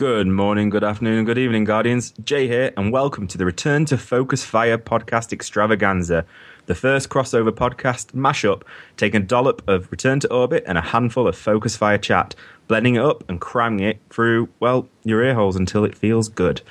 [0.00, 2.14] Good morning, good afternoon, and good evening, Guardians.
[2.24, 6.24] Jay here, and welcome to the Return to Focus Fire podcast extravaganza,
[6.64, 8.62] the first crossover podcast mashup,
[8.96, 12.34] taking a dollop of Return to Orbit and a handful of Focus Fire chat,
[12.70, 16.62] blending it up and cramming it through, well, your ear holes until it feels good.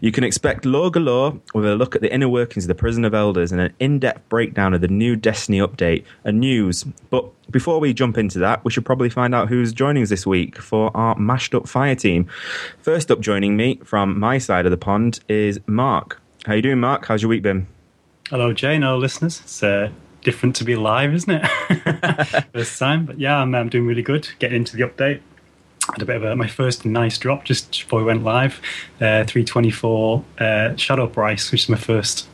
[0.00, 3.04] You can expect lore galore with a look at the inner workings of the Prison
[3.04, 6.84] of Elders and an in depth breakdown of the new Destiny update and news.
[6.84, 10.24] But before we jump into that, we should probably find out who's joining us this
[10.24, 12.28] week for our mashed up fire team.
[12.78, 16.22] First up, joining me from my side of the pond is Mark.
[16.46, 17.06] How you doing, Mark?
[17.06, 17.66] How's your week been?
[18.28, 18.82] Hello, Jane.
[18.82, 19.40] Hello, listeners.
[19.40, 19.90] It's uh,
[20.22, 22.44] different to be live, isn't it?
[22.52, 24.28] First time, but yeah, I'm, I'm doing really good.
[24.38, 25.22] Getting into the update.
[25.92, 28.60] Had a bit of a, my first nice drop just before we went live.
[28.96, 32.28] Uh, 324 uh, Shadow Price, which is my first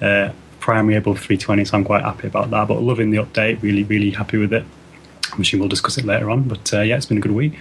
[0.00, 2.68] uh, primary above 320, so I'm quite happy about that.
[2.68, 4.64] But loving the update, really, really happy with it.
[5.32, 7.58] I'm sure we'll discuss it later on, but uh, yeah, it's been a good week.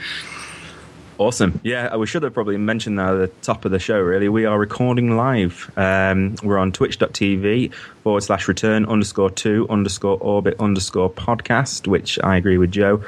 [1.22, 1.60] Awesome.
[1.64, 4.28] Yeah, we should have probably mentioned that at the top of the show, really.
[4.28, 5.72] We are recording live.
[5.78, 7.72] Um, we're on twitch.tv
[8.02, 13.04] forward slash return underscore two underscore orbit underscore podcast, which I agree with Joe.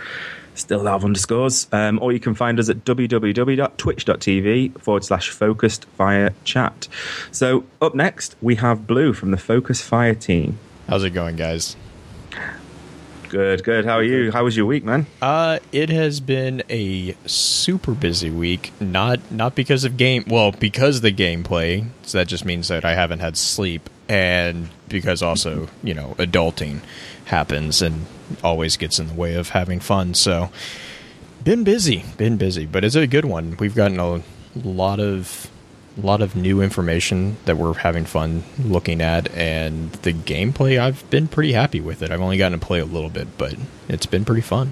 [0.56, 1.68] Still Love underscores.
[1.72, 6.88] Um, or you can find us at www.twitch.tv forward slash focused fire chat.
[7.32, 10.60] So up next, we have Blue from the Focus Fire team.
[10.88, 11.76] How's it going, guys?
[13.30, 13.86] Good, good.
[13.86, 14.32] How are you?
[14.32, 15.08] How was your week, man?
[15.20, 18.72] Uh, it has been a super busy week.
[18.80, 21.88] Not not because of game, well, because of the gameplay.
[22.04, 26.82] So that just means that I haven't had sleep, and because also you know adulting
[27.26, 28.06] happens and
[28.44, 30.14] always gets in the way of having fun.
[30.14, 30.50] So
[31.44, 33.58] been busy, been busy, but it's a good one.
[33.60, 34.22] We've gotten a
[34.56, 35.50] lot of
[35.96, 41.08] a lot of new information that we're having fun looking at, and the gameplay I've
[41.10, 42.12] been pretty happy with it.
[42.12, 43.56] I've only gotten to play a little bit, but
[43.88, 44.72] it's been pretty fun.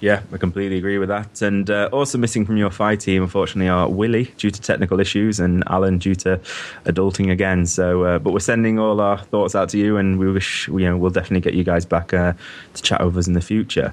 [0.00, 1.42] Yeah, I completely agree with that.
[1.42, 5.40] And uh, also missing from your fight team, unfortunately, are Willie due to technical issues
[5.40, 6.40] and Alan due to
[6.84, 7.66] adulting again.
[7.66, 10.80] So, uh, but we're sending all our thoughts out to you, and we wish you
[10.80, 12.34] know we'll definitely get you guys back uh,
[12.74, 13.92] to chat with us in the future.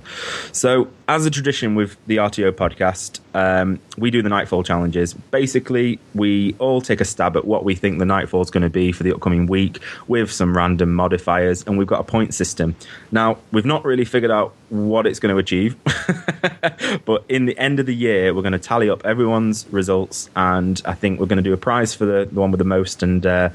[0.51, 5.13] So, as a tradition with the RTO podcast, um, we do the Nightfall challenges.
[5.13, 8.69] Basically, we all take a stab at what we think the Nightfall is going to
[8.69, 12.77] be for the upcoming week with some random modifiers, and we've got a point system.
[13.11, 15.75] Now, we've not really figured out what it's going to achieve.
[17.05, 20.81] but in the end of the year, we're going to tally up everyone's results, and
[20.85, 23.03] I think we're going to do a prize for the, the one with the most,
[23.03, 23.49] and uh,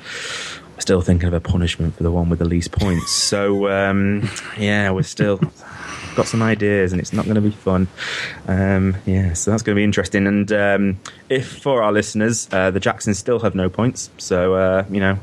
[0.78, 3.10] still thinking of a punishment for the one with the least points.
[3.12, 5.40] So um, yeah, we're still
[6.14, 7.88] got some ideas, and it's not going to be fun.
[8.46, 10.26] Um, yeah, so that's going to be interesting.
[10.26, 14.84] And um, if for our listeners, uh, the Jacksons still have no points, so uh,
[14.90, 15.18] you know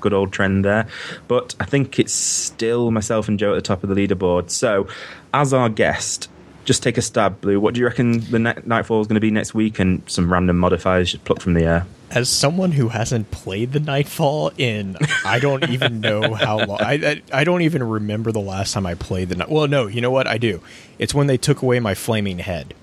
[0.00, 0.86] good old trend there.
[1.26, 4.50] But I think it's still myself and Joe at the top of the leaderboard.
[4.50, 4.88] So,
[5.34, 6.28] as our guest,
[6.68, 7.58] just take a stab, Blue.
[7.58, 10.30] What do you reckon the ne- Nightfall is going to be next week, and some
[10.30, 11.86] random modifiers just plucked from the air?
[12.10, 16.78] As someone who hasn't played the Nightfall in, I don't even know how long.
[16.80, 19.36] I, I, I don't even remember the last time I played the.
[19.36, 19.48] Night.
[19.48, 20.62] Well, no, you know what I do.
[20.98, 22.74] It's when they took away my flaming head.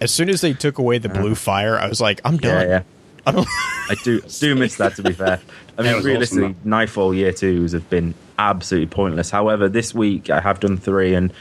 [0.00, 1.20] As soon as they took away the ah.
[1.20, 2.68] blue fire, I was like, I'm done.
[2.68, 2.82] Yeah,
[3.26, 3.44] yeah.
[3.88, 4.96] I do do miss that.
[4.96, 5.40] To be fair,
[5.78, 9.30] I mean, realistically, awesome, Nightfall Year Twos have been absolutely pointless.
[9.30, 11.32] However, this week I have done three, and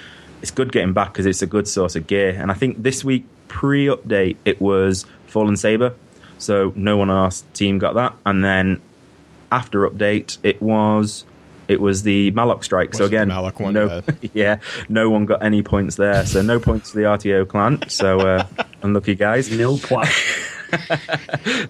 [0.41, 2.29] it's good getting back because it's a good source of gear.
[2.29, 5.93] And I think this week pre-update it was Fallen Saber,
[6.37, 8.15] so no one on our team got that.
[8.25, 8.81] And then
[9.51, 11.25] after update, it was
[11.67, 12.93] it was the Malok strike.
[12.93, 14.01] So again, Malok one, no,
[14.33, 14.59] yeah,
[14.89, 16.25] no one got any points there.
[16.25, 17.87] So no points to the RTO clan.
[17.87, 18.45] So uh,
[18.83, 19.49] unlucky guys.
[19.49, 20.11] Nil points.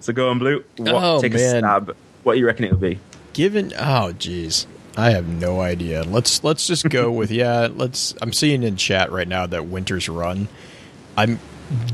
[0.00, 0.64] so go on, Blue.
[0.76, 1.56] What, oh, take man.
[1.56, 1.96] a stab.
[2.22, 2.98] What do you reckon it'll be?
[3.32, 4.66] Given, oh, jeez.
[4.96, 6.02] I have no idea.
[6.02, 7.68] Let's let's just go with yeah.
[7.72, 8.14] Let's.
[8.20, 10.48] I'm seeing in chat right now that Winter's Run.
[11.16, 11.38] I'm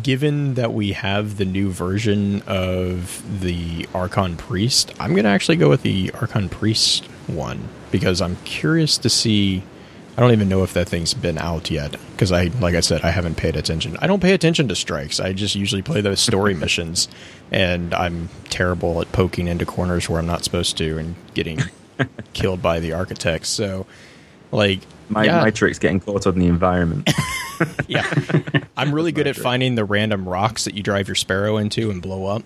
[0.02, 4.92] given that we have the new version of the Archon Priest.
[4.98, 9.62] I'm gonna actually go with the Archon Priest one because I'm curious to see.
[10.16, 13.02] I don't even know if that thing's been out yet because I, like I said,
[13.02, 13.96] I haven't paid attention.
[14.00, 15.20] I don't pay attention to strikes.
[15.20, 17.06] I just usually play those story missions,
[17.52, 21.60] and I'm terrible at poking into corners where I'm not supposed to and getting
[22.32, 23.48] killed by the architects.
[23.48, 23.86] So,
[24.52, 25.40] like, my yeah.
[25.40, 27.10] my trick's getting caught up in the environment.
[27.88, 28.08] yeah,
[28.76, 29.42] I'm really good at trick.
[29.42, 32.42] finding the random rocks that you drive your sparrow into and blow up.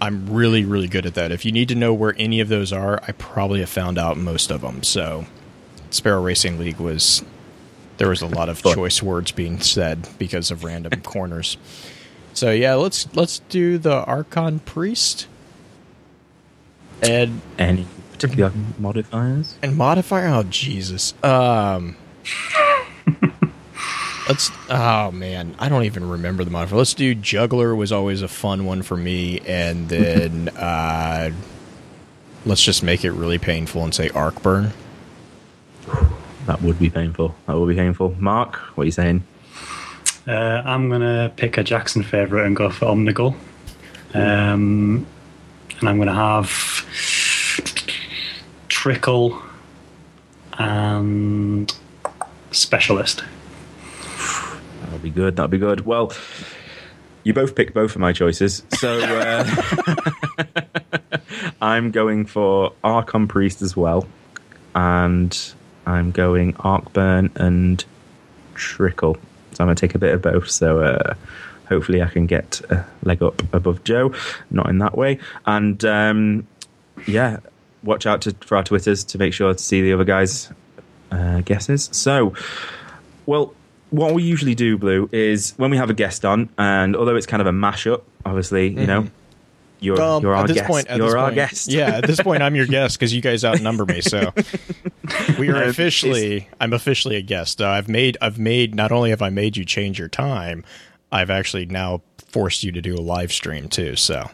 [0.00, 1.30] I'm really really good at that.
[1.30, 4.16] If you need to know where any of those are, I probably have found out
[4.16, 4.82] most of them.
[4.82, 5.26] So,
[5.90, 7.22] Sparrow Racing League was
[7.98, 11.56] there was a lot of choice words being said because of random corners.
[12.32, 15.26] So yeah, let's let's do the Archon Priest.
[17.02, 17.86] Ed and any
[18.18, 19.56] particular modifiers?
[19.62, 20.28] And modifier?
[20.28, 21.14] Oh Jesus.
[21.22, 21.96] Um
[24.28, 24.50] let's.
[24.68, 26.78] Oh man, I don't even remember the modifier.
[26.78, 31.30] Let's do juggler was always a fun one for me, and then uh,
[32.44, 34.72] let's just make it really painful and say arc burn.
[36.46, 37.34] That would be painful.
[37.46, 38.14] That would be painful.
[38.18, 39.24] Mark, what are you saying?
[40.26, 43.34] Uh, I'm gonna pick a Jackson favorite and go for Omnigul.
[44.14, 45.06] Um,
[45.80, 46.50] and I'm gonna have
[48.78, 49.42] Trickle
[50.56, 51.74] and
[52.52, 53.24] Specialist.
[54.80, 55.34] That'll be good.
[55.34, 55.84] That'll be good.
[55.84, 56.12] Well,
[57.24, 59.44] you both picked both of my choices, so uh,
[61.60, 64.06] I'm going for Archon Priest as well,
[64.76, 65.36] and
[65.84, 67.84] I'm going Arcburn and
[68.54, 69.16] Trickle.
[69.54, 70.48] So I'm going to take a bit of both.
[70.48, 71.14] So uh,
[71.68, 74.14] hopefully I can get a leg up above Joe.
[74.52, 75.18] Not in that way.
[75.46, 76.46] And um,
[77.08, 77.38] yeah,
[77.82, 80.50] watch out to, for our Twitters to make sure to see the other guys'
[81.10, 81.88] uh, guesses.
[81.92, 82.34] So,
[83.26, 83.54] well,
[83.90, 87.26] what we usually do, Blue, is when we have a guest on, and although it's
[87.26, 89.06] kind of a mashup, obviously, you know,
[89.80, 90.68] you're, Um, you're our at this guest.
[90.68, 91.68] point, at you're this our point- guest.
[91.70, 94.00] Yeah, at this point, I'm your guest because you guys outnumber me.
[94.00, 94.32] So
[95.38, 96.48] we are officially.
[96.60, 97.60] I'm officially a guest.
[97.62, 98.18] Uh, I've made.
[98.20, 98.74] I've made.
[98.74, 100.64] Not only have I made you change your time,
[101.12, 103.94] I've actually now forced you to do a live stream too.
[103.96, 104.28] So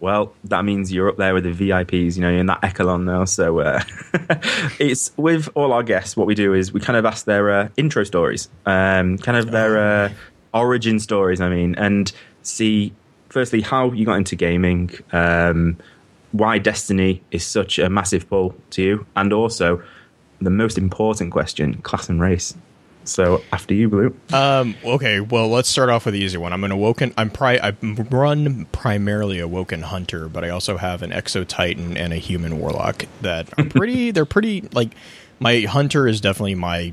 [0.00, 2.16] Well, that means you're up there with the VIPs.
[2.16, 3.26] You know, you're in that echelon now.
[3.26, 3.82] So uh,
[4.78, 6.16] it's with all our guests.
[6.16, 9.50] What we do is we kind of ask their uh, intro stories, um, kind of
[9.50, 10.12] their uh,
[10.54, 11.40] origin stories.
[11.40, 12.10] I mean, and
[12.42, 12.94] see
[13.28, 15.76] firstly how you got into gaming, um,
[16.32, 19.82] why Destiny is such a massive pull to you, and also
[20.40, 22.54] the most important question: class and race.
[23.10, 24.16] So after you, Blue.
[24.32, 26.52] Um, okay, well, let's start off with the easy one.
[26.52, 27.12] I'm an awoken.
[27.18, 31.96] I'm pri- I run primarily a awoken hunter, but I also have an exo titan
[31.96, 34.12] and a human warlock that are pretty.
[34.12, 34.94] they're pretty like
[35.40, 36.92] my hunter is definitely my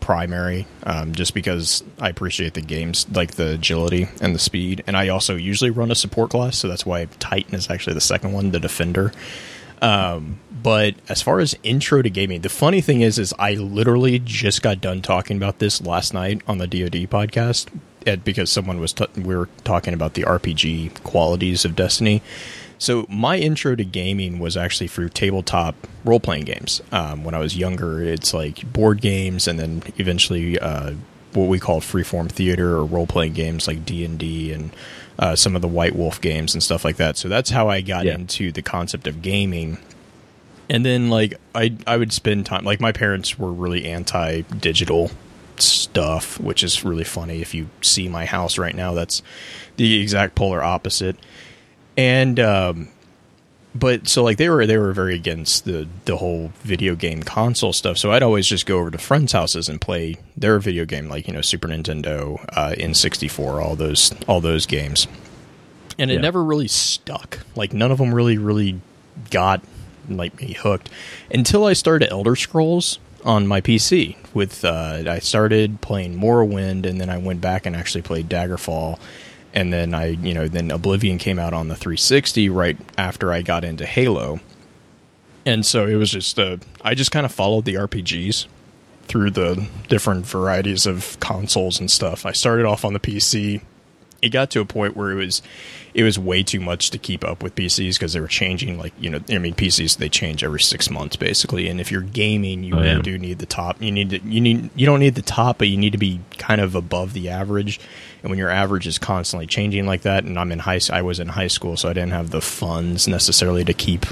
[0.00, 4.96] primary, um, just because I appreciate the games like the agility and the speed, and
[4.96, 8.32] I also usually run a support class, so that's why titan is actually the second
[8.32, 9.12] one, the defender.
[9.82, 14.18] Um, but as far as intro to gaming, the funny thing is, is I literally
[14.18, 17.68] just got done talking about this last night on the DoD podcast,
[18.24, 22.22] because someone was t- we were talking about the RPG qualities of Destiny.
[22.78, 25.74] So my intro to gaming was actually through tabletop
[26.04, 26.80] role playing games.
[26.92, 30.92] Um, when I was younger, it's like board games, and then eventually uh,
[31.34, 34.70] what we call freeform theater or role playing games like D and D and
[35.18, 37.16] uh, some of the White Wolf games and stuff like that.
[37.16, 38.14] So that's how I got Yeah.
[38.14, 39.78] into the concept of gaming.
[40.70, 45.10] And then like I I would spend time like my parents were really anti digital
[45.56, 47.40] stuff, which is really funny.
[47.40, 49.22] If you see my house right now, that's
[49.76, 51.16] the exact polar opposite.
[51.96, 52.88] And um
[53.74, 57.72] but so like they were they were very against the the whole video game console
[57.72, 57.96] stuff.
[57.98, 61.26] So I'd always just go over to friends' houses and play their video game, like
[61.28, 65.06] you know Super Nintendo, uh, N64, all those all those games.
[65.98, 66.20] And it Yeah.
[66.20, 67.40] never really stuck.
[67.56, 68.80] Like none of them really really
[69.30, 69.62] got
[70.16, 70.90] like me hooked
[71.30, 74.16] until I started Elder Scrolls on my PC.
[74.34, 78.98] With uh, I started playing Morrowind, and then I went back and actually played Daggerfall
[79.54, 83.42] and then I, you know, then Oblivion came out on the 360 right after I
[83.42, 84.40] got into Halo.
[85.46, 88.46] And so it was just uh I just kind of followed the RPGs
[89.04, 92.26] through the different varieties of consoles and stuff.
[92.26, 93.62] I started off on the PC.
[94.20, 95.42] It got to a point where it was
[95.94, 98.92] it was way too much to keep up with PCs because they were changing like,
[98.98, 102.64] you know, I mean PCs they change every 6 months basically and if you're gaming
[102.64, 102.98] you Oh, yeah.
[103.00, 103.80] do need the top.
[103.80, 106.20] You need to, you need you don't need the top but you need to be
[106.36, 107.78] kind of above the average.
[108.22, 111.20] And when your average is constantly changing like that and I'm in high I was
[111.20, 114.04] in high school so I didn't have the funds necessarily to keep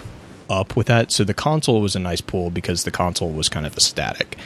[0.48, 1.10] up with that.
[1.10, 4.36] So the console was a nice pull because the console was kind of a static.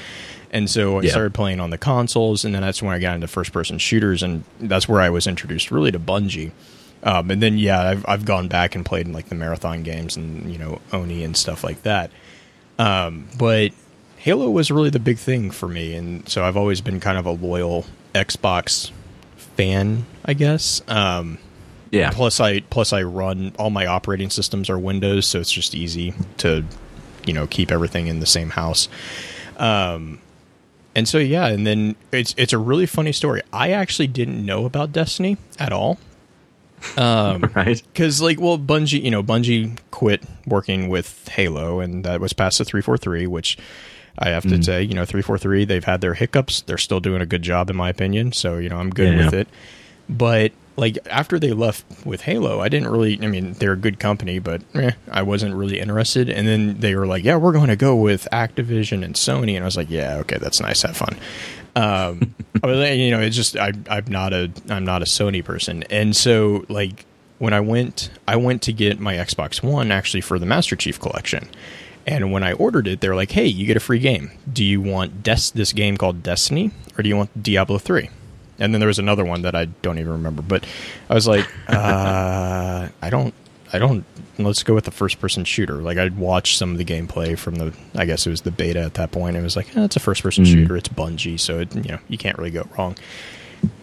[0.53, 1.11] And so I Yeah.
[1.11, 4.23] started playing on the consoles, and then that's when I got into first person shooters,
[4.23, 6.51] and that's where I was introduced really to Bungie.
[7.03, 10.17] Um, and then yeah, I've I've gone back and played in like the marathon games
[10.17, 12.11] and you know Oni and stuff like that.
[12.79, 13.71] Um, but
[14.17, 17.25] Halo was really the big thing for me, and so I've always been kind of
[17.27, 18.91] a loyal Xbox
[19.57, 20.83] fan, I guess.
[20.89, 21.39] Um,
[21.93, 22.11] Yeah.
[22.11, 26.13] Plus, I plus I run all my operating systems are Windows, so it's just easy
[26.39, 26.65] to,
[27.25, 28.89] you know, keep everything in the same house.
[29.57, 30.19] Um,
[31.01, 33.41] and so yeah, and then it's it's a really funny story.
[33.53, 35.99] I actually didn't know about Destiny at all
[36.97, 37.83] um, Right.
[37.93, 42.59] because like well bungie you know bungie quit working with halo and that was past
[42.59, 43.59] the 343 which
[44.19, 44.65] i have to mm.
[44.65, 47.77] say you know 343 they've had their hiccups they're still doing a good job in
[47.77, 49.25] my opinion so you know i'm good Yeah.
[49.25, 49.49] with it
[50.09, 54.01] but like after they left with halo i didn't really i mean they're a good
[54.01, 56.31] company but eh, i wasn't really interested.
[56.31, 59.55] And then they were like yeah we're going to go with activision and sony.
[59.55, 61.17] And i was like yeah okay that's nice have fun.
[61.77, 65.45] Um, I was, you know, it's just I, I'm not a I'm not a Sony
[65.45, 67.05] person, and so like
[67.39, 70.99] when I went, I went to get my Xbox One actually for the Master Chief
[70.99, 71.49] Collection,
[72.07, 74.33] and when I ordered it, they're like, "Hey, you get a free game.
[74.53, 78.11] Do you want Des- this game called Destiny, or do you want Diablo 3?
[78.61, 80.65] And then there was another one that I don't even remember, but
[81.09, 83.35] I was like, uh, I don't,
[83.73, 84.05] I don't.
[84.39, 85.77] Let's go with the first-person shooter.
[85.77, 88.81] Like I'd watched some of the gameplay from the, I guess it was the beta
[88.81, 89.37] at that point.
[89.37, 90.53] It was like, eh, it's a first-person Mm.
[90.53, 90.77] shooter.
[90.77, 92.97] It's Bungie, so it, you know you can't really go wrong.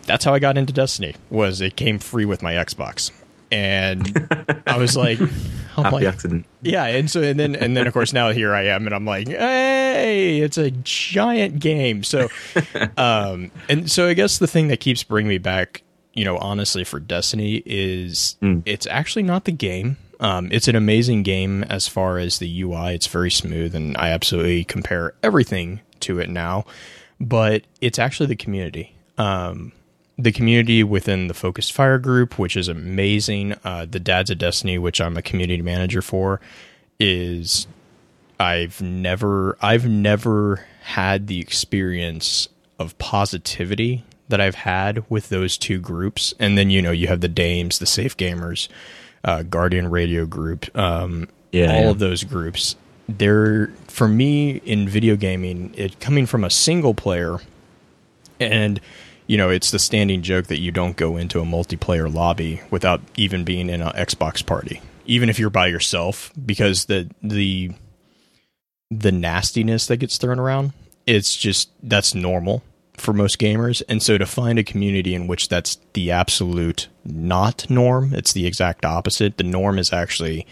[0.06, 1.16] That's how I got into Destiny.
[1.30, 3.12] Was it came free with my Xbox,
[3.52, 6.46] and I was like, I'm Happy like, accident.
[6.64, 9.06] yeah, and so and then and then of course now here I am and I'm
[9.06, 12.04] like, hey, it's a giant game.
[12.04, 12.30] So
[12.98, 16.84] um and so I guess the thing that keeps bringing me back, you know, honestly
[16.84, 18.64] for Destiny is Mm.
[18.66, 19.98] it's actually not the game.
[20.20, 22.96] Um it's an amazing game as far as the UI.
[22.96, 26.66] It's very smooth and I absolutely compare everything to it now.
[27.20, 28.96] But it's actually the community.
[29.20, 29.74] Um
[30.18, 33.54] the community within the Focused Fire group, which is amazing.
[33.64, 36.40] Uh, the Dads of Destiny, which I'm a community manager for,
[37.00, 37.68] is
[38.40, 42.48] I've never I've never had the experience
[42.80, 46.34] of positivity that I've had with those two groups.
[46.40, 48.68] And then you know you have the Dames, the Safe Gamers,
[49.24, 51.90] uh, Guardian Radio group, um, Yeah, all yeah.
[51.90, 52.76] of those groups.
[53.10, 57.38] They're for me in video gaming, it coming from a single player
[58.40, 58.80] and
[59.28, 63.02] you know it's the standing joke that you don't go into a multiplayer lobby without
[63.16, 67.72] even being in an xbox party even if you're by yourself because the the
[68.90, 70.74] the nastiness that gets thrown around
[71.06, 72.64] it's just that's normal
[72.98, 73.82] for most gamers.
[73.88, 78.46] And so to find a community in which that's the absolute not norm it's the
[78.46, 79.38] exact opposite.
[79.38, 80.46] The norm is actually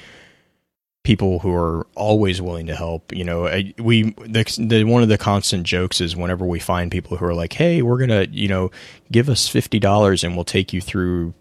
[1.05, 3.13] people who are always willing to help.
[3.13, 3.43] You know,
[3.77, 7.33] we the, the one of the constant jokes is whenever we find people who are
[7.33, 8.71] like, "Hey, we're gonna, you know,
[9.11, 11.33] give us fifty dollars and we'll take you through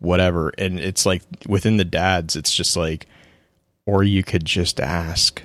[0.00, 3.06] whatever," and it's like within the dads, it's just like,
[3.86, 5.40] or you could just ask.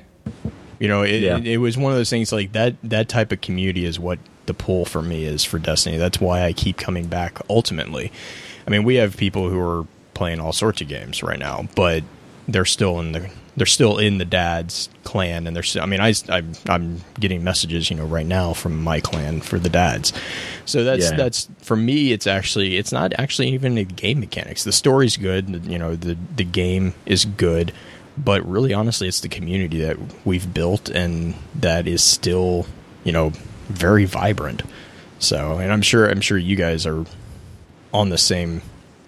[0.79, 1.37] You know, it, Yeah.
[1.37, 2.75] it, it was one of those things like that.
[2.83, 5.97] That type of community is what the pull for me is for Destiny.
[5.97, 7.39] That's why I keep coming back.
[7.49, 8.11] Ultimately,
[8.65, 12.03] I mean, we have people who are playing all sorts of games right now, but
[12.47, 15.63] they're still in the they're still in the dad's clan, and they're.
[15.63, 19.41] Still, I mean, I I'm, I'm getting messages, you know, right now from my clan
[19.41, 20.13] for the dads.
[20.65, 21.17] So that's Yeah.
[21.17, 22.11] that's for me.
[22.13, 24.63] It's actually it's not actually even the game mechanics.
[24.63, 25.65] The story's good.
[25.65, 27.73] You know, the the game is good,
[28.17, 32.65] but really, honestly, it's the community that we've built and that is still,
[33.03, 33.31] you know,
[33.69, 34.61] very vibrant.
[35.19, 37.03] So, and I'm sure I'm sure you guys are
[37.91, 38.61] on the same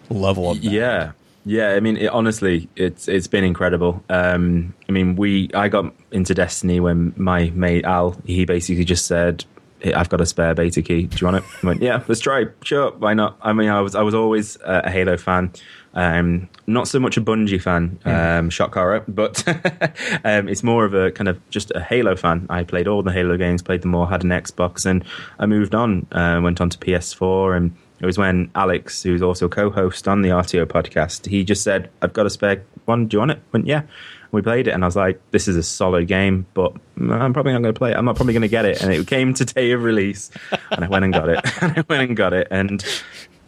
[0.10, 0.72] level of that.
[0.72, 1.12] Yeah,
[1.50, 1.70] yeah.
[1.70, 4.04] I mean, it, honestly, it's it's been incredible.
[4.10, 9.06] Um, I mean, we I got into Destiny when my mate Al he basically just
[9.06, 9.46] said.
[9.80, 11.04] "Hey, I've got a spare beta key.
[11.04, 11.44] Do you want it?
[11.64, 12.48] I went, yeah, let's try.
[12.64, 13.38] Sure, why not?
[13.42, 15.54] I mean, I was I was always uh, a Halo fan,
[15.94, 19.44] um, not so much a Bungie fan, um, shock horror, but
[20.24, 22.46] um, it's more of a kind of just a Halo fan.
[22.50, 25.04] I played all the Halo games, played them all, had an Xbox, and
[25.40, 26.06] I moved on.
[26.12, 30.30] Uh, went on to PS4, and it was when Alex, who's also co-host on the
[30.30, 33.08] RTO podcast, he just said, "I've got a spare one.
[33.08, 33.84] Do you want it?" I went, yeah.
[34.32, 37.52] We played it, and I was like, "This is a solid game, but I'm probably
[37.52, 37.98] not going to play it.
[37.98, 40.30] I'm not probably going to get it." And it came to day of release,
[40.72, 41.40] and I went and got it.
[41.62, 42.86] and I went and got it, and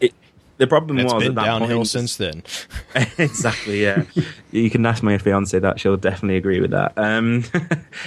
[0.00, 0.12] it,
[0.58, 2.42] the problem It's was been at that downhill point, since then.
[3.18, 4.04] exactly yeah
[4.50, 7.42] you can ask my fiance that she'll definitely agree with that um,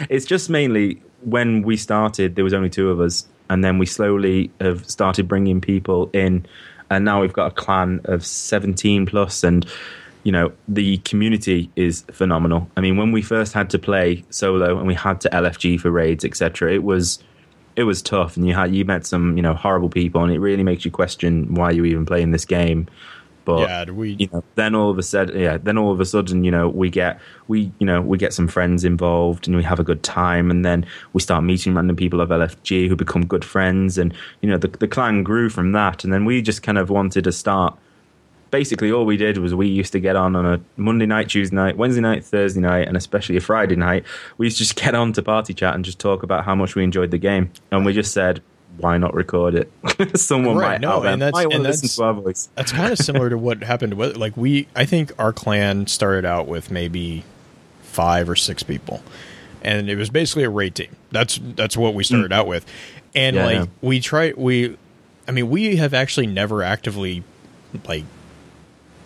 [0.09, 3.85] it's just mainly when we started there was only two of us and then we
[3.85, 6.45] slowly have started bringing people in.
[6.89, 9.65] And now we've got a clan of 17 plus and
[10.23, 12.69] you know the community is phenomenal.
[12.77, 15.91] I mean when we first had to play solo and we had to lfg for
[15.91, 17.23] raids etc it was
[17.75, 18.37] it was tough.
[18.37, 20.91] And you had you met some you know horrible people and it really makes you
[20.91, 22.87] question why you're even playing this game
[23.45, 26.05] but Yeah, we you know, then all of a sudden, yeah, then all of a
[26.05, 29.63] sudden, you know, we get we, you know, we get some friends involved and we
[29.63, 33.25] have a good time, and then we start meeting random people of LFG who become
[33.25, 36.63] good friends, and you know, the the clan grew from that, and then we just
[36.63, 37.77] kind of wanted to start.
[38.51, 41.55] Basically, all we did was we used to get on on a Monday night, Tuesday
[41.55, 44.05] night, Wednesday night, Thursday night, and especially a Friday night.
[44.37, 46.75] We used to just get on to party chat and just talk about how much
[46.75, 48.41] we enjoyed the game, and we just said,
[48.77, 49.71] "Why not record it?"
[50.19, 52.49] Someone Right, might, no, and that's- might and to listen that's- to our voice.
[52.55, 56.25] that's kind of similar to what happened with like we I think our clan started
[56.25, 57.23] out with maybe
[57.81, 59.01] five or six people.
[59.61, 60.95] And it was basically a raid team.
[61.11, 62.07] That's that's what we hmm.
[62.07, 62.65] started out with.
[63.15, 63.65] And Yeah, like yeah.
[63.81, 64.77] we try we
[65.27, 67.23] I mean we have actually never actively
[67.87, 68.03] like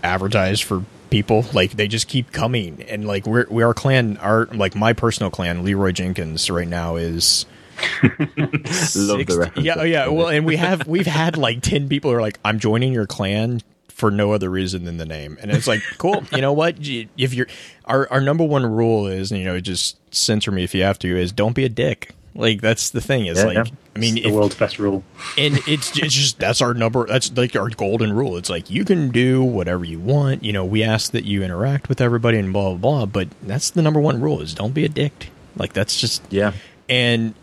[0.03, 1.45] advertised for people.
[1.53, 5.29] Like they just keep coming and like we're we our clan our like my personal
[5.29, 7.45] clan, Leroy Jenkins right now is
[8.03, 9.65] Love the reference.
[9.65, 10.07] Yeah, oh yeah.
[10.07, 13.07] Well, and we have we've had like ten people who are like, "I'm joining your
[13.07, 16.23] clan for no other reason than the name," and it's like, cool.
[16.33, 16.75] You know what?
[16.79, 17.47] If you're
[17.85, 21.17] our our number one rule is, you know, just censor me if you have to.
[21.17, 22.13] Is don't be a dick.
[22.35, 23.25] Like that's the thing.
[23.25, 23.63] Is Yeah, like, yeah.
[23.95, 25.03] I mean, It's the if, world's best rule.
[25.37, 27.05] and it's it's just that's our number.
[27.07, 28.37] That's like our golden rule.
[28.37, 30.43] It's like you can do whatever you want.
[30.43, 33.05] You know, we ask that you interact with everybody and blah blah blah.
[33.07, 35.31] But that's the number one rule: is don't be a dick.
[35.57, 36.53] Like that's just Yeah.
[36.87, 37.33] and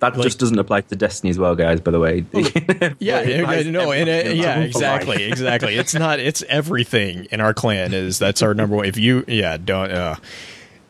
[0.00, 1.80] That Like- just doesn't apply to Destiny as well, guys.
[1.80, 2.24] By the way.
[2.32, 4.40] Yeah, It yeah, applies to no, and uh, everything.
[4.42, 5.00] yeah, rule for life.
[5.02, 5.74] exactly, exactly.
[5.76, 6.20] It's not.
[6.20, 7.92] It's everything in our clan.
[7.94, 8.86] Is that's our number one.
[8.86, 9.90] If you, yeah, don't.
[9.90, 10.16] Uh,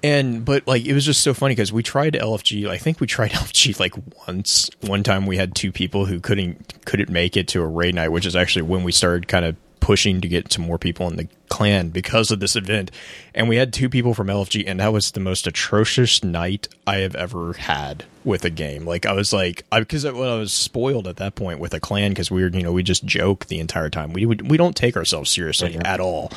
[0.03, 2.69] and but like it was just so funny because we tried LFG.
[2.69, 3.95] I think we tried LFG like
[4.27, 4.71] once.
[4.83, 8.09] One time we had two people who couldn't couldn't make it to a raid night,
[8.11, 11.17] which is actually when we started kind of pushing to get some more people in
[11.17, 12.91] the clan because of this event.
[13.35, 16.97] And we had two people from LFG, and that was the most atrocious night I
[16.99, 18.85] have ever had with a game.
[18.87, 21.75] Like I was like, I because I, well, I was spoiled at that point with
[21.75, 24.13] a clan because we were, you know, we just joke the entire time.
[24.13, 25.83] We would, we don't take ourselves seriously Yeah.
[25.85, 26.31] at all.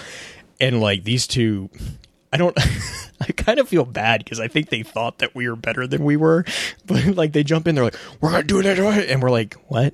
[0.59, 1.69] And like these two,
[2.33, 2.57] I don't.
[3.21, 6.03] I kind of feel bad because I think they thought that we were better than
[6.03, 6.43] we were,
[6.87, 9.53] but like they jump in, they're like, "We're gonna do it," right," and we're like,
[9.67, 9.93] "What?"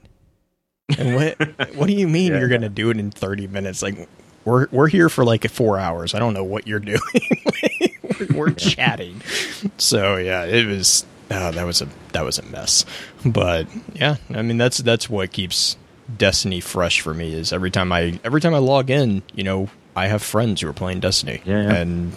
[0.98, 1.75] And what?
[1.75, 2.39] what do you mean Yeah.
[2.39, 3.82] you're gonna do it in 30 minutes?
[3.82, 4.08] Like,
[4.46, 6.13] we're we're here for like four hours.
[6.13, 7.00] I don't know what you're doing.
[8.20, 9.22] we're we're chatting.
[9.77, 11.06] So yeah, it was.
[11.29, 12.85] Oh, that was a that was a mess.
[13.25, 15.75] But yeah, I mean that's that's what keeps
[16.18, 17.33] Destiny fresh for me.
[17.33, 20.70] Is every time I every time I log in, you know, I have friends who
[20.70, 21.74] are playing Destiny, Yeah, yeah.
[21.75, 22.13] and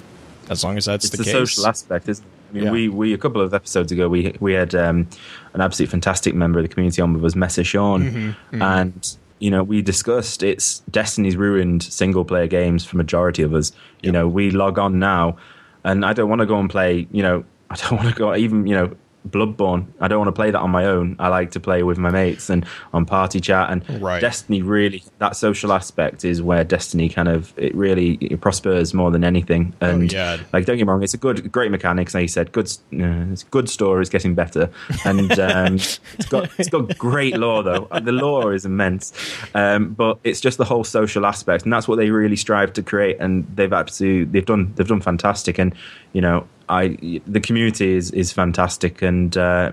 [0.49, 2.29] as long as that's it's the, the, case, social aspect, isn't it?
[2.51, 2.71] I mean, Yeah.
[2.73, 5.09] we, we a couple of episodes ago we we had um,
[5.55, 9.51] an absolutely fantastic member of the community on with us, Messer Sean, Mm-hmm, and you
[9.51, 13.73] know we discussed it's Destiny's ruined single player games for majority of us.
[14.03, 15.37] You know, we log on now,
[15.83, 17.09] and I don't want to go and play.
[17.11, 18.97] You know, I don't want to go even you know.
[19.29, 19.85] Bloodborne.
[20.01, 21.15] I don't want to play that on my own.
[21.19, 23.69] I like to play with my mates and on party chat.
[23.69, 24.19] And Right.
[24.19, 29.11] Destiny really, that social aspect is where Destiny kind of it really it prospers more
[29.11, 29.75] than anything.
[29.83, 30.39] And Oh, yeah.
[30.55, 32.15] like don't get me wrong, it's a good, great mechanics.
[32.15, 34.01] Like you said, good, uh, it's good story.
[34.01, 34.71] It's getting better,
[35.05, 37.89] and um, it's got it's got great lore though.
[38.03, 39.13] The lore is immense,
[39.55, 42.83] um, but it's just the whole social aspect, and that's what they really strive to
[42.83, 43.19] create.
[43.21, 45.59] And they've absolutely they've done they've done fantastic.
[45.59, 45.75] And
[46.15, 49.73] you know, I the community is is fantastic, and uh,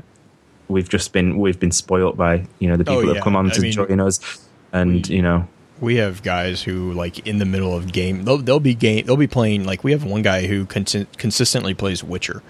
[0.68, 3.14] we've just been we've been spoilt by you know the people Oh, that yeah.
[3.16, 4.20] have come on I to mean, join us,
[4.74, 5.48] and you know.
[5.80, 9.16] we have guys who like in the middle of game they'll, they'll be game they'll
[9.16, 12.42] be playing like we have one guy who con- consistently plays witcher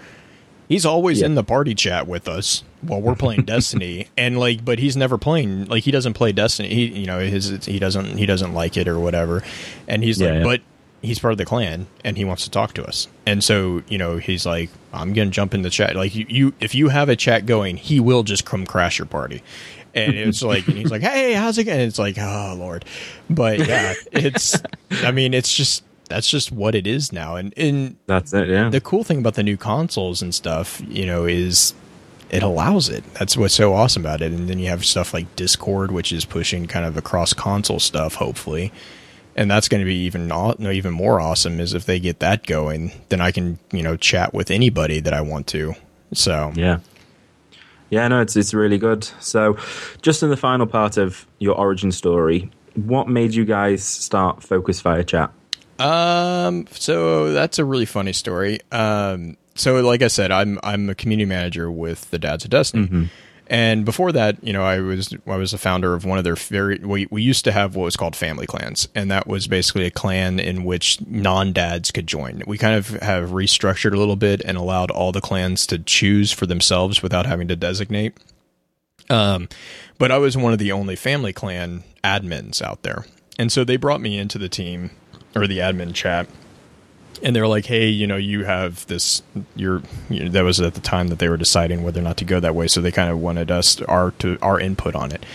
[0.69, 1.25] he's always Yeah.
[1.27, 5.17] in the party chat with us while we're playing destiny and like but he's never
[5.17, 8.77] playing like he doesn't play destiny he you know his he doesn't he doesn't like
[8.77, 9.43] it or whatever
[9.89, 10.61] and he's Yeah, like but
[11.01, 13.97] he's part of the clan and he wants to talk to us and so you
[13.97, 17.09] know he's like i'm gonna jump in the chat like you, you if you have
[17.09, 19.41] a chat going he will just come crash your party
[19.93, 22.83] and it's like and he's like hey how's it going it's like oh lord
[23.29, 24.61] but yeah it's
[25.03, 28.69] i mean it's just that's just what it is now and and That's it, yeah.
[28.69, 31.73] the cool thing about the new consoles and stuff, you know, is
[32.29, 33.03] it allows it.
[33.13, 34.31] That's what's so awesome about it.
[34.31, 38.15] And then you have stuff like Discord, which is pushing kind of across console stuff,
[38.15, 38.71] hopefully.
[39.37, 42.19] And that's going to be even aw- no, even more awesome is if they get
[42.19, 45.75] that going, then I can you know chat with anybody that I want to.
[46.13, 46.79] So Yeah.
[47.89, 49.05] Yeah, no, it's it's really good.
[49.19, 49.57] So,
[50.01, 54.81] just in the final part of your origin story, what made you guys start Focus
[54.81, 55.31] Fire Chat?
[55.79, 58.59] Um, so that's a really funny story.
[58.71, 63.09] Um, so like I said, I'm I'm a community manager with the Dads of Destiny,
[63.49, 66.35] and before that, you know, I was I was the founder of one of their
[66.35, 66.79] very.
[66.79, 69.91] We we used to have what was called family clans, and that was basically a
[69.91, 72.43] clan in which non dads could join.
[72.45, 76.31] We kind of have restructured a little bit and allowed all the clans to choose
[76.31, 78.17] for themselves without having to designate.
[79.09, 79.47] Um,
[79.97, 83.05] but I was one of the only family clan admins out there.
[83.39, 84.91] And so they brought me into the team
[85.35, 86.27] or the admin chat.
[87.23, 89.21] And they were like, "Hey, you know, you have this.
[89.55, 92.17] You're you know, that was at the time that they were deciding whether or not
[92.17, 92.67] to go that way.
[92.67, 95.25] So they kind of wanted us our to our input on it.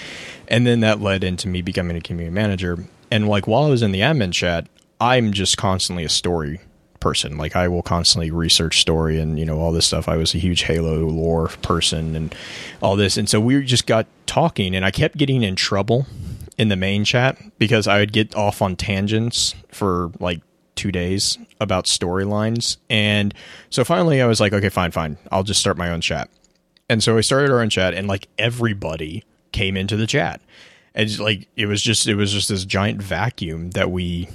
[0.48, 2.84] And then that led into me becoming a community manager.
[3.10, 4.66] And like while I was in the admin chat,
[5.00, 6.60] I'm just constantly a story
[7.02, 7.36] person.
[7.36, 10.08] Like I will constantly research story and you know all this stuff.
[10.08, 12.34] I was a huge Halo lore person and
[12.80, 16.06] all this, and so we just got talking, and I kept getting in trouble
[16.56, 20.40] in the main chat because I would get off on tangents for like
[20.82, 23.32] two days about storylines, and
[23.70, 26.28] so finally I was like, okay, fine, fine, I'll just start my own chat.
[26.88, 30.40] And so I started our own chat, and like everybody came into the chat.
[30.94, 34.28] And like it was just it was just this giant vacuum that we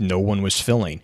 [0.00, 1.00] no one was filling.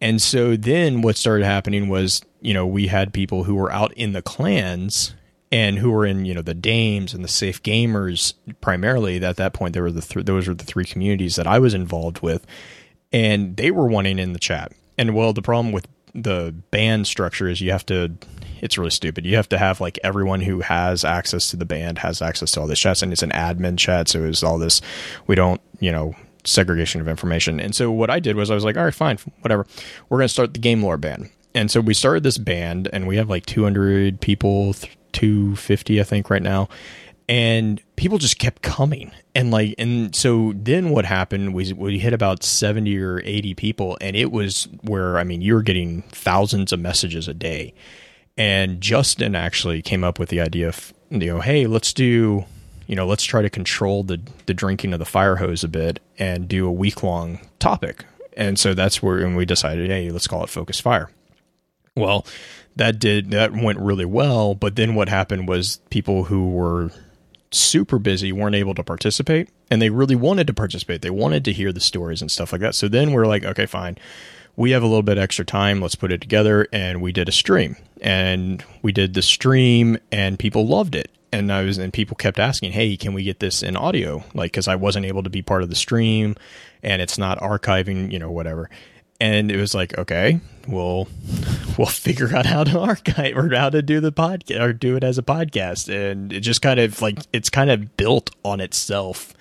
[0.00, 3.92] And so then what started happening was, you know, we had people who were out
[3.94, 5.14] in the clans
[5.52, 9.22] and who were in you know the Dames and the Safe Gamers primarily.
[9.22, 11.74] At that point, there were the th- those were the three communities that I was
[11.74, 12.46] involved with,
[13.12, 14.72] and they were wanting in the chat.
[14.98, 18.12] And well, the problem with the band structure is you have to.
[18.60, 19.24] It's really stupid.
[19.24, 22.60] You have to have like everyone who has access to the band has access to
[22.60, 24.82] all the chats, and it's an admin chat, so it's all this.
[25.26, 27.58] We don't, you know, segregation of information.
[27.60, 29.66] And so what I did was I was like, all right, fine, whatever.
[30.08, 31.30] We're going to start the Game Lore band.
[31.54, 34.74] And so we started this band, and we have like 200 people,
[35.12, 36.68] 250, I think, right now.
[37.30, 39.12] And people just kept coming.
[39.36, 43.96] And like, and so then what happened was we hit about 70 or 80 people,
[44.00, 47.72] and it was where, I mean, you were getting thousands of messages a day.
[48.36, 52.46] And Justin actually came up with the idea of, you know, hey, let's do
[52.90, 56.00] you know, let's try to control the the drinking of the fire hose a bit
[56.18, 58.04] and do a week long topic.
[58.36, 61.08] And so that's where and we decided, hey, let's call it Focus Fire.
[61.94, 62.26] Well,
[62.74, 66.90] that did that went really well, but then what happened was people who were
[67.52, 71.02] super busy weren't able to participate and they really wanted to participate.
[71.02, 72.74] They wanted to hear the stories and stuff like that.
[72.74, 73.98] So then we're like, okay, fine.
[74.56, 75.80] We have a little bit extra time.
[75.80, 76.66] Let's put it together.
[76.72, 81.52] And we did a stream and we did the stream and people loved it and
[81.52, 84.66] I was and people kept asking, "Hey, can we get this in audio?" Like cuz
[84.68, 86.36] I wasn't able to be part of the stream
[86.82, 88.70] and it's not archiving, you know, whatever.
[89.20, 91.08] And it was like, "Okay, we'll
[91.78, 95.04] we'll figure out how to archive or how to do the podcast or do it
[95.04, 99.34] as a podcast." And it just kind of like it's kind of built on itself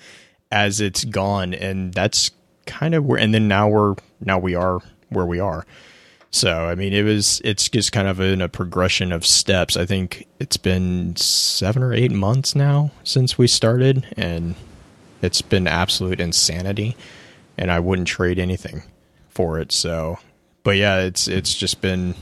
[0.52, 2.32] as it's gone and that's
[2.66, 5.66] kind of where and then now we're now we are where we are.
[6.32, 9.76] So, I mean, it was, it's just kind of in a progression of steps.
[9.76, 14.54] I think it's been seven or eight months now since we started, and
[15.22, 16.96] it's been absolute insanity.
[17.58, 18.84] And I wouldn't trade anything
[19.40, 19.72] for it.
[19.72, 20.20] So,
[20.64, 22.14] but yeah, it's, it's just been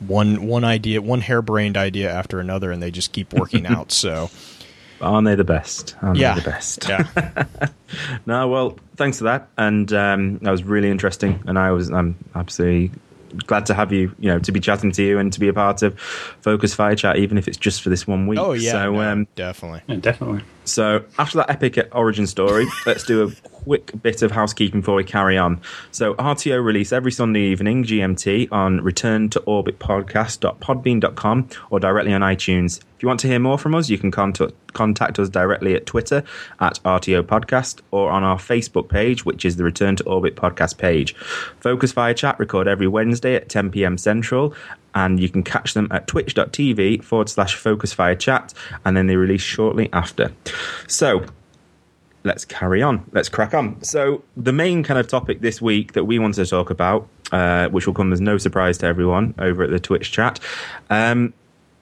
[0.00, 3.92] one, one idea, one harebrained idea after another, and they just keep working out.
[3.92, 4.30] So,
[5.02, 5.96] Aren't they the best?
[6.00, 6.34] Aren't yeah.
[6.34, 6.88] they the best?
[6.88, 7.46] Yeah.
[8.26, 11.42] no, well, thanks for that, and um, that was really interesting.
[11.46, 12.98] And I was, I'm absolutely
[13.46, 15.52] glad to have you, you know, to be chatting to you and to be a
[15.52, 18.38] part of Focus Fire Chat, even if it's just for this one week.
[18.38, 20.42] Oh yeah, so, no, um, definitely, Yeah, definitely.
[20.64, 25.04] So after that epic origin story, let's do a quick bit of housekeeping before we
[25.04, 25.60] carry on.
[25.90, 32.20] So RTO release every Sunday evening GMT on return to orbit podcast.podbean.com or directly on
[32.20, 32.80] iTunes.
[32.96, 35.86] If you want to hear more from us, you can contact contact us directly at
[35.86, 36.22] Twitter
[36.60, 40.78] at RTO Podcast or on our Facebook page, which is the Return to Orbit podcast
[40.78, 41.14] page.
[41.60, 43.98] Focus Fire Chat record every Wednesday at 10 p.m.
[43.98, 44.54] Central,
[44.94, 48.52] and you can catch them at twitch.tv forward slash Focus Fire Chat,
[48.84, 50.32] and then they release shortly after.
[50.86, 51.24] So,
[52.24, 53.04] let's carry on.
[53.12, 53.82] Let's crack on.
[53.82, 57.68] So, the main kind of topic this week that we wanted to talk about, uh,
[57.68, 60.38] which will come as no surprise to everyone over at the Twitch chat,
[60.90, 61.32] um,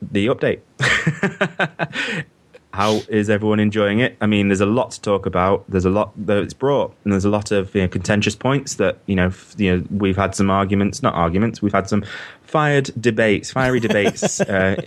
[0.01, 0.61] the update.
[2.73, 4.17] How is everyone enjoying it?
[4.21, 5.65] I mean, there's a lot to talk about.
[5.69, 8.77] There's a lot that it's brought, and there's a lot of you know, contentious points
[8.77, 9.27] that you know.
[9.27, 11.61] F- you know, we've had some arguments, not arguments.
[11.61, 12.05] We've had some
[12.43, 14.81] fired debates, fiery debates uh,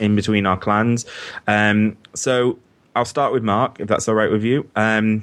[0.00, 1.04] in between our clans.
[1.46, 2.58] Um, so
[2.94, 4.70] I'll start with Mark, if that's all right with you.
[4.74, 5.22] Um,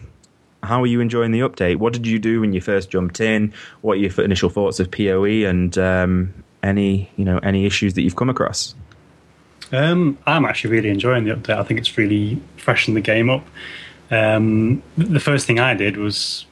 [0.62, 1.78] how are you enjoying the update?
[1.78, 3.54] What did you do when you first jumped in?
[3.82, 8.02] What are your initial thoughts of POE and um, any you know any issues that
[8.02, 8.76] you've come across?
[9.74, 11.58] Um, I'm actually really enjoying the update.
[11.58, 13.46] I think it's really freshened the game up.
[14.12, 16.46] Um, the first thing I did was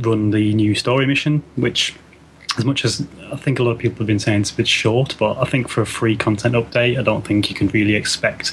[0.00, 1.94] run the new story mission, which,
[2.58, 4.68] as much as I think a lot of people have been saying it's a bit
[4.68, 7.94] short, but I think for a free content update, I don't think you can really
[7.94, 8.52] expect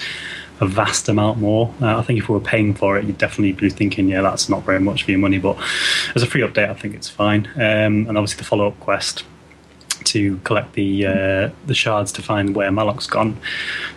[0.62, 1.74] a vast amount more.
[1.82, 4.48] Uh, I think if we were paying for it, you'd definitely be thinking, yeah, that's
[4.48, 5.40] not very much for your money.
[5.40, 5.58] But
[6.16, 7.48] as a free update, I think it's fine.
[7.56, 9.26] Um, and obviously, the follow up quest
[10.06, 13.38] to collect the uh, the shards to find where Malok's gone.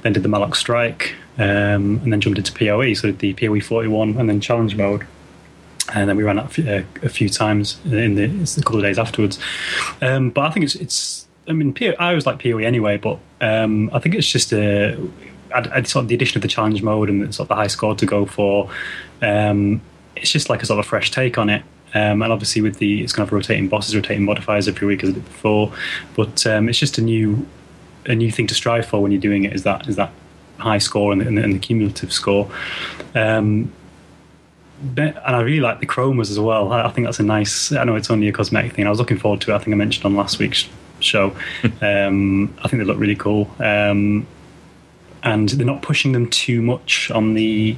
[0.02, 2.94] Then did the Malok strike, um, and then jumped into POE.
[2.94, 5.06] So did the POE 41 and then challenge mode.
[5.94, 9.38] And then we ran that a, a few times in the couple of days afterwards.
[10.00, 11.26] Um, but I think it's it's.
[11.48, 14.98] I mean, PO, I always like POE anyway, but um, I think it's just a.
[15.54, 17.68] I'd, I'd sort of the addition of the challenge mode and sort of the high
[17.68, 18.68] score to go for.
[19.22, 19.80] Um,
[20.16, 21.62] it's just like a sort of fresh take on it.
[21.94, 25.10] Um, and obviously, with the it's kind of rotating bosses, rotating modifiers every week as
[25.10, 25.72] it did before.
[26.14, 27.46] But um, it's just a new
[28.06, 29.52] a new thing to strive for when you're doing it.
[29.52, 30.12] Is that is that
[30.58, 32.50] high score and the, and and the cumulative score.
[33.14, 33.72] Um,
[34.96, 36.72] and I really like the chromas as well.
[36.72, 37.72] I, I think that's a nice.
[37.72, 38.86] I know it's only a cosmetic thing.
[38.86, 39.54] I was looking forward to it.
[39.54, 40.68] I think I mentioned on last week's
[41.00, 41.34] show.
[41.80, 43.50] um, I think they look really cool.
[43.58, 44.26] Um,
[45.22, 47.76] and they're not pushing them too much on the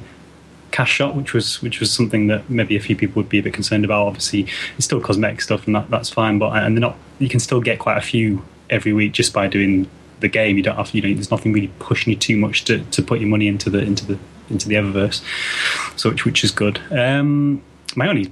[0.71, 3.43] cash shop, which was which was something that maybe a few people would be a
[3.43, 4.07] bit concerned about.
[4.07, 6.39] Obviously, it's still cosmetic stuff, and that, that's fine.
[6.39, 6.97] But and they're not.
[7.19, 10.57] You can still get quite a few every week just by doing the game.
[10.57, 13.19] You don't have you know there's nothing really pushing you too much to, to put
[13.19, 15.23] your money into the into the into the Eververse,
[15.97, 16.79] so which which is good.
[16.91, 17.61] Um,
[17.95, 18.31] my only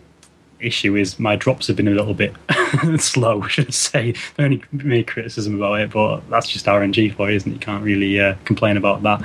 [0.59, 2.33] issue is my drops have been a little bit
[2.97, 4.13] slow, I should say.
[4.35, 7.55] The only criticism about it, but that's just RNG for you, isn't it?
[7.55, 9.21] You can't really uh, complain about that.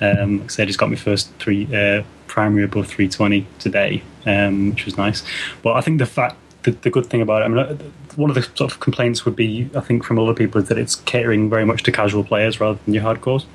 [0.00, 2.02] Um, like I said, I just got my first three uh,
[2.36, 5.22] primary above 320 today, um, which was nice.
[5.62, 7.76] But I think the fact, the, the good thing about it, I mean, uh,
[8.16, 10.76] one of the sort of complaints would be, I think, from other people, is that
[10.76, 13.46] it's catering very much to casual players rather than your hardcores.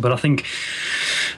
[0.00, 0.44] But I think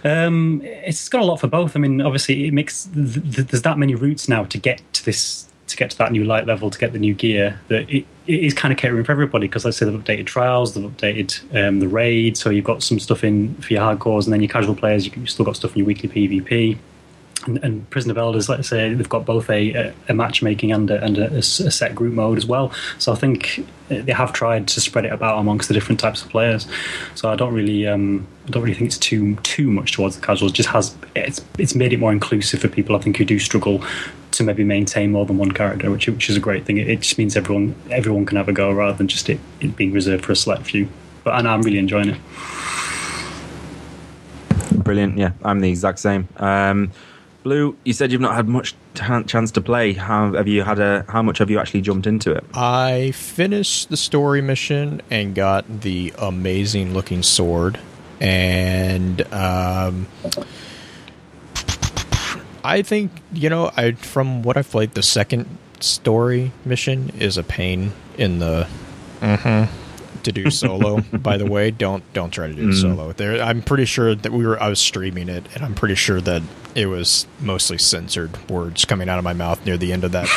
[0.05, 1.77] um, it's got a lot for both.
[1.77, 5.05] I mean, obviously, it makes th- th- there's that many routes now to get to
[5.05, 8.07] this to get to that new light level to get the new gear that it,
[8.31, 11.43] it is kind of catering for everybody because let's say they've updated trials they've updated
[11.55, 14.51] um, the raid so you've got some stuff in for your hardcores and then your
[14.51, 16.79] casual players you've still got stuff in your weekly pvp
[17.47, 21.03] and, and Prison of Elders, let's say they've got both a, a matchmaking and, a,
[21.03, 22.73] and a, a, set group mode as well.
[22.99, 26.29] So I think they have tried to spread it about amongst the different types of
[26.29, 26.67] players.
[27.15, 30.23] So I don't really, um, I don't really think it's too too much towards the
[30.23, 30.53] casuals.
[30.53, 32.95] It just has it's it's made it more inclusive for people.
[32.95, 33.83] I think who do struggle
[34.33, 36.79] to maybe maintain more than one character, which which is a great thing.
[36.79, 39.77] It, it just means everyone everyone can have a go rather than just it, it
[39.77, 40.89] being reserved for a select few.
[41.25, 42.21] But and I'm really enjoying it.
[44.85, 45.19] Brilliant.
[45.19, 46.29] Yeah, I'm the exact same.
[46.37, 46.93] Um,
[47.43, 49.95] Blue, you said you've not had much t- chance to play.
[49.95, 51.07] How have you had a?
[51.09, 52.45] How much have you actually jumped into it?
[52.53, 57.81] I finished the story mission and got the amazing looking sword,
[58.21, 60.07] and um,
[62.65, 65.47] I think you know, I from what I've played, the second
[65.81, 68.69] story mission is a pain in the.
[69.21, 69.77] Mm-hmm
[70.25, 71.01] to do solo.
[71.13, 72.81] by the way, don't don't try to do mm.
[72.81, 73.13] solo.
[73.13, 74.61] There, I'm pretty sure that we were.
[74.61, 76.43] I was streaming it, and I'm pretty sure that
[76.75, 80.29] it was mostly censored words coming out of my mouth near the end of that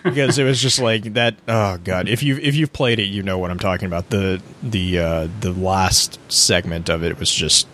[0.02, 1.36] because it was just like that.
[1.46, 4.10] Oh god, if you if you've played it, you know what I'm talking about.
[4.10, 7.66] The the uh, the last segment of it was just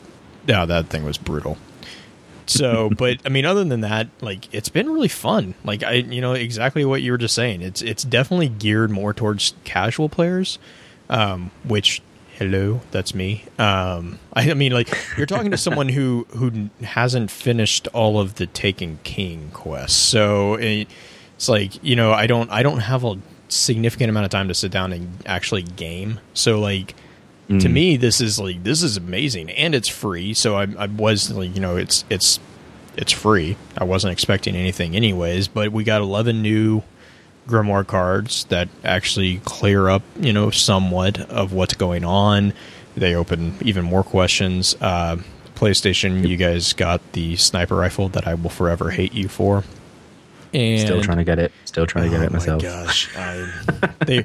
[0.47, 1.57] yeah, that thing was brutal.
[2.47, 5.55] So, but I mean, other than that, like it's been really fun.
[5.65, 7.63] Like I, you know, exactly what you were just saying.
[7.63, 10.59] It's it's definitely geared more towards casual players
[11.09, 12.03] um, which
[12.39, 13.45] hello, that's me.
[13.59, 18.37] Um, I, I, mean, like you're talking to someone who who hasn't finished all of
[18.37, 20.89] the Taken King quests, so it,
[21.37, 24.55] it's like you know I don't I don't have a significant amount of time to
[24.55, 26.21] sit down and actually game.
[26.33, 26.95] So like
[27.49, 27.61] mm.
[27.61, 30.35] to me, this is like this is amazing, and it's free.
[30.35, 32.41] So I, I was like you know it's it's
[32.97, 33.57] it's free.
[33.77, 36.83] I wasn't expecting anything anyways, but we got 11 new
[37.49, 42.53] grimoire cards that actually clear up, you know, somewhat of what's going on.
[42.97, 44.77] They open even more questions.
[44.81, 45.17] Uh,
[45.57, 49.65] PlayStation, you guys got the sniper rifle that I will forever hate you for.
[50.53, 51.53] And still trying to get it.
[51.65, 52.63] Still trying to get oh it myself.
[52.63, 53.51] gosh, I,
[54.07, 54.25] they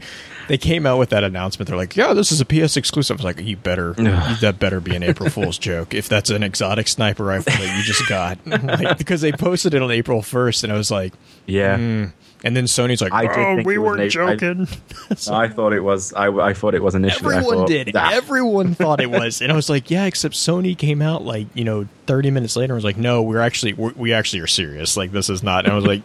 [0.49, 1.67] they came out with that announcement.
[1.67, 3.93] They're like, "Yeah, this is a PS exclusive." I was like, "You better
[4.41, 7.83] that better be an April Fool's joke if that's an exotic sniper rifle that you
[7.83, 11.13] just got." like, because they posted it on April first, and I was like,
[11.45, 14.67] "Yeah." Mm, and then Sony's like, "Oh, we weren't joking."
[15.29, 16.13] I, I, thought it was.
[16.13, 17.35] I, I thought it was initially.
[17.35, 17.95] Everyone thought, did.
[17.95, 18.09] Ah.
[18.13, 21.63] Everyone thought it was, and I was like, "Yeah." Except Sony came out like you
[21.63, 24.97] know, thirty minutes later, and was like, "No, we're actually we're, we actually are serious.
[24.97, 26.01] Like this is not." And I was like,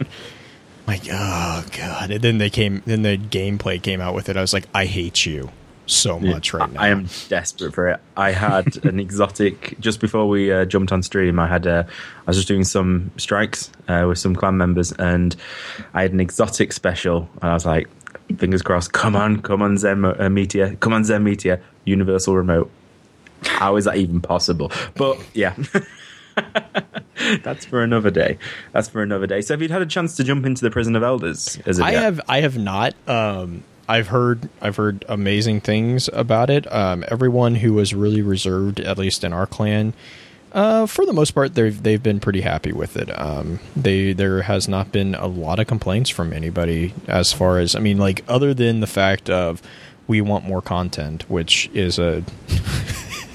[0.87, 2.83] "Like, oh god!" And then they came.
[2.87, 4.37] Then the gameplay came out with it.
[4.37, 5.51] I was like, "I hate you."
[5.87, 6.81] so much yeah, right now.
[6.81, 8.01] I am desperate for it.
[8.17, 11.39] I had an exotic just before we uh, jumped on stream.
[11.39, 15.35] I had a, I was just doing some strikes uh, with some clan members, and
[15.93, 17.89] I had an exotic special, and I was like,
[18.39, 18.93] fingers crossed.
[18.93, 22.71] Come on, come on, Zen uh, Meteor, come on, Zen Meteor, Universal Remote.
[23.43, 24.73] How is that even possible?
[24.95, 25.55] But yeah.
[27.43, 28.39] That's for another day.
[28.73, 29.41] That's for another day.
[29.41, 31.59] So, have you had a chance to jump into the Prison of Elders?
[31.67, 32.03] I yet?
[32.03, 32.21] have.
[32.29, 32.95] I have not.
[33.09, 36.71] Um, I've heard I've heard amazing things about it.
[36.73, 39.95] Um, everyone who was really reserved, at least in our clan,
[40.53, 43.11] uh, for the most part, they've they've been pretty happy with it.
[43.19, 47.75] Um, they there has not been a lot of complaints from anybody as far as
[47.75, 49.61] I mean, like other than the fact of
[50.07, 52.23] we want more content, which is a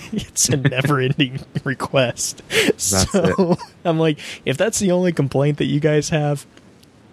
[0.14, 2.42] it's a never-ending request.
[2.50, 3.60] That's so it.
[3.86, 6.46] I'm like, if that's the only complaint that you guys have,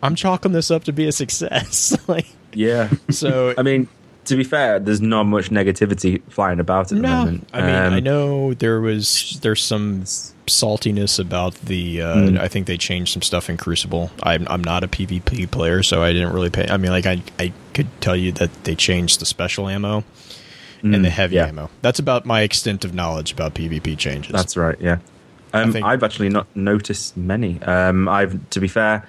[0.02, 1.96] I'm chalking this up to be a success.
[2.08, 2.90] like yeah.
[3.10, 3.88] So I mean,
[4.26, 7.48] to be fair, there's not much negativity flying about at the no, moment.
[7.52, 10.02] I mean, um, I know there was there's some
[10.46, 12.02] saltiness about the.
[12.02, 12.40] Uh, mm.
[12.40, 14.10] I think they changed some stuff in Crucible.
[14.22, 16.66] I'm I'm not a PvP player, so I didn't really pay.
[16.68, 20.04] I mean, like I I could tell you that they changed the special ammo
[20.82, 21.46] mm, and the mm, heavy yeah.
[21.46, 21.70] ammo.
[21.82, 24.32] That's about my extent of knowledge about PvP changes.
[24.32, 24.80] That's right.
[24.80, 24.98] Yeah.
[25.52, 27.62] Um, think, I've actually not noticed many.
[27.62, 29.06] Um, I've, to be fair,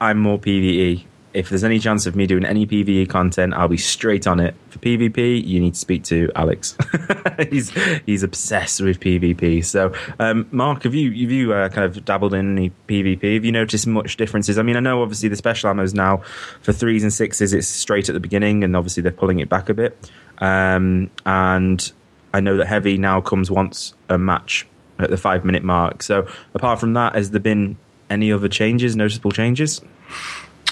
[0.00, 3.76] I'm more PVE if there's any chance of me doing any PVE content, I'll be
[3.76, 4.54] straight on it.
[4.70, 6.76] For PvP, you need to speak to Alex.
[7.50, 7.70] he's
[8.04, 9.64] he's obsessed with PvP.
[9.64, 13.34] So, um, Mark, have you have you uh, kind of dabbled in any PvP?
[13.34, 14.58] Have you noticed much differences?
[14.58, 16.18] I mean, I know obviously the special ammos now
[16.60, 19.68] for threes and sixes, it's straight at the beginning, and obviously they're pulling it back
[19.68, 20.10] a bit.
[20.38, 21.92] Um, and
[22.34, 24.66] I know that heavy now comes once a match
[24.98, 26.02] at the five minute mark.
[26.02, 27.78] So, apart from that, has there been
[28.10, 29.80] any other changes, noticeable changes?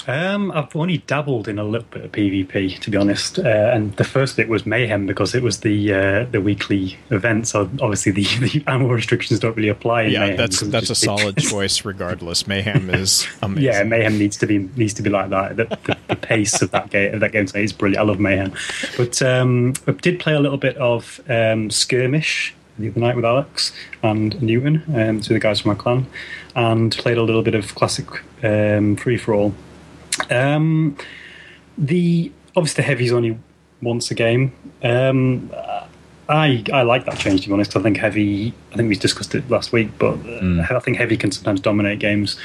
[0.07, 3.95] Um, I've only dabbled in a little bit of PvP, to be honest, uh, and
[3.97, 7.47] the first bit was mayhem because it was the uh, the weekly event.
[7.47, 10.03] So obviously the, the ammo restrictions don't really apply.
[10.03, 11.85] yeah, mayhem that's that's a solid choice.
[11.85, 13.63] Regardless, mayhem is amazing.
[13.63, 15.57] Yeah, mayhem needs to be needs to be like that.
[15.57, 18.01] The, the, the pace of that game of that game today is brilliant.
[18.01, 18.53] I love mayhem,
[18.97, 23.25] but um, I did play a little bit of um, skirmish the other night with
[23.25, 26.07] Alex and Newton, um, two of the guys from my clan,
[26.55, 28.07] and played a little bit of classic
[28.43, 29.53] um, free for all.
[30.31, 30.97] Um,
[31.77, 33.37] the obviously the heavy's only
[33.81, 34.53] once a game.
[34.83, 35.51] Um,
[36.29, 37.75] I I like that change to be honest.
[37.75, 38.53] I think heavy.
[38.71, 41.99] I think we discussed it last week, but uh, I think heavy can sometimes dominate
[41.99, 42.37] games.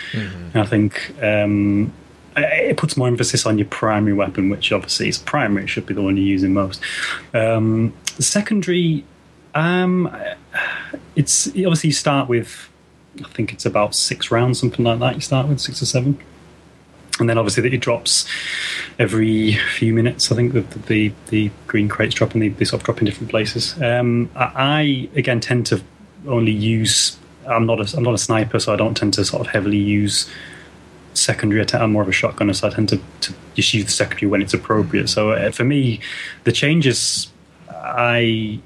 [0.53, 1.93] And I think um,
[2.37, 5.65] it puts more emphasis on your primary weapon, which obviously is primary.
[5.65, 6.81] It should be the one you're using most.
[7.33, 9.05] Um, secondary,
[9.55, 10.15] um,
[11.15, 12.69] it's obviously you start with.
[13.25, 15.15] I think it's about six rounds, something like that.
[15.15, 16.19] You start with six or seven
[17.19, 18.27] and then obviously it drops
[18.99, 20.31] every few minutes.
[20.31, 23.05] I think the the, the green crates drop and they, they sort of drop in
[23.05, 23.81] different places.
[23.81, 25.83] Um, I, I again tend to
[26.27, 27.17] only use.
[27.47, 29.79] I'm not a I'm not a sniper, so I don't tend to sort of heavily
[29.79, 30.29] use
[31.15, 31.81] secondary attack.
[31.81, 34.43] I'm more of a shotgunner, so I tend to, to just use the secondary when
[34.43, 35.09] it's appropriate.
[35.09, 36.01] So uh, for me,
[36.45, 37.29] the changes
[37.71, 38.61] I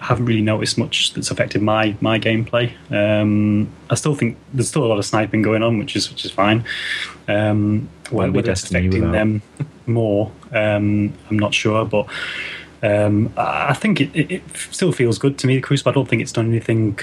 [0.00, 2.72] haven't really noticed much that's affected my my gameplay.
[2.90, 6.24] Um, I still think there's still a lot of sniping going on, which is which
[6.24, 6.64] is fine.
[7.28, 9.12] Um, whether it's Destiny affecting without.
[9.12, 9.42] them
[9.86, 12.06] more, um, I'm not sure, but.
[12.82, 15.56] Um, I think it, it, it still feels good to me.
[15.56, 15.92] The Crucible.
[15.92, 16.98] I don't think it's done anything.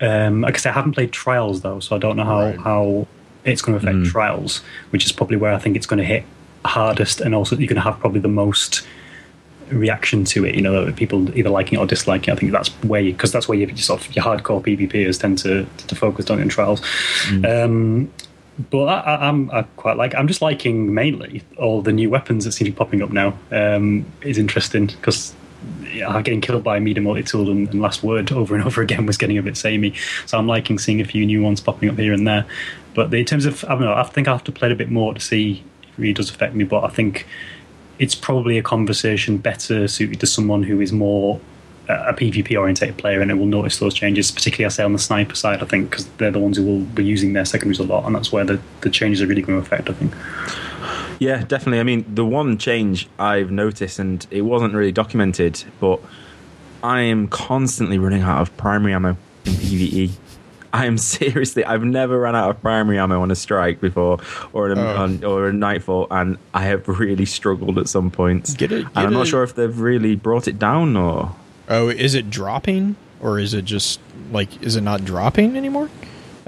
[0.00, 2.58] Um, like I said, I haven't played Trials though, so I don't know how Right.
[2.58, 3.06] how
[3.44, 6.24] it's going to affect Trials, which is probably where I think it's going to hit
[6.64, 8.86] hardest, and also you're going to have probably the most
[9.70, 10.54] reaction to it.
[10.54, 12.32] You know, people either liking it or disliking.
[12.32, 12.36] it.
[12.36, 15.38] I think that's where you because that's where you sort of your hardcore PvPers tend
[15.38, 16.82] to to focus on in trials.
[17.44, 18.10] Um,
[18.70, 20.14] but I, I, I'm I quite like.
[20.14, 23.38] I'm just liking mainly all the new weapons that seem to be popping up now.
[23.50, 25.34] Um, is interesting because.
[25.92, 29.06] Yeah, getting killed by a Mida multi-tool and, and last word over and over again
[29.06, 29.92] was getting a bit samey.
[30.26, 32.46] So I'm liking seeing a few new ones popping up here and there.
[32.94, 34.76] But in terms of, I don't know, I think I have to play it a
[34.76, 36.62] bit more to see if it really does affect me.
[36.62, 37.26] But I think
[37.98, 41.40] it's probably a conversation better suited to someone who is more
[41.88, 44.92] uh, a PvP orientated player and it will notice those changes, particularly I say on
[44.92, 47.78] the sniper side, I think, because they're the ones who will be using their secondaries
[47.78, 50.14] a lot, and that's where the, the changes are really going to affect, I think.
[51.18, 51.80] Yeah, definitely.
[51.80, 56.00] I mean, the one change I've noticed, and it wasn't really documented, but
[56.82, 60.10] I am constantly running out of primary ammo in PvE.
[60.72, 64.18] I am seriously, I've never run out of primary ammo on a strike before,
[64.52, 64.96] or a, Oh.
[65.02, 68.54] on, or a nightfall, and I have really struggled at some points.
[68.54, 71.34] Get it- and I'm not it- sure if they've really brought it down or.
[71.68, 74.00] Oh, is it dropping, or is it just
[74.32, 75.88] like is it not dropping anymore?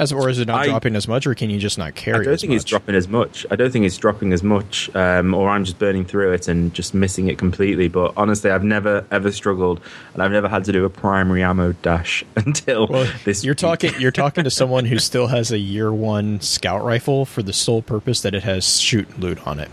[0.00, 2.20] As or is it not I- dropping as much, or can you just not carry?
[2.24, 2.28] It?
[2.28, 3.44] I don't think it's dropping as much.
[3.50, 6.72] I don't think it's dropping as much, um, or I'm just burning through it and
[6.72, 7.88] just missing it completely.
[7.88, 9.82] But honestly, I've never ever struggled,
[10.14, 13.44] and I've never had to do a primary ammo dash until Well, this.
[13.44, 13.58] you're week.
[13.58, 13.92] talking.
[14.00, 17.82] You're talking to someone who still has a year one scout rifle for the sole
[17.82, 19.70] purpose that it has shoot loot on it.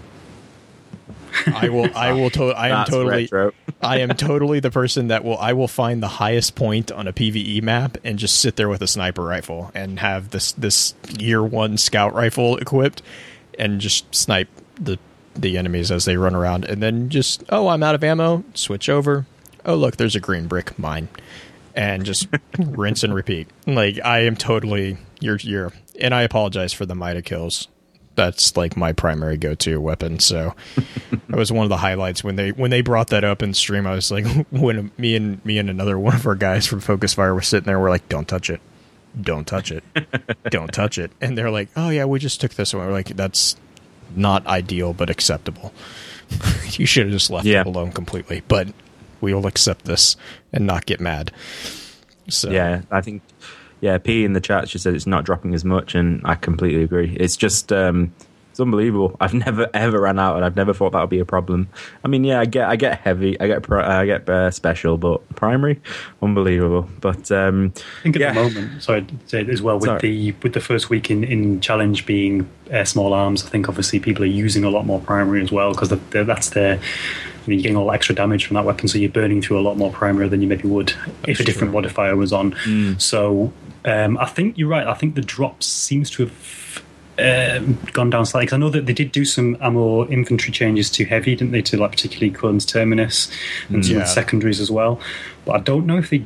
[1.55, 1.89] I will.
[1.95, 2.29] I will.
[2.31, 3.23] To, I am That's totally.
[3.31, 3.53] retro.
[3.81, 5.37] I am totally the person that will.
[5.37, 8.81] I will find the highest point on a PVE map and just sit there with
[8.81, 13.01] a sniper rifle and have this this year one scout rifle equipped
[13.57, 14.49] and just snipe
[14.79, 14.97] the
[15.35, 16.65] the enemies as they run around.
[16.65, 19.27] And then just oh I'm out of ammo switch over.
[19.63, 21.07] Oh look there's a green brick mine.
[21.75, 22.27] And just
[22.59, 23.47] rinse and repeat.
[23.67, 25.71] Like I am totally you're you're
[26.01, 27.67] and I apologize for the Mida kills
[28.17, 30.19] that's like my primary go-to weapon.
[30.19, 30.53] So
[31.29, 33.87] that was one of the highlights when they when they brought that up in stream.
[33.87, 37.13] I was like, when me and me and another one of our guys from Focus
[37.13, 38.59] Fire were sitting there, we're like, don't touch it,
[39.21, 39.83] don't touch it,
[40.49, 42.85] don't touch it, and they're like, oh yeah, we just took this one.
[42.85, 43.55] We're like, that's
[44.15, 45.71] not ideal, but acceptable.
[46.71, 47.61] you should have just left Yeah.
[47.61, 48.67] it alone completely, but
[49.21, 50.17] we will accept this
[50.51, 51.31] and not get mad.
[52.29, 53.21] So Yeah, I think.
[53.81, 56.83] Yeah, P in the chat she said it's not dropping as much, and I completely
[56.83, 57.15] agree.
[57.19, 58.11] It's just um,
[58.57, 59.15] It's unbelievable.
[59.19, 61.69] I've never ever ran out, and I've never thought that would be a problem.
[62.03, 64.97] I mean, yeah, I get I get heavy, I get pro, I get uh, special,
[64.97, 65.79] but primary,
[66.23, 66.89] unbelievable.
[66.99, 68.33] But um, I think at yeah.
[68.33, 69.99] the moment, sorry to say it as well, with Sorry.
[69.99, 73.99] the with the first week in, in challenge being uh, small arms, I think obviously
[73.99, 76.79] people are using a lot more primary as well because that's their.
[77.47, 79.57] I mean, you're getting all that extra damage from that weapon, so you're burning through
[79.59, 80.93] a lot more primary than you maybe would
[81.27, 82.53] if a different modifier was on.
[82.99, 83.53] So
[83.85, 84.85] um, I think you're right.
[84.85, 86.83] I think the drops seems to have
[87.19, 90.89] um, gone down slightly because I know that they did do some ammo infantry changes
[90.91, 91.61] to heavy, didn't they?
[91.63, 93.31] To like particularly Colin's Terminus
[93.69, 94.03] and some Yeah.
[94.03, 94.99] secondaries as well.
[95.45, 96.25] But I don't know if they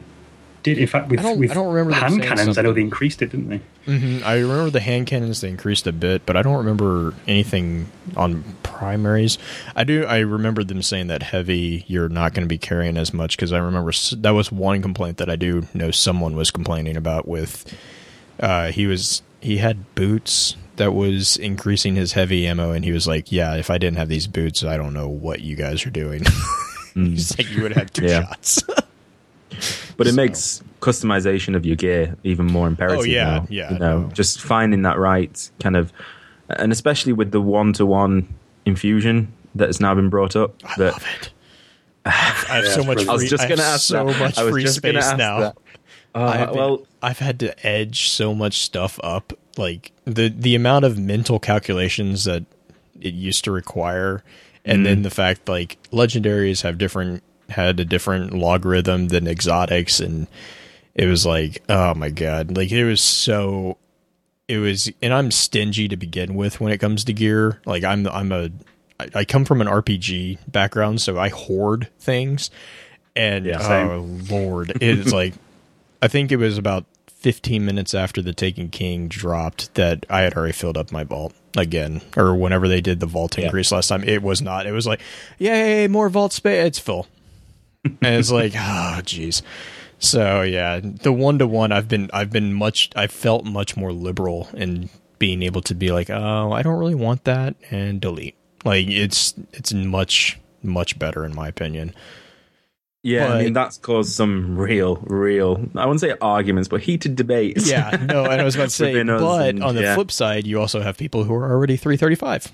[0.64, 0.78] did.
[0.78, 2.74] In fact, with, I don't- with I don't remember them hand saying cannons, I know
[2.74, 3.62] they increased it, didn't they?
[3.86, 7.88] hmm I remember the hand cannons they increased a bit, but I don't remember anything
[8.16, 9.38] on primaries.
[9.76, 10.06] I do.
[10.06, 13.52] I remember them saying that heavy you're not going to be carrying as much because
[13.52, 17.66] I remember that was one complaint that I do know someone was complaining about with.
[18.40, 23.08] Uh, he was he had boots that was increasing his heavy ammo, and he was
[23.08, 25.92] like, "Yeah, if I didn't have these boots, I don't know what you guys are
[25.92, 26.24] doing."
[26.94, 28.22] He's like, "You would have had two Yeah.
[28.28, 28.64] shots."
[29.98, 33.00] But it So- makes customization of your gear even more imperative.
[33.02, 34.10] Oh, yeah, now, yeah, You know, no.
[34.14, 35.94] just finding that right kind of,
[36.50, 38.28] and especially with the one-to-one
[38.66, 40.56] infusion that has now been brought up.
[40.64, 41.30] I that love it.
[42.06, 43.00] I have so much.
[43.00, 44.20] Free, I was just going to ask so that.
[44.20, 45.38] much I was free just space now.
[45.44, 45.54] Uh,
[46.16, 49.34] I've been- well, I've had to edge so much stuff up.
[49.58, 52.44] Like the the amount of mental calculations that
[53.00, 54.24] it used to require,
[54.66, 54.84] and Mm-hmm.
[54.84, 57.22] then the fact like legendaries have different
[57.52, 60.28] had a different logarithm than exotics, and
[60.96, 63.78] it was like, oh my god, like it was so.
[64.48, 67.62] It was, and I'm stingy to begin with when it comes to gear.
[67.66, 68.50] Like I'm, I'm a,
[69.00, 72.52] I, I come from an RPG background, so I hoard things,
[73.16, 73.60] and Yeah,
[73.94, 74.00] oh
[74.30, 75.36] lord, it's like
[76.02, 80.34] I think it was about 15 minutes after the Taken King dropped that I had
[80.34, 83.46] already filled up my vault again, or whenever they did the vault Yeah.
[83.46, 84.04] increase last time.
[84.04, 84.66] It was not.
[84.66, 85.00] It was like,
[85.38, 86.66] yay, more vault space.
[86.68, 87.08] It's full,
[87.84, 89.42] and it's like, oh, jeez.
[90.00, 93.92] So yeah, the one to one, I've been, I've been much, I felt much more
[93.92, 98.36] liberal in being able to be like, oh, I don't really want that, and delete.
[98.66, 101.94] Like it's, it's much, much better in my opinion.
[103.04, 105.70] yeah, I mean that's caused some real, real.
[105.76, 107.70] I wouldn't say arguments, but heated debates.
[107.70, 109.96] Yeah, no, and I was about to say, us but on the yeah.
[109.96, 112.52] flip side, you also have people who are already 335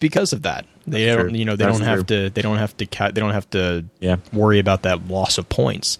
[0.00, 0.64] because of that.
[0.86, 1.38] They That's don't, true.
[1.38, 3.48] you know, they That's don't have to, they don't have to, ca- they don't have
[3.50, 4.16] to Yeah.
[4.32, 5.98] worry about that loss of points.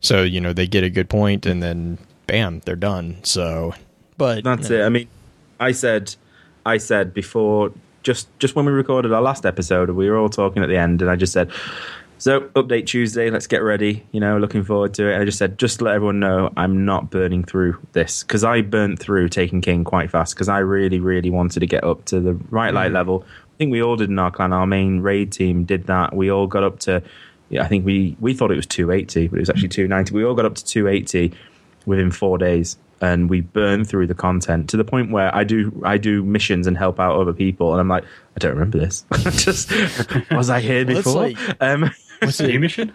[0.00, 3.18] So you know, they get a good point, and then bam, they're done.
[3.22, 3.74] So,
[4.16, 4.82] but That's it.
[4.82, 5.08] I mean,
[5.60, 6.14] I said,
[6.66, 7.72] I said before,
[8.02, 11.02] just just when we recorded our last episode, we were all talking at the end,
[11.02, 11.50] and I just said,
[12.22, 15.20] "So update Tuesday, let's get ready." You know, looking forward to it.
[15.20, 18.60] I just said, just to let everyone know, I'm not burning through this because I
[18.60, 22.20] burnt through Taken King quite fast because I really, really wanted to get up to
[22.20, 23.24] the right light level.
[23.26, 24.52] I think we all did in our clan.
[24.52, 26.14] Our main raid team did that.
[26.14, 27.02] We all got up to.
[27.48, 30.14] Yeah, I think we we thought it was 280, but it was actually 290.
[30.14, 31.36] We all got up to 280
[31.86, 35.82] within four days and we burn through the content to the point where I do
[35.84, 39.04] I do missions and help out other people and I'm like I don't remember this
[39.44, 39.72] just
[40.30, 41.90] was I here Well, before like- um,
[42.22, 42.92] was it mission?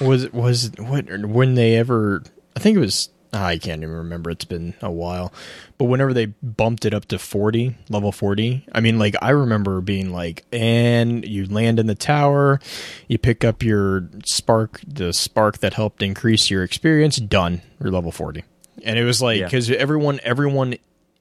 [0.00, 2.22] was was what when they ever?
[2.56, 3.10] I think it was.
[3.32, 4.30] ah, I can't even remember.
[4.30, 5.32] It's been a while,
[5.78, 9.80] but whenever they bumped it up to forty, level forty, I mean, like I remember
[9.80, 12.60] being like, and you land in the tower,
[13.08, 17.16] you pick up your spark, the spark that helped increase your experience.
[17.16, 17.62] Done.
[17.82, 18.44] You're level forty,
[18.82, 19.46] and it was like Yeah.
[19.46, 20.76] because everyone, everyone,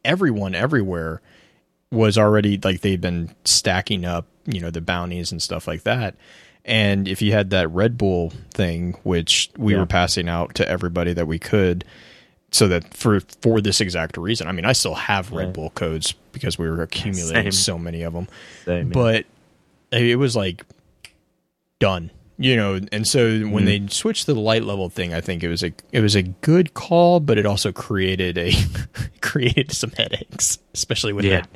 [0.05, 1.21] everyone, everywhere
[1.91, 6.15] was already like they'd been stacking up, you know, the bounties and stuff like that.
[6.69, 9.79] And if you had that Red Bull thing, which we Yeah.
[9.79, 11.83] were passing out to everybody that we could,
[12.51, 14.47] so that for for this exact reason.
[14.47, 15.51] I mean, I still have Red Yeah.
[15.53, 17.51] Bull codes because we were accumulating Same.
[17.51, 18.27] so many of them.
[18.65, 18.93] Same, yeah.
[18.93, 19.25] But
[19.91, 20.63] it was like
[21.79, 22.79] done, you know.
[22.91, 23.65] And so when Mm-hmm.
[23.65, 26.23] they switched to the light level thing, I think it was a it was a
[26.23, 28.51] good call, but it also created a
[29.21, 31.41] created some headaches, especially with Yeah.
[31.41, 31.49] that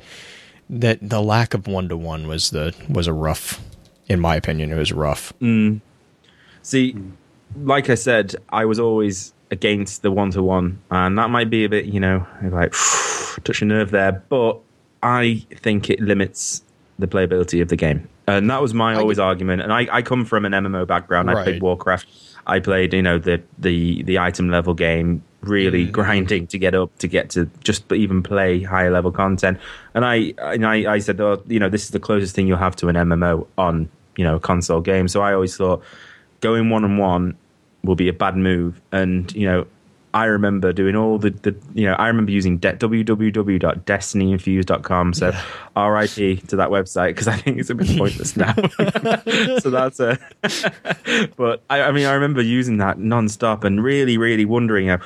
[0.70, 3.60] that the lack of one to one was the was a rough
[4.08, 5.32] in my opinion it was rough.
[5.40, 5.80] Mm.
[6.62, 6.96] See
[7.56, 11.64] like I said I was always against the one to one and that might be
[11.64, 12.72] a bit you know like
[13.44, 14.58] touch a nerve there but
[15.02, 16.62] I think it limits
[16.98, 18.08] the playability of the game.
[18.26, 21.30] And that was my always argument and I, I come from an MMO background.
[21.30, 22.08] I played Warcraft.
[22.46, 26.96] I played you know the the the item level game really grinding to get up
[26.98, 29.58] to get to just even play higher level content
[29.94, 32.58] and I and I, I said oh, you know this is the closest thing you'll
[32.58, 35.82] have to an MMO on you know a console game so I always thought
[36.40, 37.36] going one on one
[37.82, 39.66] will be a bad move and you know
[40.14, 45.12] I remember doing all the, the you know, I remember using de- www.destinyinfused.com.
[45.12, 48.54] So RIP to that website because I think it's a bit pointless now.
[49.58, 50.16] so that's a,
[51.36, 54.98] but I, I mean, I remember using that non-stop and really, really wondering, uh,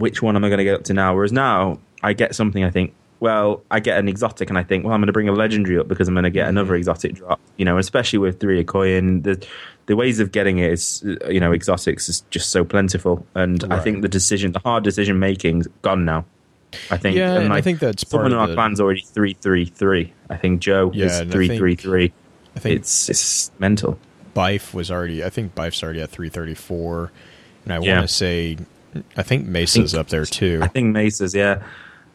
[0.00, 1.14] which one am I going to get up to now?
[1.14, 4.84] Whereas now I get something I think, well, I get an exotic and I think,
[4.84, 7.14] well, I'm going to bring a legendary up because I'm going to get another exotic
[7.14, 9.24] drop, you know, especially with Three of Coins.
[9.24, 9.46] The,
[9.86, 13.26] the ways of getting it is, uh, you know, exotics is just so plentiful.
[13.34, 16.24] And I think the decision, the hard decision making's gone now.
[16.90, 19.00] I think, Yeah, and I think that's part someone in of our the- clan's already
[19.02, 20.12] three three three.
[20.30, 22.12] I think Joe Yeah, is and I think- three three.
[22.56, 23.98] I think It's it's mental.
[24.36, 25.24] Bife was already.
[25.24, 27.10] I think Bife's already at 334,
[27.64, 27.96] and I Yeah.
[27.98, 28.56] want to say,
[29.16, 30.60] I think Mesa's up there too.
[30.62, 31.62] I think Mesa's, yeah.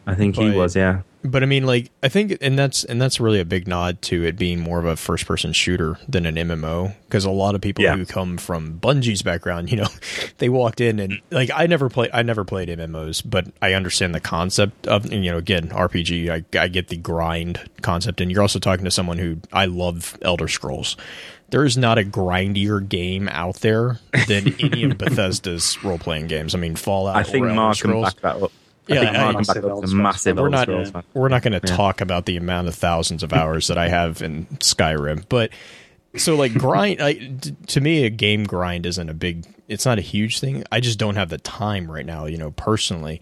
[0.08, 1.00] I think he was, yeah.
[1.24, 4.22] But I mean, like, I think, and that's and that's really a big nod to
[4.24, 6.94] it being more of a first-person shooter than an MMO.
[7.08, 7.96] Because a lot of people Yeah.
[7.96, 9.88] who come from Bungie's background, you know,
[10.38, 14.14] they walked in and like I never played, I never played MMOs, but I understand
[14.14, 16.30] the concept of, and, you know, again, RPG.
[16.30, 20.16] I, I get the grind concept, and you're also talking to someone who I love
[20.22, 20.96] Elder Scrolls.
[21.50, 26.54] There is not a grindier game out there than any of Bethesda's role-playing games.
[26.54, 27.14] I mean, Fallout.
[27.16, 28.14] I think Mark can Scrolls.
[28.14, 28.52] back that up.
[28.88, 31.28] Yeah, I think I- Mark can back Massive up Elder massive we're not Scrolls we're
[31.28, 31.76] not going to Yeah.
[31.76, 35.50] talk about the amount of thousands of hours that I have in Skyrim, but
[36.16, 39.98] so like grind like, d- to me a game grind isn't a big it's not
[39.98, 40.64] a huge thing.
[40.72, 43.20] I just don't have the time right now, you know, personally.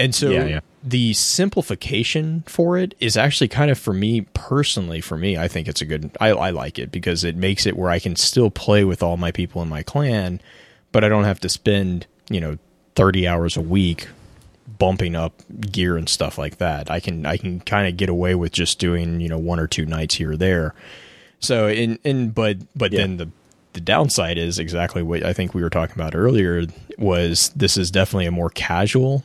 [0.00, 0.60] And so Yeah, yeah.
[0.82, 5.68] the simplification for it is actually kind of for me personally for me I think
[5.68, 8.50] it's a good I, I like it because it makes it where I can still
[8.50, 10.40] play with all my people in my clan
[10.90, 12.56] but I don't have to spend you know
[12.96, 14.08] 30 hours a week
[14.78, 16.90] bumping up gear and stuff like that.
[16.90, 19.66] I can I can kind of get away with just doing you know one or
[19.66, 20.74] two nights here or there.
[21.40, 23.00] So in in but but Yeah.
[23.02, 23.28] then the
[23.74, 26.66] the downside is exactly what I think we were talking about earlier
[26.98, 29.22] was this is definitely a more casual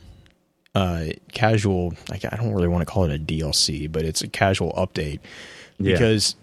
[0.76, 4.28] uh casual like I don't really want to call it a DLC but it's a
[4.28, 5.20] casual update
[5.78, 5.92] Yeah.
[5.92, 6.36] because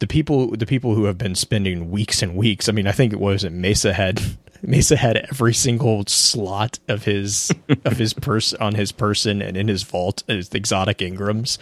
[0.00, 3.12] the people the people who have been spending weeks and weeks I mean I think
[3.12, 4.20] it was it Mesa had
[4.62, 7.52] Mesa had every single slot of his
[7.84, 11.56] of his purse on his person and in his vault as exotic engrams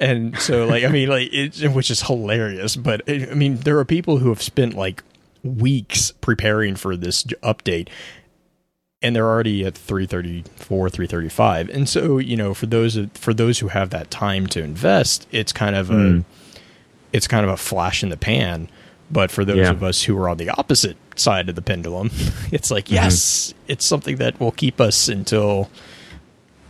[0.00, 3.84] and so like I mean like it which is hilarious but I mean there are
[3.84, 5.04] people who have spent like
[5.44, 7.88] weeks preparing for this update
[9.04, 13.68] and they're already at 334 335 and so you know for those for those who
[13.68, 16.24] have that time to invest it's kind of a Mm.
[17.12, 18.68] it's kind of a flash in the pan
[19.10, 19.70] but for those Yeah.
[19.70, 22.10] of us who are on the opposite side of the pendulum
[22.50, 22.94] it's like Mm-hmm.
[22.94, 25.68] yes it's something that will keep us until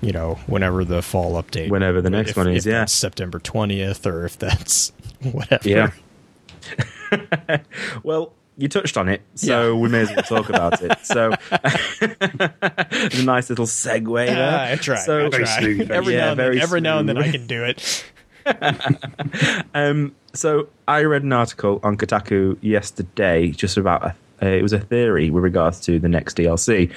[0.02, 2.84] you know whenever the fall update Whenever the next If- one is, yeah.
[2.86, 5.90] september 20th or if that's whatever Yeah.
[8.02, 9.80] well, you touched on it, so Yeah.
[9.80, 10.96] we may as well talk about it.
[11.02, 11.32] So,
[12.00, 14.68] it's a nice little segue there.
[14.68, 14.96] Ah, I try.
[14.96, 15.46] So, I try.
[15.90, 18.04] every Yeah, now and then, every now and then I can do it.
[19.74, 24.72] um, so I read an article on Kotaku yesterday, just about a, uh, it was
[24.72, 26.92] a theory with regards to the next DLC.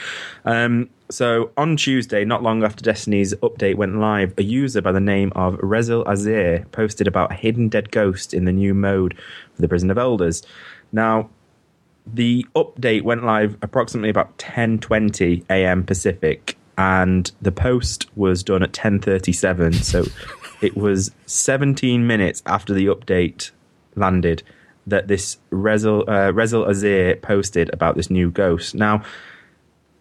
[0.45, 4.99] Um, so on Tuesday, not long after Destiny's update went live, a user by the
[4.99, 9.15] name of Rezyl Azzir posted about a hidden dead ghost in the new mode
[9.55, 10.43] for the Prison of Elders.
[10.91, 11.29] Now,
[12.13, 15.83] the update went live approximately about 10:20 a.m.
[15.83, 19.75] Pacific, and the post was done at 10:37.
[19.75, 20.05] So
[20.61, 23.51] it was 17 minutes after the update
[23.95, 24.43] landed
[24.85, 28.73] that this Rezyl, uh, Rezyl Azzir posted about this new ghost.
[28.73, 29.03] Now,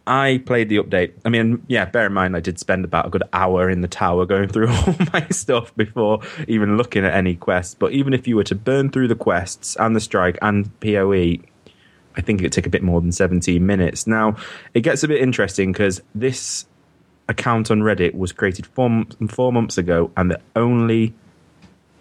[0.06, 1.12] I played the update.
[1.24, 3.88] I mean, yeah, bear in mind I did spend about a good hour in the
[3.88, 7.74] tower going through all my stuff before even looking at any quests.
[7.74, 11.38] But even if you were to burn through the quests and the strike and PoE,
[12.16, 14.06] I think it'd take a bit more than 17 minutes.
[14.06, 14.36] Now,
[14.74, 16.66] it gets a bit interesting because this
[17.28, 21.12] account on Reddit was created four, four months ago, and the only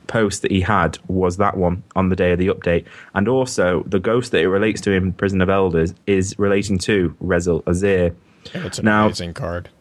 [0.07, 2.86] post that he had was that one on the day of the update.
[3.16, 7.16] And also, the ghost that it relates to in Prison of Elders is relating to
[7.24, 8.16] Rezyl Azzir.
[8.53, 9.70] It's an Now- amazing card.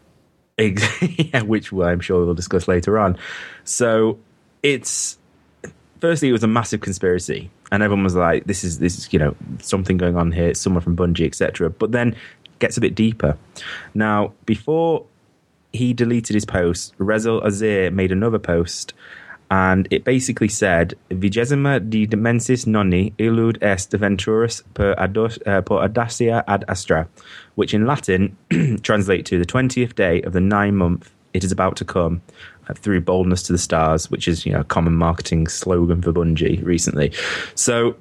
[0.57, 3.17] Yeah, which I'm sure we'll discuss later on.
[3.65, 4.17] So
[4.63, 5.17] it's
[5.99, 9.19] firstly, it was a massive conspiracy, and everyone was like, "This is this is you
[9.19, 10.53] know something going on here.
[10.53, 12.15] Someone from Bungie, etc." But then
[12.59, 13.37] gets a bit deeper.
[13.93, 15.05] Now, before
[15.73, 18.93] he deleted his post, Rezyl Azzir made another post.
[19.51, 26.43] And it basically said, Vigesima di demensis nonni illud est venturus per, uh, per audacia
[26.47, 27.07] ad astra,
[27.53, 28.35] which in Latin
[28.81, 32.21] translate to the 20th day of the nine month it is about to come
[32.73, 36.63] through boldness to the stars, which is, you know, a common marketing slogan for Bungie
[36.63, 37.11] recently.
[37.55, 37.95] So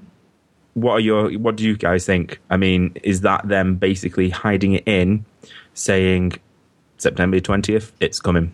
[0.74, 2.40] what are your what do you guys think?
[2.50, 5.24] I mean, is that them basically hiding it in,
[5.74, 6.32] saying
[6.98, 8.52] September 20th, it's coming.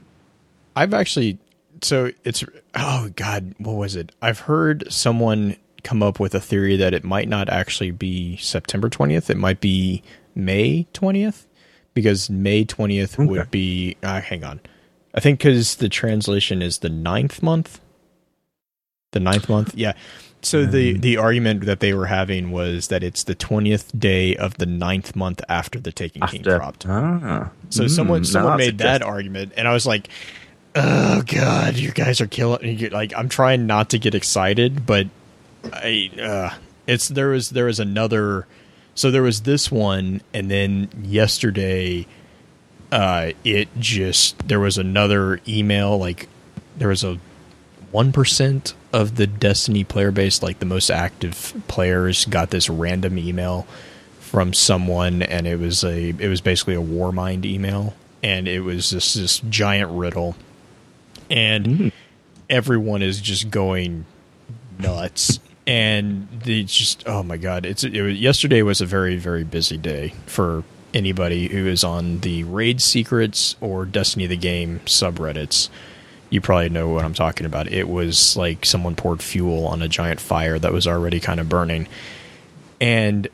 [0.77, 1.39] I've actually
[1.83, 2.45] so it's
[2.75, 4.13] oh god, what was it?
[4.21, 8.91] I've heard someone come up with a theory that it might not actually be September
[8.91, 9.31] 20th.
[9.31, 10.03] It might be
[10.35, 11.47] May 20th
[11.95, 13.25] because May 20th Okay.
[13.25, 14.61] would be uh, hang on.
[15.15, 17.81] I think cuz the translation is the ninth month.
[19.13, 19.75] The ninth month.
[19.75, 19.93] Yeah.
[20.43, 24.35] So the Um, the argument that they were having was that it's the 20th day
[24.37, 26.87] of the ninth month after the Taken King dropped.
[26.89, 27.51] Ah.
[27.69, 30.09] So Mm, someone someone made that argument, and I was like,
[30.75, 35.09] "Oh God, you guys are killing!" Like I'm trying not to get excited, but
[35.73, 36.51] I uh,
[36.87, 38.47] it's there was there was another.
[38.95, 42.07] So there was this one, and then yesterday,
[42.93, 45.99] uh, it just there was another email.
[45.99, 46.29] Like
[46.77, 47.19] there was a
[47.91, 53.19] one percent of the Destiny player base, like the most active players, got this random
[53.19, 53.67] email
[54.19, 58.91] from someone, and it was a it was basically a Warmind email, and it was
[58.91, 60.37] this this giant riddle,
[61.31, 61.93] and
[62.49, 64.07] everyone is just going
[64.79, 65.41] nuts.
[65.67, 67.65] And they just oh my god!
[67.65, 70.65] It's it was, yesterday was a very very busy day for
[70.95, 75.69] anybody who is on the raid secrets or Destiny of the game subreddits
[76.31, 77.67] you probably know what I'm talking about.
[77.71, 81.49] It was like someone poured fuel on a giant fire that was already kind of
[81.49, 81.89] burning.
[82.81, 83.29] And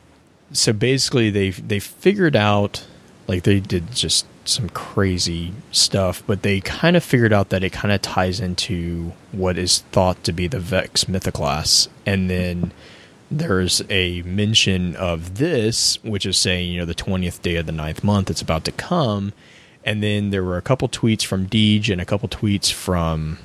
[0.53, 2.87] so basically they they figured out
[3.29, 7.73] like they did just some crazy stuff, but they kind of figured out that it
[7.73, 11.89] kind of ties into what is thought to be the Vex Mythoclast.
[12.07, 12.73] And then
[13.31, 17.73] there's a mention of this, which is saying, you know, the 20th day of the
[17.73, 19.33] ninth month, it's about to come.
[19.85, 23.39] And then there were a couple tweets from Deej and a couple tweets from,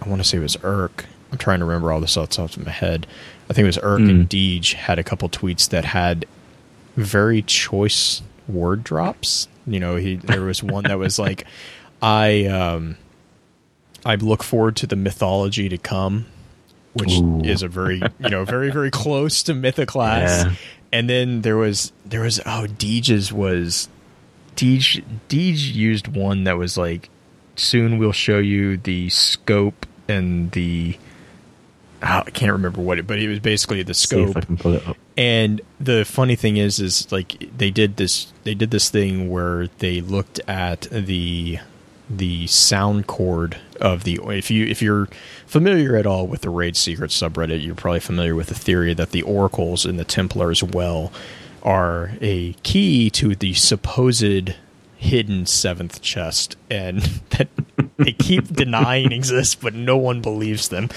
[0.00, 1.06] I want to say it was Irk.
[1.32, 3.06] I'm trying to remember all this off the top of my head.
[3.48, 6.26] I think it was Irk and Deej had a couple tweets that had
[6.96, 9.48] very choice word drops.
[9.66, 11.46] You know, he there was one that was like,
[12.02, 12.96] I um,
[14.04, 16.26] I look forward to the mythology to come,
[16.92, 17.40] which Ooh.
[17.44, 20.44] is a very you know very very close to Mythoclast.
[20.44, 20.54] Yeah.
[20.92, 23.88] And then there was there was oh Deej's was
[24.56, 27.08] Deej Deej used one that was like
[27.56, 30.98] soon we'll show you the scope and the
[32.02, 34.74] oh, I can't remember what it but it was basically the scope I can pull
[34.74, 34.96] it up.
[35.16, 39.68] and the funny thing is, is like they did this, they did this thing where
[39.78, 41.58] they looked at the
[42.08, 44.20] the sound chord of the.
[44.24, 45.08] If you if you're
[45.46, 49.10] familiar at all with the Raid Secret subreddit, you're probably familiar with the theory that
[49.10, 51.12] the oracles in the Templars well
[51.62, 54.54] are a key to the supposed
[54.96, 57.00] hidden seventh chest, and
[57.30, 57.48] that
[57.96, 60.88] they keep denying exists, but no one believes them.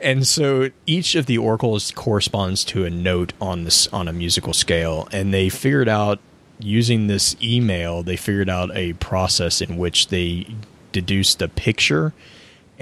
[0.00, 4.52] And so each of the oracles corresponds to a note on this on a musical
[4.52, 6.18] scale, and they figured out
[6.58, 10.46] using this email, they figured out a process in which they
[10.92, 12.12] deduced a picture,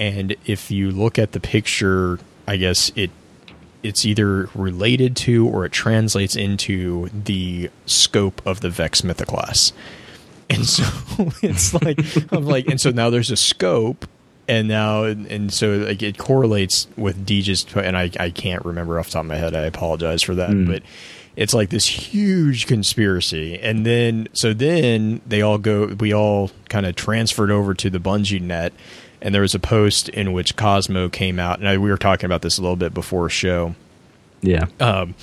[0.01, 3.11] and if you look at the picture, I guess it
[3.83, 9.73] it's either related to or it translates into the scope of the Vex Mythoclast.
[10.49, 10.85] And so
[11.43, 12.01] it's like
[12.33, 14.07] I'm like, and so now there's a scope,
[14.49, 19.07] and now and so like it correlates with Deej's, and I I can't remember off
[19.07, 19.55] the top of my head.
[19.55, 20.65] I apologize for that, hmm.
[20.65, 20.83] but
[21.37, 23.59] it's like this huge conspiracy.
[23.61, 28.01] And then so then they all go, we all kind of transferred over to the
[28.01, 28.73] Bungie net,
[29.23, 32.27] and there was a post in which Cozmo came out, and I, we were talking
[32.27, 33.75] about this a little bit before show
[34.43, 34.66] Yeah.
[34.81, 35.14] um,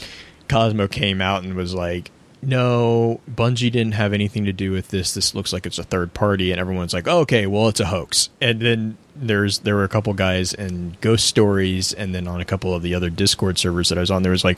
[0.48, 5.14] Cozmo came out and was like, "No, Bungie didn't have anything to do with this.
[5.14, 7.86] This looks like it's a third party." And everyone's like, oh, "Okay, well, it's a
[7.88, 12.40] hoax." And then there's there were a couple guys in Ghost Stories, and then on
[12.40, 14.58] a couple of the other Discord servers that I was on, there was like,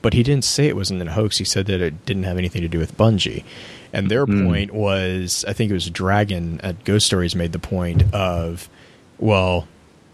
[0.00, 1.38] "But he didn't say it wasn't a hoax.
[1.38, 3.44] He said that it didn't have anything to do with Bungie."
[3.92, 4.46] And their hmm.
[4.46, 8.68] point was, I think it was Dragon at Ghost Stories made the point of,
[9.18, 9.68] well,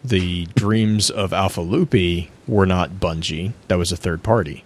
[0.05, 3.53] the dreams of Alpha Lupi were not Bungie.
[3.69, 4.65] That was a third party.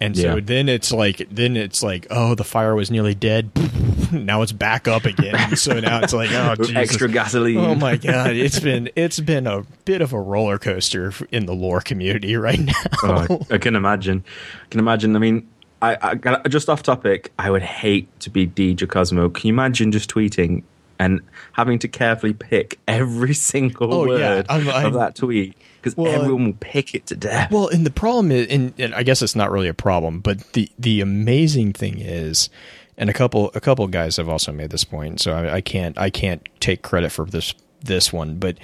[0.00, 0.40] And so Yeah.
[0.44, 3.50] then it's like then it's like oh the fire was nearly dead
[4.12, 6.76] now it's back up again so now it's like oh Jesus.
[6.76, 7.56] Extra gasoline.
[7.58, 11.52] oh my god it's been it's been a bit of a roller coaster in the
[11.52, 12.72] lore community right now
[13.02, 14.22] Oh, I, I can imagine.
[14.64, 15.16] I can imagine.
[15.16, 15.48] I mean,
[15.80, 17.32] I, I got- just off topic.
[17.38, 19.28] I would hate to be Deej Cozmo.
[19.28, 20.62] Can you imagine just tweeting
[20.98, 21.20] and
[21.52, 24.36] having to carefully pick every single Oh, yeah.
[24.36, 27.52] word I'm- I'm- of that tweet because Well, everyone will pick it to death.
[27.52, 30.52] Well, and the problem is, and, and I guess it's not really a problem, but
[30.54, 32.50] the the amazing thing is,
[32.96, 35.96] and a couple a couple guys have also made this point, so I, I can't
[35.96, 38.58] I can't take credit for this this one, but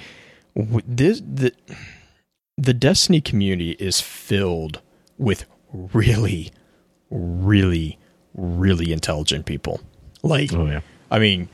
[0.85, 1.53] this the
[2.57, 4.81] the Destiny community is filled
[5.17, 6.51] with really,
[7.15, 7.97] really,
[8.33, 9.79] really intelligent people.
[10.23, 10.81] Like, Oh, yeah.
[11.11, 11.49] I mean,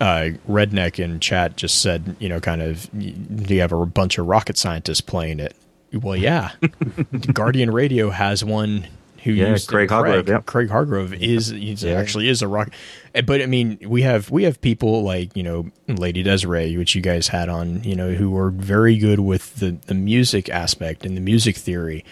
[0.00, 4.18] uh, redneck in chat just said, you know, kind of, do you have a bunch
[4.18, 5.54] of rocket scientists playing it?
[5.92, 6.50] Well, yeah,
[7.32, 8.88] Guardian Radio has one
[9.22, 10.44] who Yeah, used Craig Craig Hargrove, yep.
[10.46, 11.92] Craig Hargrove is he's Yeah.
[11.94, 12.70] actually is a rock,
[13.14, 16.94] eh, but I mean we have we have people like you know Lady Desiree, which
[16.96, 21.06] you guys had on, you know, who are very good with the the music aspect
[21.06, 22.04] and the music theory.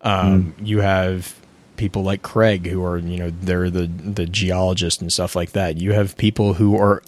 [0.00, 0.66] Um, Mm.
[0.66, 1.36] You have
[1.76, 5.76] people like Craig who are you know they're the the geologist and stuff like that.
[5.76, 7.02] You have people who are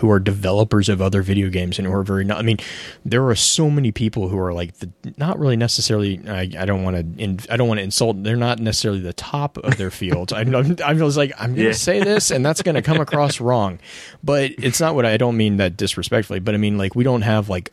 [0.00, 2.38] who are developers of other video games and who are very not.
[2.38, 2.58] I mean,
[3.04, 6.20] there are so many people who are like the not really necessarily.
[6.28, 8.22] I, I don't want to I don't want to insult.
[8.22, 10.32] They're not necessarily the top of their fields.
[10.32, 11.72] I I'm, I was like I'm going to Yeah.
[11.72, 13.78] say this and that's going to come across wrong,
[14.22, 16.40] but it's not what I, I don't mean that disrespectfully.
[16.40, 17.72] But I mean like we don't have like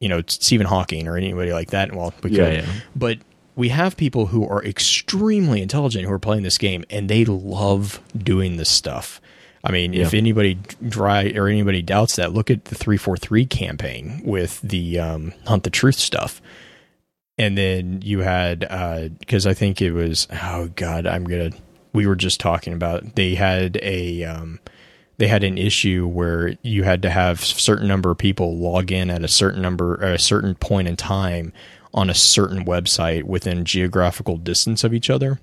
[0.00, 1.94] you know Stephen Hawking or anybody like that.
[1.94, 2.72] Well, we Yeah, could, yeah.
[2.96, 3.18] but
[3.56, 8.00] we have people who are extremely intelligent who are playing this game and they love
[8.16, 9.20] doing this stuff.
[9.62, 13.44] I mean, if anybody dry or anybody doubts that, look at the three four three
[13.44, 16.40] campaign with the um, hunt the truth stuff,
[17.36, 18.60] and then you had
[19.18, 21.50] because I think it was oh god, I'm gonna.
[21.92, 24.60] We were just talking about they had a um,
[25.18, 29.10] they had an issue where you had to have certain number of people log in
[29.10, 31.52] at a certain number at a certain point in time
[31.92, 35.40] on a certain website within geographical distance of each other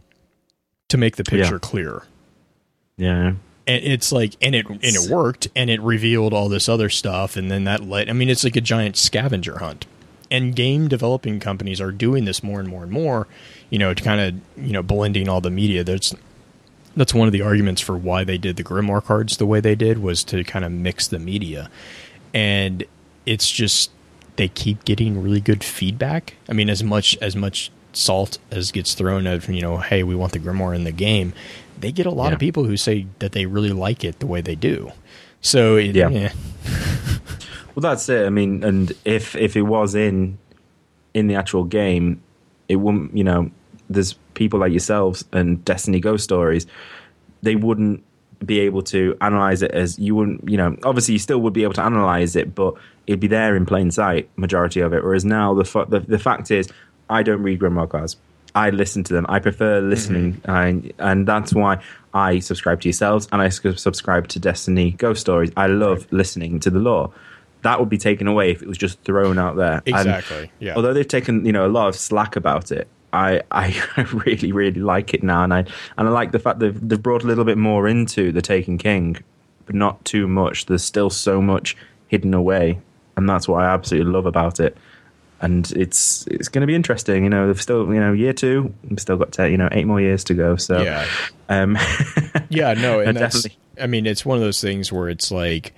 [0.89, 1.59] to make the picture Yeah.
[1.61, 2.03] clear
[2.97, 3.27] Yeah.
[3.67, 7.35] and it's like and it and it worked and it revealed all this other stuff
[7.35, 9.85] and then that led i mean it's like a giant scavenger hunt
[10.31, 13.27] and game developing companies are doing this more and more and more
[13.69, 16.15] you know to kind of you know blending all the media that's
[16.95, 19.75] that's one of the arguments for why they did the grimoire cards the way they
[19.75, 21.69] did was to kind of mix the media
[22.33, 22.85] and
[23.25, 23.91] it's just
[24.38, 28.93] they keep getting really good feedback i mean as much as much salt as gets
[28.93, 31.33] thrown at you know hey we want the grimoire in the game
[31.79, 32.33] they get a lot Yeah.
[32.33, 34.91] of people who say that they really like it the way they do
[35.41, 36.09] so it, Yeah.
[36.09, 36.31] yeah.
[37.75, 38.25] Well, that's it.
[38.25, 40.39] I mean, and if if it was in
[41.13, 42.23] in the actual game,
[42.67, 43.15] it wouldn't.
[43.15, 43.51] You know,
[43.88, 46.65] there's people like yourselves and Destiny Ghost Stories.
[47.43, 48.03] They wouldn't
[48.45, 50.49] be able to analyze it as you wouldn't.
[50.49, 52.75] You know, obviously you still would be able to analyze it, but
[53.05, 55.03] it'd be there in plain sight, majority of it.
[55.03, 56.69] Whereas now the fa- the, the fact is,
[57.09, 58.17] I don't read grimoire cards.
[58.55, 59.25] I listen to them.
[59.29, 60.51] I prefer listening, mm-hmm.
[60.51, 61.81] and and that's why
[62.13, 65.51] I subscribe to yourselves and I subscribe to Destiny Ghost Stories.
[65.55, 67.13] I love listening to the lore.
[67.61, 69.83] That would be taken away if it was just thrown out there.
[69.85, 70.75] And Exactly, yeah.
[70.75, 73.75] Although they've taken you know a lot of slack about it, I I
[74.25, 75.59] really really like it now, and I
[75.97, 78.77] and I like the fact they've they've brought a little bit more into the Taken
[78.77, 79.17] King,
[79.65, 80.65] but not too much.
[80.65, 81.75] There's still so much
[82.09, 82.79] hidden away,
[83.15, 84.77] and that's what I absolutely love about it
[85.39, 87.23] and it's it's going to be interesting.
[87.23, 89.85] You know, they've still you know year two, we've still got te- you know eight
[89.85, 90.55] more years to go.
[90.55, 91.05] So Yeah.
[91.47, 91.77] um,
[92.49, 93.83] yeah no and that's definitely.
[93.83, 95.73] i mean it's one of those things where it's like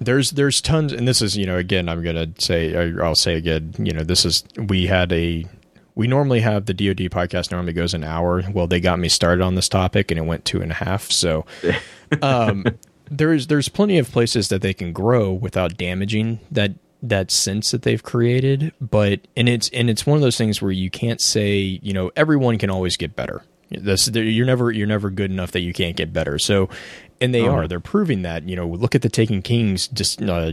[0.00, 3.74] there's there's tons and this is you know again i'm gonna say i'll say again
[3.78, 5.44] you know this is we had a
[5.94, 8.42] we normally have the dod podcast normally goes an hour.
[8.52, 11.10] Well they got me started on this topic and it went two and a half.
[11.10, 11.46] So
[12.22, 12.64] um
[13.10, 16.72] there's there's plenty of places that they can grow without damaging that
[17.02, 18.72] that sense that they've created.
[18.80, 22.10] But and it's and it's one of those things where you can't say you know
[22.16, 23.42] everyone can always get better.
[23.70, 26.38] This you're never you're never good enough that you can't get better.
[26.38, 26.68] So
[27.20, 30.52] and they are they're proving that you know look at the Taken King's just uh,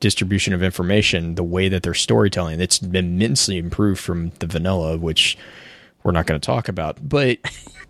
[0.00, 5.36] distribution of information the way that they're storytelling it's immensely improved from the vanilla which
[6.04, 7.08] we're not going to talk about.
[7.08, 7.38] But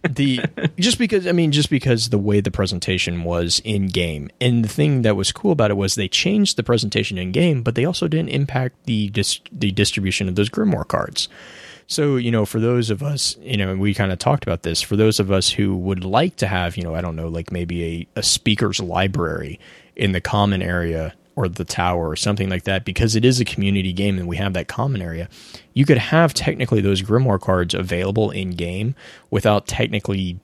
[0.08, 0.40] the
[0.78, 4.68] just because i mean just because the way the presentation was in game and the
[4.68, 7.86] thing that was cool about it was they changed the presentation in game but they
[7.86, 11.28] also didn't impact the dis- the distribution of those grimoire cards.
[11.86, 14.80] So, you know, for those of us, you know, we kind of talked about this,
[14.80, 17.52] for those of us who would like to have, you know, I don't know, like
[17.52, 19.60] maybe a, a speaker's library
[19.94, 23.44] in the common area or the tower or something like that, because it is a
[23.44, 25.28] community game and we have that common area,
[25.72, 28.94] you could have technically those Grimoire cards available in game
[29.30, 30.38] without technically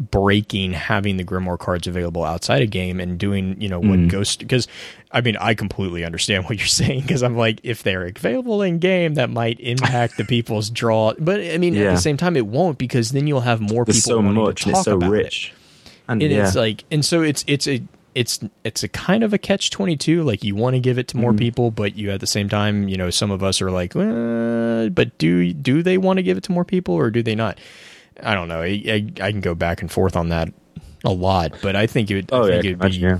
[0.00, 4.10] breaking having the grimoire cards available outside a game and doing you know what mm.
[4.10, 4.66] ghost because
[5.12, 8.80] i mean i completely understand what you're saying because i'm like if they're available in
[8.80, 12.46] game that might impact the people's draw but i mean at the same time it
[12.46, 14.96] won't because then you'll have more there's people so wanting much to talk it's so
[14.96, 15.52] about rich.
[16.06, 17.82] And and yeah, it's like and so it's it's a
[18.14, 21.16] it's it's a kind of a catch 22 like you want to give it to
[21.16, 21.38] more Mm.
[21.38, 24.88] people but you at the same time you know some of us are like uh,
[24.90, 27.58] but do do they want to give it to more people or do they not
[28.22, 30.48] i don't know i, I, I can go back and forth on that
[31.04, 33.18] a lot but i think it oh i yeah, it'd be yeah.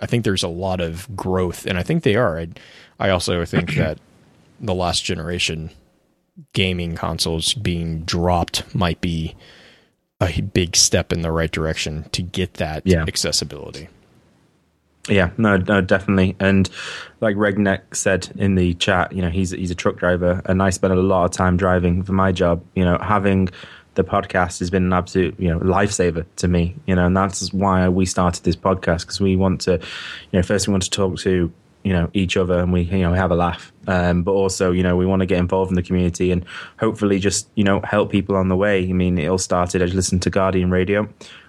[0.00, 2.36] I think there's a lot of growth, and I think they are.
[2.40, 2.48] I,
[2.98, 3.98] I also think that
[4.60, 5.70] the last generation
[6.54, 9.36] gaming consoles being dropped might be
[10.20, 13.02] a big step in the right direction to get that Yeah.
[13.06, 13.88] accessibility.
[15.08, 16.36] Yeah, no, no, definitely.
[16.38, 16.70] And
[17.20, 20.70] like Redneck said in the chat, you know, he's he's a truck driver, and I
[20.70, 22.64] spend a lot of time driving for my job.
[22.76, 23.48] You know, having
[23.94, 26.76] the podcast has been an absolute you know lifesaver to me.
[26.86, 30.42] You know, and that's why we started this podcast because we want to, you know,
[30.42, 33.32] first we want to talk to you know each other and we you know have
[33.32, 36.30] a laugh um, but also you know we want to get involved in the community
[36.30, 36.44] and
[36.78, 39.90] hopefully just you know help people on the way i mean it all started as
[39.90, 41.08] i listened to guardian radio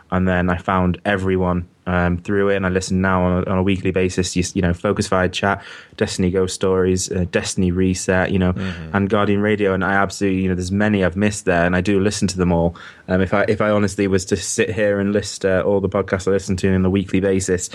[0.09, 3.57] and then i found everyone um, through it, and I listen now on a, on
[3.57, 4.35] a weekly basis.
[4.35, 5.63] You, you, know, Focus Fire Chat,
[5.97, 8.95] Destiny Ghost Stories, uh, Destiny Reset, you know, mm-hmm.
[8.95, 11.81] and Guardian Radio, and I absolutely, you know, there's many I've missed there, and I
[11.81, 12.75] do listen to them all.
[13.07, 15.89] Um, if I if I honestly was to sit here and list uh, all the
[15.89, 17.69] podcasts I listen to on a weekly basis,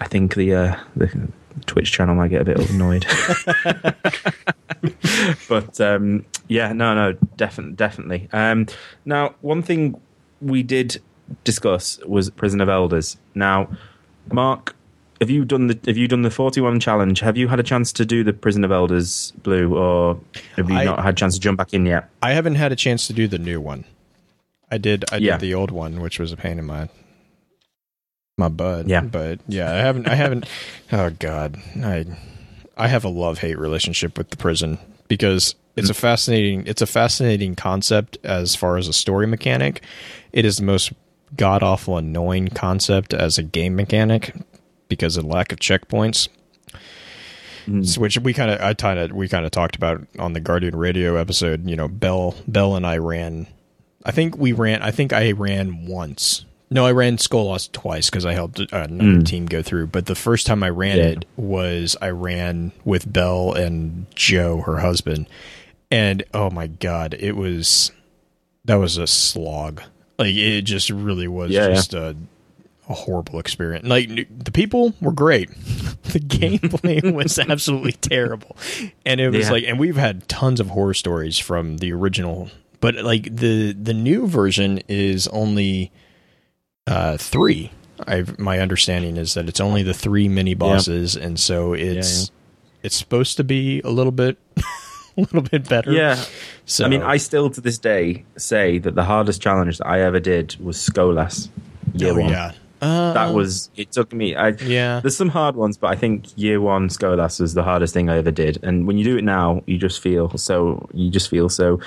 [0.00, 1.28] I think the uh, the
[1.66, 3.06] Twitch channel might get a bit annoyed.
[5.48, 8.28] but um, yeah, no, no, definitely, definitely.
[8.32, 8.66] Um,
[9.04, 10.00] now, one thing
[10.40, 11.00] we did
[11.44, 13.16] discuss was Prison of Elders.
[13.34, 13.68] Now,
[14.32, 14.74] Mark,
[15.20, 17.20] have you done the have you done the forty one challenge?
[17.20, 20.20] Have you had a chance to do the Prison of Elders blue, or
[20.56, 22.10] have you I, not had a chance to jump back in yet?
[22.22, 23.84] I haven't had a chance to do the new one.
[24.70, 25.32] I did I yeah.
[25.32, 26.88] did the old one, which was a pain in my
[28.36, 28.88] my butt.
[28.88, 30.46] Yeah, but yeah, I haven't I haven't.
[30.92, 32.04] oh God, I
[32.76, 35.96] I have a love hate relationship with the prison because it's a mm.
[35.96, 39.82] fascinating it's a fascinating concept as far as a story mechanic.
[40.32, 40.92] It is the most
[41.36, 44.34] god awful annoying concept as a game mechanic
[44.88, 46.28] because of lack of checkpoints.
[47.66, 47.98] Mm.
[47.98, 50.76] Which we kind of I kind of we kind of talked about on the Guardian
[50.76, 51.68] Radio episode.
[51.68, 53.48] You know, Bell Bell and I ran.
[54.04, 54.82] I think we ran.
[54.82, 56.44] I think I ran once.
[56.70, 59.26] No, I ran Skolas twice because I helped another mm.
[59.26, 59.88] team go through.
[59.88, 61.04] But the first time I ran yeah.
[61.04, 65.28] it was I ran with Bell and Joe, her husband,
[65.90, 67.90] and oh my god, it was
[68.64, 69.82] that was a slog.
[70.18, 72.12] Like it just really was yeah, just yeah.
[72.12, 72.14] A,
[72.88, 73.86] a horrible experience.
[73.86, 75.50] Like the people were great.
[76.04, 78.56] the gameplay was absolutely terrible.
[79.04, 79.52] And it was yeah.
[79.52, 82.50] like and we've had tons of horror stories from the original
[82.80, 85.92] but like the the new version is only
[86.86, 87.70] uh 3.
[88.06, 92.30] I my understanding is that it's only the 3 mini bosses and so it's
[92.82, 94.38] it's supposed to be a little bit
[95.16, 95.92] a little bit better.
[95.92, 96.22] Yeah.
[96.64, 100.00] So I mean, I still to this day say that the hardest challenge that I
[100.00, 101.48] ever did was Skolas.
[101.94, 102.30] Year oh, one.
[102.30, 102.52] yeah.
[102.82, 106.26] Uh, that was it took me I yeah there's some hard ones but I think
[106.36, 109.24] year one Skolas was the hardest thing I ever did and when you do it
[109.24, 111.80] now you just feel so you just feel so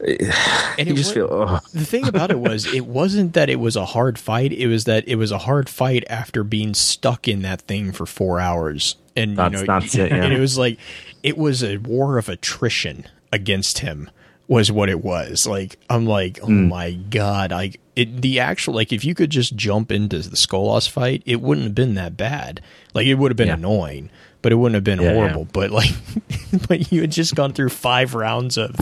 [0.00, 1.60] and you just feel oh.
[1.74, 4.84] the thing about it was it wasn't that it was a hard fight it was
[4.84, 8.96] that it was a hard fight after being stuck in that thing for four hours
[9.16, 10.24] and that's, you know that's it, yeah.
[10.24, 10.78] and it was like
[11.26, 14.08] it was a war of attrition against him
[14.46, 15.44] was what it was.
[15.44, 16.68] Like I'm like, oh mm.
[16.68, 17.50] my god!
[17.50, 21.40] Like it, the actual like if you could just jump into the Skolas fight, it
[21.40, 22.60] wouldn't have been that bad.
[22.94, 23.54] Like it would have been yeah.
[23.54, 24.08] annoying,
[24.40, 25.42] but it wouldn't have been yeah, horrible.
[25.42, 25.48] Yeah.
[25.52, 25.90] But like,
[26.68, 28.76] but you had just gone through five rounds of.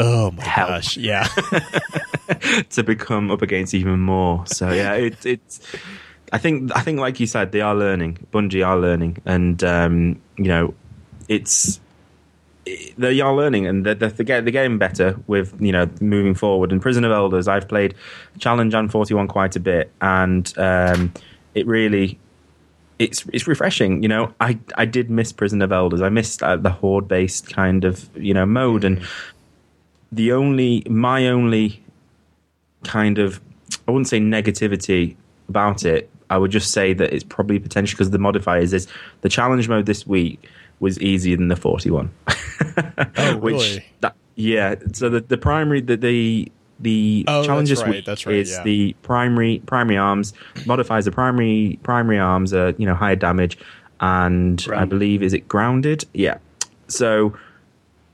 [0.00, 0.68] Oh my Hell.
[0.68, 0.96] gosh!
[0.96, 1.24] Yeah,
[2.70, 4.44] to become up against even more.
[4.48, 5.60] So yeah, it, it's.
[6.32, 8.26] I think I think like you said, they are learning.
[8.32, 10.74] Bungie are learning, and um, you know,
[11.30, 11.80] it's
[12.98, 16.72] they are learning and they're, they're, they're, getting better with you know moving forward.
[16.72, 17.94] And Prison of Elders, I've played
[18.38, 21.12] Challenge and Forty One quite a bit, and um,
[21.54, 22.18] it really
[22.98, 24.02] it's it's refreshing.
[24.02, 26.02] You know, I I did miss Prison of Elders.
[26.02, 29.00] I missed uh, the horde based kind of you know mode, and
[30.12, 31.82] the only my only
[32.84, 33.40] kind of
[33.86, 35.16] I wouldn't say negativity
[35.48, 36.10] about it.
[36.28, 38.86] I would just say that it's probably potential because the modifiers is
[39.22, 40.48] the challenge mode this week
[40.80, 42.10] was easier than the 41.
[43.16, 43.86] oh, Which, really?
[44.00, 44.74] That, yeah.
[44.92, 46.50] So the, the primary, the, the,
[46.80, 48.62] the oh, challenge this right, week right, is yeah.
[48.62, 50.32] the primary primary arms
[50.64, 53.58] modifies the primary primary arms are you know higher damage
[54.00, 56.38] and I believe is it grounded yeah
[56.88, 57.36] so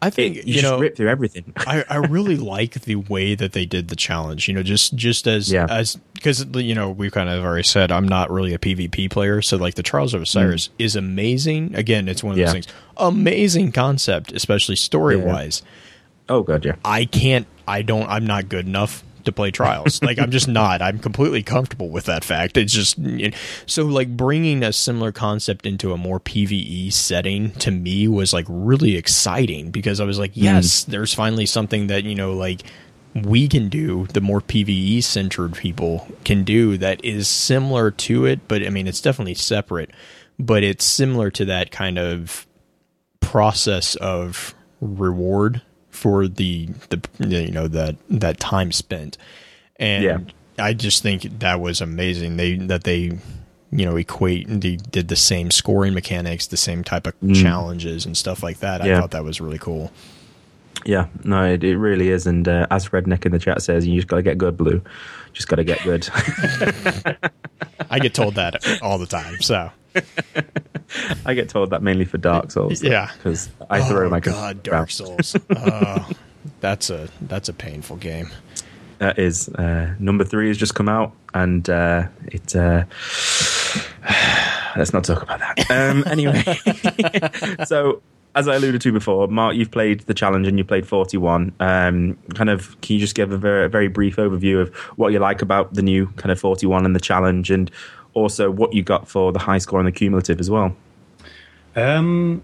[0.03, 1.53] I think it, you, you know rip through everything.
[1.57, 4.49] I, I really like the way that they did the challenge.
[4.49, 5.66] You know, just just as yeah.
[5.68, 9.40] as because you know we kind of already said I'm not really a PvP player,
[9.42, 10.72] so like the Trials of Osiris mm.
[10.78, 11.74] is amazing.
[11.74, 12.66] Again, it's one of those things.
[12.97, 15.62] Amazing concept, especially story wise.
[15.64, 15.70] Yeah.
[16.28, 16.76] Oh god, yeah.
[16.84, 17.47] I can't.
[17.66, 18.09] I don't.
[18.09, 20.03] I'm not good enough to play trials.
[20.03, 20.83] like I'm just not.
[20.83, 22.57] I'm completely comfortable with that fact.
[22.57, 22.99] It's just
[23.66, 28.47] so like bringing a similar concept into a more PVE setting to me was like
[28.49, 30.87] really exciting because I was like, yes, mm.
[30.87, 32.62] there's finally something that you know like
[33.14, 38.47] we can do the more PVE centered people can do that is similar to it,
[38.49, 39.91] but I mean it's definitely separate,
[40.39, 42.47] but it's similar to that kind of
[43.20, 45.62] process of reward
[45.97, 49.16] for the the you know that that time spent,
[49.76, 50.18] and yeah.
[50.59, 52.36] I just think that was amazing.
[52.36, 53.18] They that they
[53.72, 58.07] you know equate and they did the same scoring mechanics, the same type of challenges
[58.07, 58.82] and stuff like that.
[58.82, 59.90] I thought that was really cool.
[60.84, 62.26] Yeah, no, it, it really is.
[62.26, 64.82] And uh, as Redneck in the chat says, you just got to get good, Blue.
[65.37, 66.09] Just got to get good.
[67.91, 69.43] I get told that all the time.
[69.43, 69.70] So
[71.26, 72.82] I get told that mainly for Dark Souls.
[72.82, 73.11] Yeah.
[73.14, 75.37] because I throw oh my God, Dark Souls.
[75.55, 76.09] oh,
[76.61, 78.30] that's a that's a painful game.
[78.97, 82.57] That is uh, number three has just come out, and uh, it.
[82.57, 82.84] Uh,
[84.74, 85.70] let's not talk about that.
[85.70, 86.43] Um, anyway,
[87.66, 88.01] so
[88.37, 91.55] as I alluded to before, Mark, you've played the challenge and you played forty-one.
[91.59, 95.18] Um, kind of, can you just give a very, very brief overview of what you
[95.18, 97.70] like about the new kind of forty-one and the challenge, and
[98.12, 100.76] also what you got for the high score and the cumulative as well?
[101.74, 102.43] Um,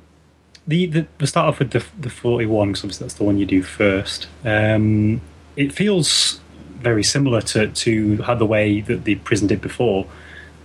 [0.67, 3.37] the, the we start off with the the forty one because obviously that's the one
[3.37, 4.29] you do first.
[4.45, 5.21] Um,
[5.57, 6.41] it feels
[6.79, 10.07] very similar to to how the way that the prison did before,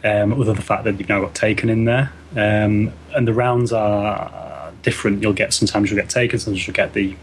[0.06, 3.34] um, other than the fact that you've now got taken in there, um, and the
[3.34, 4.48] rounds are
[4.88, 5.22] different.
[5.22, 7.14] You'll get sometimes you'll get taken, sometimes you'll get the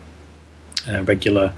[0.87, 1.55] uh, regular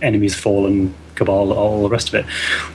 [0.00, 2.24] enemies fallen cabal all the rest of it.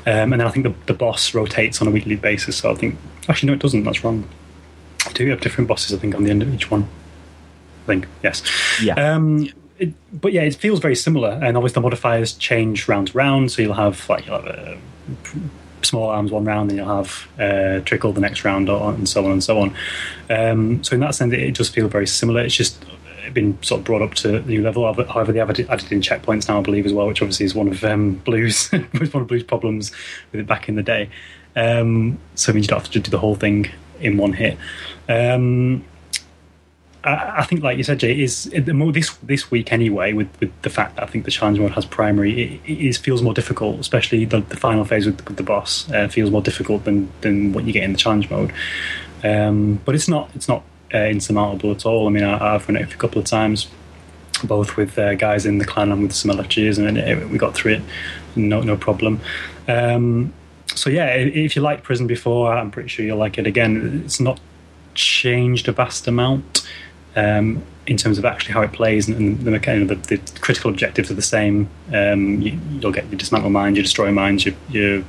[0.06, 2.76] Um, and then i think the, the boss rotates on a weekly basis so i
[2.76, 2.96] think
[3.28, 3.84] actually no it doesn't.
[3.84, 4.28] That's wrong.
[5.14, 6.84] Do you have different bosses i think on the end of each one.
[7.84, 8.38] I think yes.
[8.82, 8.94] Yeah.
[8.94, 9.50] um,
[9.80, 13.52] it, but yeah it feels very similar and obviously the modifiers change round to round
[13.52, 14.76] so you'll have like you'll have uh,
[15.86, 19.32] small arms one round and you'll have uh, trickle the next round and so on
[19.32, 19.76] and so on
[20.30, 22.84] um, so in that sense it, it does feel very similar it's just
[23.34, 24.92] been sort of brought up to new level.
[25.06, 27.56] However, they have added, added in checkpoints now, I believe, as well, which obviously is
[27.56, 29.92] one of um, Blue's was one of Blue's problems
[30.32, 31.10] with it back in the day.
[31.56, 33.70] Um, so it means you don't have to do the whole thing
[34.00, 34.58] in one hit.
[35.08, 35.86] Um,
[37.04, 40.14] I, I think, like you said, Jay, is more this this week anyway.
[40.14, 42.98] With, with the fact that I think the challenge mode has primary, it, it is,
[42.98, 45.90] feels more difficult, especially the, the final phase with, with the boss.
[45.92, 48.54] Uh, feels more difficult than than what you get in the challenge mode.
[49.24, 52.08] Um, but it's not it's not uh, insurmountable at all.
[52.08, 53.68] I mean, I, I've run it a couple of times,
[54.44, 57.54] both with uh, guys in the clan and with some LFGs, and it, we got
[57.54, 57.82] through it,
[58.36, 59.20] no no problem.
[59.68, 60.34] Um,
[60.76, 64.04] so yeah, if you liked Prison before, I'm pretty sure you'll like it again.
[64.06, 64.40] It's not
[64.96, 66.64] changed a vast amount
[67.16, 70.72] um, in terms of actually how it plays, and, and the, mecha- the, the critical
[70.72, 71.70] objectives are the same.
[71.94, 75.04] Um, you, you'll get your dismantle mines, your destroy mines, your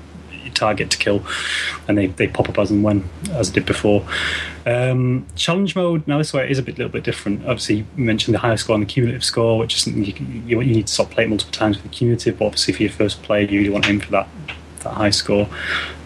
[0.55, 1.25] target to kill,
[1.89, 4.07] and they, they pop up as and when, as it did before.
[4.67, 7.41] Um, challenge mode now this way is a bit little bit different.
[7.43, 10.15] Obviously, you mentioned the higher score and the cumulative score, which is something you,
[10.47, 12.39] you, you need to sort of play it multiple times with the cumulative.
[12.39, 14.29] But obviously, for your first play, you really want to aim for that
[14.81, 15.49] that high score.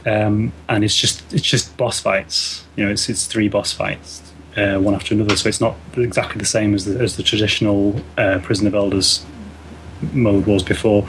[0.07, 2.65] Um, and it's just it's just boss fights.
[2.77, 4.28] You know, it's it's three boss fights,
[4.59, 5.37] uh, one after another.
[5.37, 9.25] So it's not exactly the same as the, as the traditional uh, Prison of Elders
[10.13, 11.09] mode was before.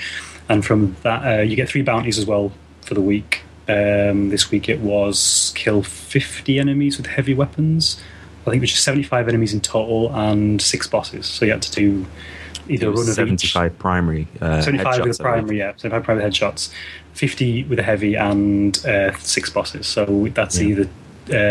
[0.48, 2.52] and from that uh, you get three bounties as well
[2.82, 3.42] for the week.
[3.68, 8.02] Um, this week it was kill 50 enemies with heavy weapons.
[8.42, 11.28] I think it was just 75 enemies in total and six bosses.
[11.28, 12.06] So you had to do
[12.68, 13.52] either run of each.
[13.52, 15.74] 75 primary uh, 75 with primary, yeah.
[15.76, 16.74] 75 primary headshots,
[17.20, 19.86] 50 with a heavy, and uh, six bosses.
[19.86, 20.68] So that's Yeah.
[20.70, 20.90] either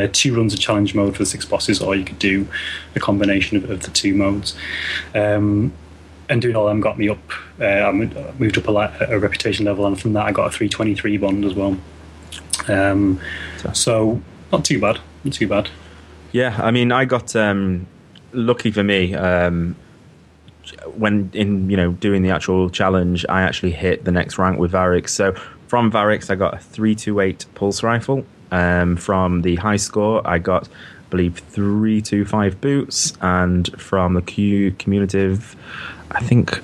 [0.06, 2.46] uh, two runs of challenge mode for the six bosses, or you could do
[2.96, 4.56] a combination of, of the two modes.
[5.14, 5.72] Um,
[6.30, 7.18] and doing all of them got me up.
[7.60, 10.50] Uh, I moved up a, li- a reputation level, and from that I got a
[10.50, 11.76] 323 bond as well.
[12.66, 13.20] Um,
[13.72, 15.68] so not too bad, not too bad.
[16.32, 17.86] Yeah, I mean, I got um,
[18.32, 19.76] lucky for me, um,
[20.96, 24.72] when in you know doing the actual challenge, I actually hit the next rank with
[24.72, 25.10] Variks.
[25.10, 25.34] So
[25.68, 28.24] from Variks, I got a three two eight pulse rifle.
[28.50, 34.14] Um, from the high score, I got, I believe, three two five boots, and from
[34.14, 35.54] the Q cumulative,
[36.10, 36.60] I think.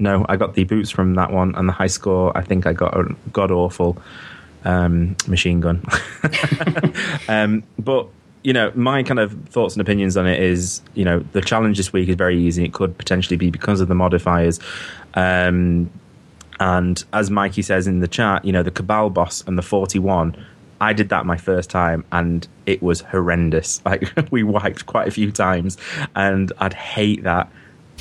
[0.00, 2.36] No, I got the boots from that one, and the high score.
[2.36, 4.00] I think I got a god awful
[4.64, 5.84] um, machine gun.
[7.28, 8.08] um, but
[8.44, 11.76] you know, my kind of thoughts and opinions on it is, you know, the challenge
[11.76, 12.64] this week is very easy.
[12.64, 14.60] It could potentially be because of the modifiers.
[15.14, 15.90] Um,
[16.60, 20.36] and as Mikey says in the chat, you know, the Cabal boss and the 41,
[20.80, 23.80] I did that my first time and it was horrendous.
[23.88, 25.76] Like, we wiped quite a few times,
[26.14, 27.50] and I'd hate that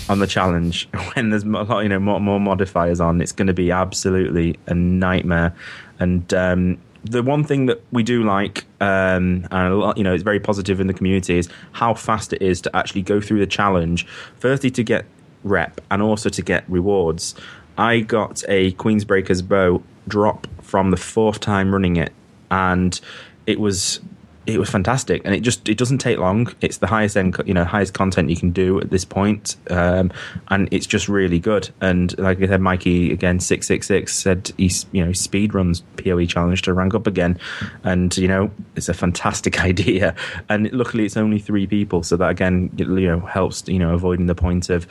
[0.10, 3.22] on the challenge when there's a lot, you know, more, more modifiers on.
[3.22, 5.55] It's going to be absolutely a nightmare.
[5.99, 10.14] And um, the one thing that we do like, um, and a lot, you know,
[10.14, 13.39] it's very positive in the community, is how fast it is to actually go through
[13.39, 14.05] the challenge.
[14.38, 15.05] Firstly, to get
[15.43, 17.36] rep, and also to get rewards.
[17.78, 22.13] I got a Queensbreakers bow drop from the fourth time running it,
[22.49, 22.99] and
[23.45, 23.99] it was
[24.47, 26.47] it was fantastic, and it just it doesn't take long.
[26.61, 30.09] It's the highest end, you know, highest content you can do at this point, um,
[30.47, 31.69] and it's just really good.
[31.82, 35.82] And like I said, Mikey again six six six said he's you know speed runs
[35.97, 37.38] PoE challenge to rank up again,
[37.84, 40.15] and you know it's a fantastic idea.
[40.47, 44.28] And luckily, it's only three people, so that again you know helps you know avoiding
[44.28, 44.88] the point of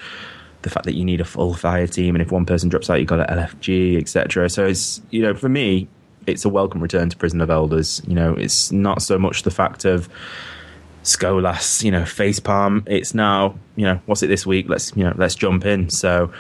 [0.62, 2.98] the fact that you need a full fire team, and if one person drops out,
[2.98, 4.48] you've got an LFG, etc.
[4.50, 5.88] So it's you know for me,
[6.26, 8.02] it's a welcome return to Prison of Elders.
[8.06, 10.08] You know, it's not so much the fact of
[11.06, 12.82] Skolas, you know, facepalm.
[12.86, 14.68] It's now, you know, what's it this week?
[14.68, 15.88] Let's, you know, let's jump in.
[15.88, 16.32] So,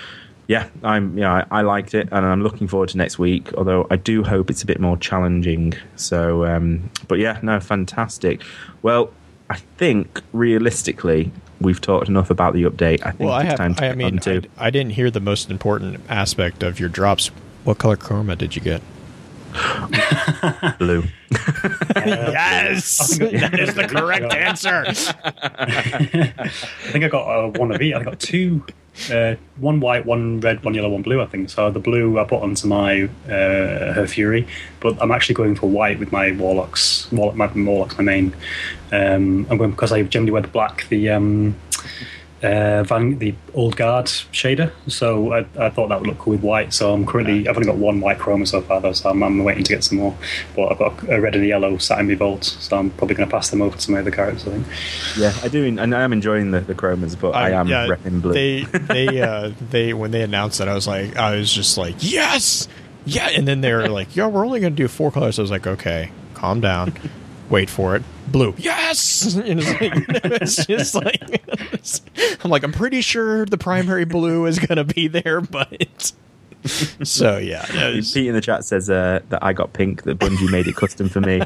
[0.48, 3.52] yeah, I'm, yeah, I, I liked it, and I'm looking forward to next week.
[3.54, 5.74] Although I do hope it's a bit more challenging.
[5.94, 8.42] So, um, but yeah, no, fantastic.
[8.82, 9.12] Well,
[9.48, 11.30] I think realistically,
[11.60, 13.00] we've talked enough about the update.
[13.04, 13.58] I think Well, I it's have.
[13.58, 14.42] time to I mean, to.
[14.58, 17.28] I, I didn't hear the most important aspect of your drops.
[17.64, 18.82] What color chroma did you get?
[20.78, 21.04] blue.
[21.96, 24.84] yes, that is the correct answer.
[24.86, 26.48] I
[26.90, 27.94] think I got uh, one of each.
[27.94, 28.64] I got two,
[29.10, 31.20] uh, one white, one red, one yellow, one blue.
[31.20, 31.70] I think so.
[31.70, 34.46] The blue I put onto my uh, her fury,
[34.80, 37.10] but I'm actually going for white with my warlocks.
[37.12, 38.34] Warlock, my warlocks, my main.
[38.92, 40.88] Um, I'm going because I generally wear the black.
[40.88, 41.56] The um,
[42.42, 44.70] uh, Van, the old guard shader.
[44.88, 46.72] So I, I thought that would look cool with white.
[46.72, 49.42] So I'm currently I've only got one white chroma so far though, so I'm, I'm
[49.42, 50.16] waiting to get some more.
[50.54, 53.16] But I've got a red and a yellow sat in my vault, so I'm probably
[53.16, 54.46] going to pass them over to my other characters.
[54.46, 54.66] I think.
[55.16, 58.20] Yeah, I do, and I am enjoying the, the chromas, but I, am yeah, repping
[58.20, 58.32] blue.
[58.32, 61.96] They they uh, they when they announced that, I was like, I was just like,
[62.00, 62.68] yes,
[63.04, 63.30] yeah.
[63.30, 65.38] And then they were like, yeah, we're only going to do four colors.
[65.38, 66.92] I was like, okay, calm down,
[67.50, 68.02] wait for it.
[68.28, 69.36] Blue, yes.
[69.46, 71.22] And it's, like, it's just like
[72.44, 76.12] I'm like, I'm pretty sure the primary blue is going to be there, but
[77.02, 77.94] so yeah.
[77.94, 80.02] was- Pete in the chat says uh, that I got pink.
[80.02, 81.42] That Bungie made it custom for me.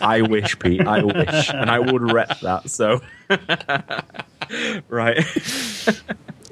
[0.00, 0.86] I wish, Pete.
[0.86, 2.68] I wish, and I would rep that.
[2.70, 3.00] So,
[4.88, 5.24] right.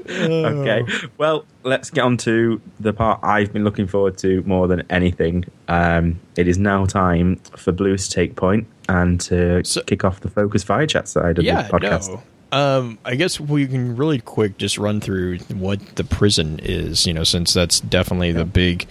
[0.11, 0.85] okay.
[1.19, 5.45] Well, let's get on to the part I've been looking forward to more than anything.
[5.69, 10.21] Um, it is now time for Blues to take point and to So- kick off
[10.21, 12.09] the Focus Fire Chat side of yeah, the podcast.
[12.09, 12.23] no.
[12.51, 17.13] Um, I guess we can really quick just run through what the prison is, you
[17.13, 18.87] know, since that's definitely the big,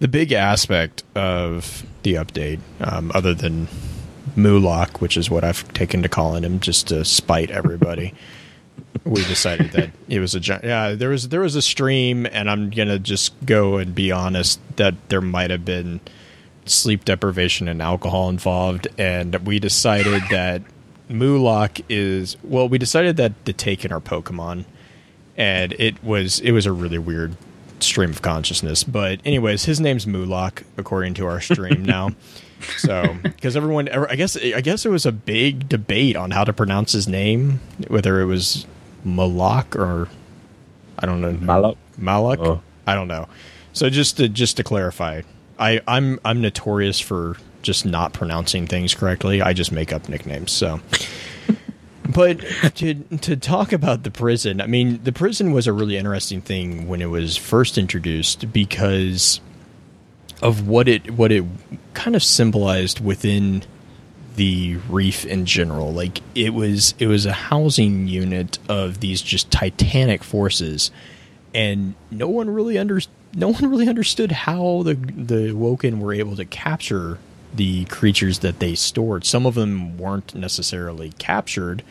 [0.00, 2.60] the big aspect of the update.
[2.80, 3.68] Um, other than
[4.34, 8.14] Mulak, which is what I've taken to calling him, just to spite everybody.
[9.04, 10.92] we decided that it was a gi- yeah.
[10.94, 14.94] There was there was a stream, and I'm gonna just go and be honest that
[15.08, 16.00] there might have been
[16.64, 20.62] sleep deprivation and alcohol involved, and we decided that
[21.10, 22.68] Mulak is well.
[22.68, 24.64] We decided that the Taken are Pokemon,
[25.36, 27.36] and it was it was a really weird
[27.80, 28.82] stream of consciousness.
[28.84, 32.10] But anyways, his name's Mulak according to our stream now.
[32.78, 36.52] So because everyone, I guess I guess it was a big debate on how to
[36.52, 38.66] pronounce his name, whether it was
[39.06, 40.08] Malak or
[40.98, 41.76] I don't know Malak?
[41.96, 42.38] Malak.
[42.40, 42.60] Oh.
[42.86, 43.28] I don't know.
[43.72, 45.22] So just to just to clarify,
[45.58, 49.40] I I'm I'm notorious for just not pronouncing things correctly.
[49.40, 50.52] I just make up nicknames.
[50.52, 50.80] So.
[52.08, 52.40] But
[52.76, 56.86] to to talk about the prison, I mean, the prison was a really interesting thing
[56.86, 59.40] when it was first introduced because
[60.40, 61.44] of what it what it
[61.94, 63.64] kind of symbolized within
[64.36, 65.92] the reef in general.
[65.92, 70.90] Like it was it was a housing unit of these just titanic forces,
[71.54, 73.00] and no one really under
[73.34, 77.18] no one really understood how the the Woken were able to capture
[77.54, 79.24] the creatures that they stored.
[79.24, 81.82] Some of them weren't necessarily captured.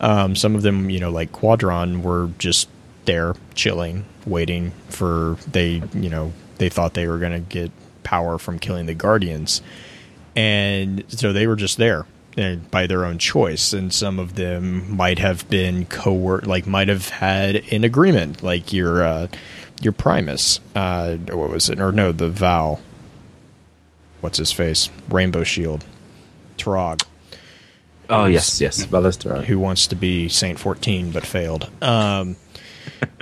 [0.00, 2.68] Um, some of them, you know, like Qodron, were just
[3.04, 7.70] there chilling, waiting for they, you know, they thought they were going to get
[8.02, 9.62] power from killing the Guardians,
[10.36, 12.06] and so they were just there
[12.36, 13.72] and by their own choice.
[13.72, 18.72] And some of them might have been co like might have had an agreement, like
[18.72, 19.28] your uh,
[19.80, 21.80] your Primus, uh, what was it?
[21.80, 22.80] Or no, the Vow.
[24.20, 24.88] What's his face?
[25.08, 25.84] Rainbow Shield,
[26.56, 27.04] Turog.
[28.08, 31.70] Oh yes, yes, Valus Who wants to be Saint Fourteen but failed?
[31.82, 32.36] Um,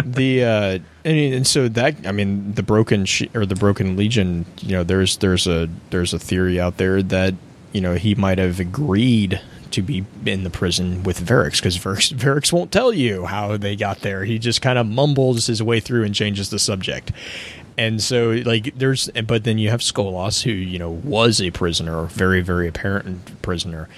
[0.05, 4.47] the uh, and, and, so that I mean the broken sh- or the broken legion.
[4.59, 7.35] You know, there's there's a there's a theory out there that
[7.73, 9.41] you know he might have agreed
[9.71, 13.77] to be in the prison with Variks because Variks, Variks won't tell you how they
[13.77, 14.25] got there.
[14.25, 17.13] He just kind of mumbles his way through and changes the subject.
[17.79, 22.05] And so, like, there's, but then you have Skolas, who you know was a prisoner,
[22.07, 23.89] very, very apparent prisoner,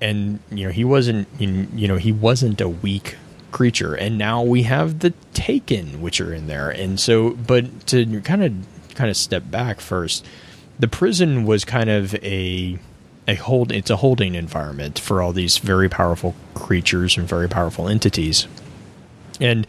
[0.00, 3.16] and you know he wasn't, you know, he wasn't a weak
[3.54, 8.20] creature, and now we have the Taken, which are in there, and so, but to
[8.20, 10.26] kind of, kind of step back first,
[10.78, 12.78] the prison was kind of a
[13.26, 17.88] a hold it's a holding environment for all these very powerful creatures and very powerful
[17.88, 18.46] entities.
[19.40, 19.66] And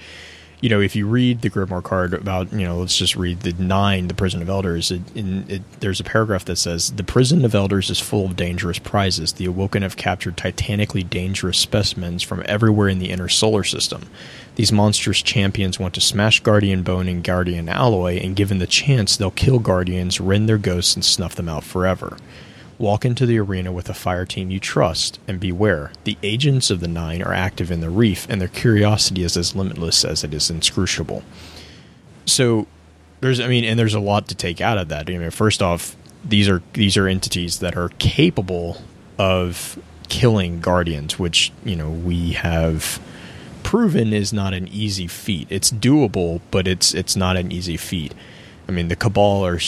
[0.62, 3.54] you know, if you read the Grimoire card about, you know, let's just read the
[3.54, 4.92] nine, the prison of elders.
[4.92, 8.36] It, in, it, there's a paragraph that says the prison of elders is full of
[8.36, 9.34] dangerous prizes.
[9.34, 14.04] The awoken have captured titanically dangerous specimens from everywhere in the inner solar system.
[14.56, 19.18] These monstrous champions want to smash Guardian Bone and Guardian Alloy, and given the chance,
[19.18, 22.18] they'll kill Guardians, rend their ghosts, and snuff them out forever.
[22.78, 25.92] Walk into the arena with a fire team you trust, and beware.
[26.04, 29.56] The agents of the Nine are active in the reef, and their curiosity is as
[29.56, 31.24] limitless as it is inscrutable.
[32.26, 32.68] So,
[33.22, 35.10] there's, I mean, and there's a lot to take out of that.
[35.10, 35.96] I mean, first off,
[36.28, 38.82] these are these are entities that are capable
[39.18, 39.80] of
[40.10, 43.00] killing guardians, which you know we have
[43.64, 45.48] proven is not an easy feat.
[45.50, 48.14] It's doable, but it's it's not an easy feat.
[48.68, 49.60] I mean, the Cabal are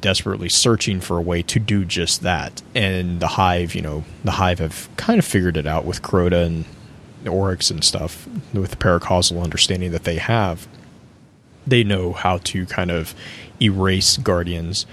[0.00, 4.32] desperately searching for a way to do just that, and the Hive, you know, the
[4.32, 6.64] Hive have kind of figured it out with Crota and
[7.26, 10.68] Oryx and stuff, with the paracausal understanding that they have.
[11.66, 13.14] They know how to kind of
[13.60, 14.86] erase Guardians,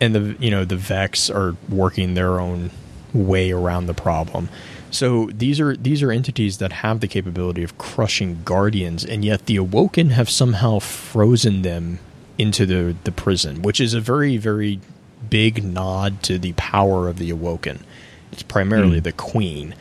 [0.00, 2.70] and the you know the Vex are working their own
[3.12, 4.48] way around the problem.
[4.90, 9.44] So these are these are entities that have the capability of crushing guardians, and yet
[9.44, 11.98] the Awoken have somehow frozen them
[12.38, 14.80] into the, the prison, which is a very, very
[15.28, 17.84] big nod to the power of the Awoken.
[18.32, 19.04] It's primarily mm.
[19.04, 19.74] the Queen,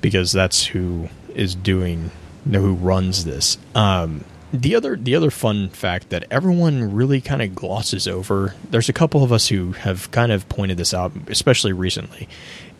[0.00, 2.10] because that's who is doing,
[2.46, 3.58] you know, who runs this.
[3.74, 8.88] Um, the other the other fun fact that everyone really kind of glosses over there's
[8.88, 12.26] a couple of us who have kind of pointed this out especially recently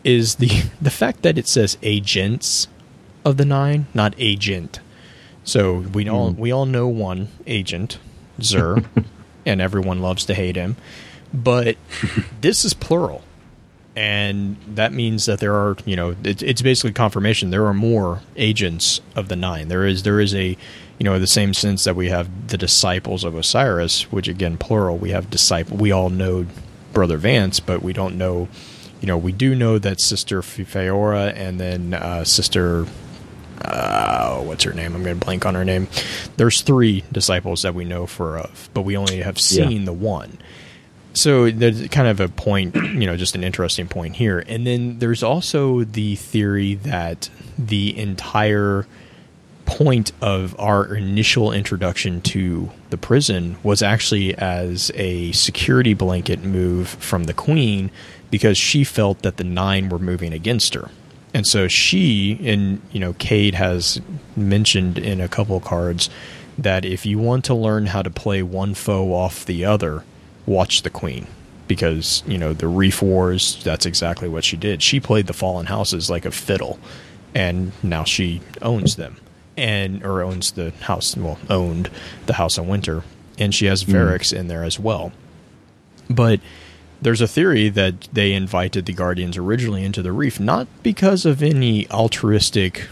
[0.03, 0.49] is the
[0.81, 2.67] the fact that it says agents
[3.23, 4.79] of the nine not agent
[5.43, 6.37] so we all mm.
[6.37, 7.99] we all know one agent
[8.39, 8.83] Xur
[9.49, 10.75] and everyone loves to hate him.
[11.33, 11.77] But
[12.41, 13.23] this is plural.
[13.95, 17.49] And that means that there are, you know, it, it's basically confirmation.
[17.49, 19.67] There are more agents of the nine.
[19.67, 20.57] There is, there is a,
[20.97, 24.97] you know, the same sense that we have the disciples of Osiris, which again, plural.
[24.97, 25.77] We have disciple.
[25.77, 26.45] We all know
[26.93, 28.47] Brother Vance, but we don't know.
[29.01, 32.85] You know, we do know that Sister Feora and then uh, Sister
[33.69, 34.95] uh, what's her name?
[34.95, 35.87] I'm going to blank on her name.
[36.37, 39.85] There's three disciples that we know for of, but we only have seen yeah.
[39.85, 40.39] the one.
[41.13, 44.43] So there's kind of a point, you know, just an interesting point here.
[44.47, 48.87] And then there's also the theory that the entire
[49.65, 56.87] point of our initial introduction to the prison was actually as a security blanket move
[56.87, 57.91] from the queen
[58.31, 60.89] because she felt that the nine were moving against her
[61.33, 64.01] and so she and you know Cayde has
[64.35, 66.09] mentioned in a couple cards
[66.57, 70.03] that if you want to learn how to play one foe off the other,
[70.45, 71.27] watch the Queen
[71.67, 73.63] because you know the Reef Wars.
[73.63, 74.81] That's exactly what she did.
[74.81, 76.79] She played the Fallen Houses like a fiddle,
[77.33, 79.17] and now she owns them
[79.55, 81.15] and or owns the house.
[81.15, 81.89] Well, owned
[82.25, 83.03] the House of Winter,
[83.37, 84.39] and she has Variks mm.
[84.39, 85.13] in there as well.
[86.09, 86.39] But
[87.01, 91.41] there's a theory that they invited the Guardians originally into the reef not because of
[91.41, 92.89] any altruistic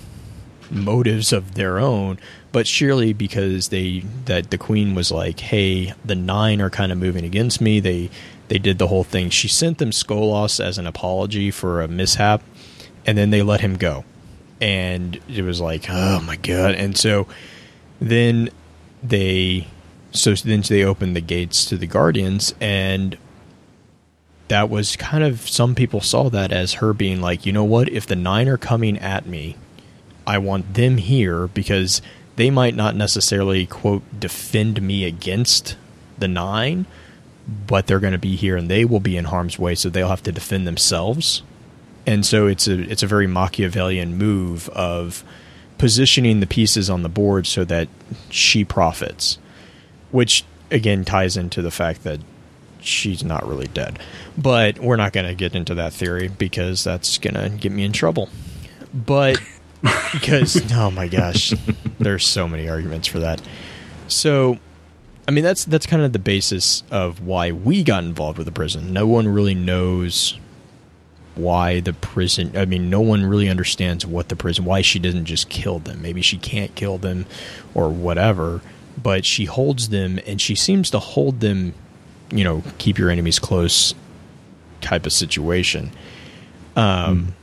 [0.70, 2.18] motives of their own,
[2.52, 6.98] but surely because they that the Queen was like, "Hey, the Nine are kind of
[6.98, 8.10] moving against me." They
[8.48, 9.30] they did the whole thing.
[9.30, 12.42] She sent them Skolas as an apology for a mishap,
[13.06, 14.06] and then they let him go.
[14.60, 17.28] And it was like, "Oh my god!" And so
[18.02, 18.50] then
[19.04, 19.68] they
[20.12, 23.18] so then they opened the gates to the Guardians and
[24.48, 27.90] that was kind of some people saw that as her being like, you know what,
[27.90, 29.56] if the nine are coming at me,
[30.26, 32.02] I want them here because
[32.36, 35.76] they might not necessarily quote defend me against
[36.18, 36.86] the nine,
[37.48, 40.10] but they're going to be here and they will be in harm's way, so they'll
[40.10, 41.44] have to defend themselves.
[42.06, 45.24] And so it's a it's a very Machiavellian move of
[45.78, 47.88] positioning the pieces on the board so that
[48.30, 49.40] she profits,
[50.12, 52.20] which again ties into the fact that
[52.88, 54.00] she's not really dead.
[54.38, 57.84] But we're not going to get into that theory because that's going to get me
[57.84, 58.30] in trouble.
[58.94, 59.40] But
[60.14, 61.54] because oh my gosh,
[62.00, 63.42] there's so many arguments for that.
[64.08, 64.58] So,
[65.28, 68.54] I mean that's that's kind of the basis of why we got involved with the
[68.54, 68.94] prison.
[68.94, 70.38] No one really knows
[71.36, 75.26] why the prison I mean no one really understands what the prison why she doesn't
[75.26, 76.02] just kill them.
[76.02, 77.26] Maybe she can't kill them
[77.76, 78.62] or whatever,
[79.02, 81.74] but she holds them and she seems to hold them,
[82.32, 83.94] you know, keep your enemies close
[84.82, 85.92] type of situation.
[86.76, 87.34] Um mm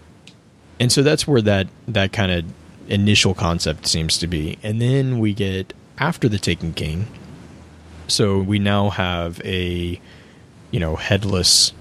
[0.81, 2.44] and so that's where that that kind of
[2.89, 4.59] initial concept seems to be.
[4.62, 7.06] And then we get after the taken king
[8.06, 10.01] so we now have a
[10.70, 11.73] you know headless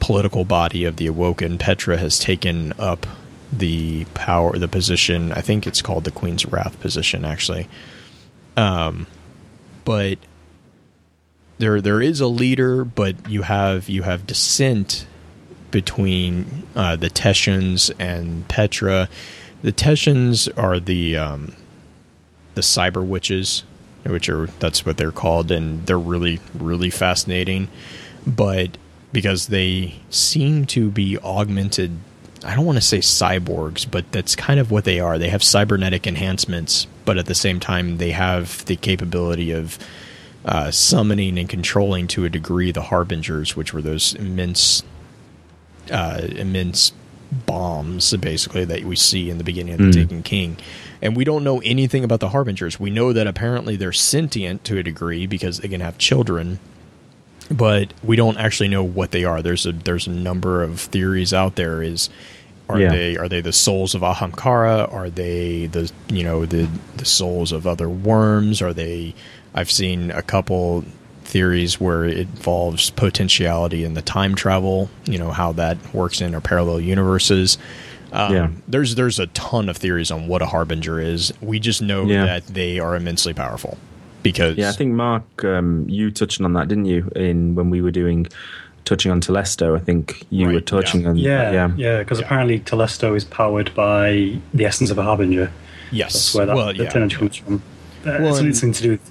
[0.00, 1.58] political body of the awoken.
[1.58, 3.06] Petra has taken up
[3.52, 5.32] the power the position.
[5.32, 7.68] I think it's called the queen's wrath position actually.
[8.56, 9.06] Um
[9.84, 10.18] but
[11.60, 15.06] there there is a leader but you have you have dissent
[15.70, 19.08] between uh, the Techeuns and Petra.
[19.62, 21.54] The Techeuns are the um,
[22.54, 23.64] the cyber witches,
[24.04, 27.68] which are that's what they're called, and they're really really fascinating.
[28.26, 28.76] But
[29.12, 31.98] because they seem to be augmented,
[32.44, 35.18] I don't want to say cyborgs, but that's kind of what they are.
[35.18, 39.78] They have cybernetic enhancements, but at the same time, they have the capability of
[40.44, 44.82] uh, summoning and controlling to a degree the harbingers, which were those immense
[45.90, 46.92] uh, immense
[47.46, 49.92] bombs, basically, that we see in the beginning of the mm.
[49.92, 50.56] Taken King.
[51.02, 52.78] And we don't know anything about the Harbingers.
[52.78, 56.58] We know that apparently they're sentient to a degree because they can have children,
[57.50, 59.42] but we don't actually know what they are.
[59.42, 61.82] There's a there's a number of theories out there.
[61.82, 62.10] Is
[62.68, 62.90] are yeah.
[62.90, 64.92] they are they the souls of Ahamkara?
[64.92, 68.60] Are they the you know the the souls of other worms?
[68.60, 69.14] Are they?
[69.54, 70.84] I've seen a couple
[71.24, 76.34] theories where it involves potentiality and the time travel, you know, how that works in
[76.34, 77.56] our parallel universes.
[78.12, 78.50] Um, yeah.
[78.66, 81.32] There's there's a ton of theories on what a harbinger is.
[81.40, 82.26] We just know yeah.
[82.26, 83.78] that they are immensely powerful
[84.22, 87.10] because yeah, I think Mark, um, you touched on that, didn't you?
[87.14, 88.26] In when we were doing
[88.84, 91.08] touching on Telesto, I think you right, were touching yeah.
[91.08, 95.52] on yeah, yeah, yeah, because apparently Telesto is powered by the essence of a harbinger.
[95.92, 96.90] Yes, that's where that, well, the yeah.
[96.90, 97.62] comes from.
[98.04, 99.10] Uh, well, it's something to do with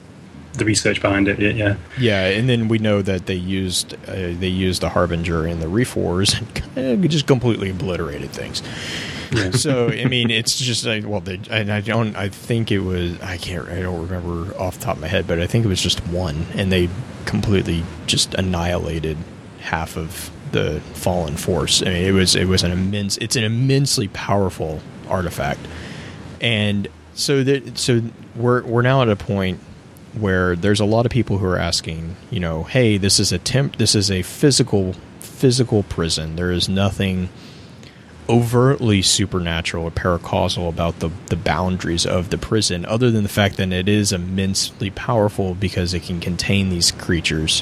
[0.54, 1.40] the research behind it.
[1.40, 5.62] Yeah, yeah, and then we know that they used uh, they used the harbinger and
[5.62, 6.42] the Reforged
[6.76, 8.62] and just completely obliterated things.
[9.32, 9.52] Yeah.
[9.52, 12.16] so I mean, it's just like well, they, and I don't.
[12.16, 13.68] I think it was I can't.
[13.70, 16.06] I don't remember off the top of my head, but I think it was just
[16.08, 16.90] one, and they
[17.26, 19.18] completely just annihilated
[19.60, 21.82] half of the fallen force.
[21.82, 23.18] I mean, it was it was an immense.
[23.18, 25.60] It's an immensely powerful artifact,
[26.42, 28.02] and so that so
[28.36, 29.60] we're we're now at a point
[30.14, 33.38] where there's a lot of people who are asking, you know, hey, this is a
[33.38, 36.36] temp, this is a physical physical prison.
[36.36, 37.30] There is nothing
[38.28, 43.58] overtly supernatural or paracausal about the the boundaries of the prison, other than the fact
[43.58, 47.62] that it is immensely powerful because it can contain these creatures.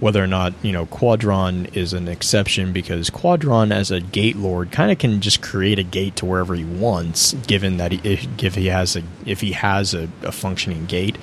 [0.00, 4.72] Whether or not you know Qodron is an exception because Qodron, as a gate lord,
[4.72, 8.54] kind of can just create a gate to wherever he wants, given that he, if
[8.54, 11.18] he has a if he has a, a functioning gate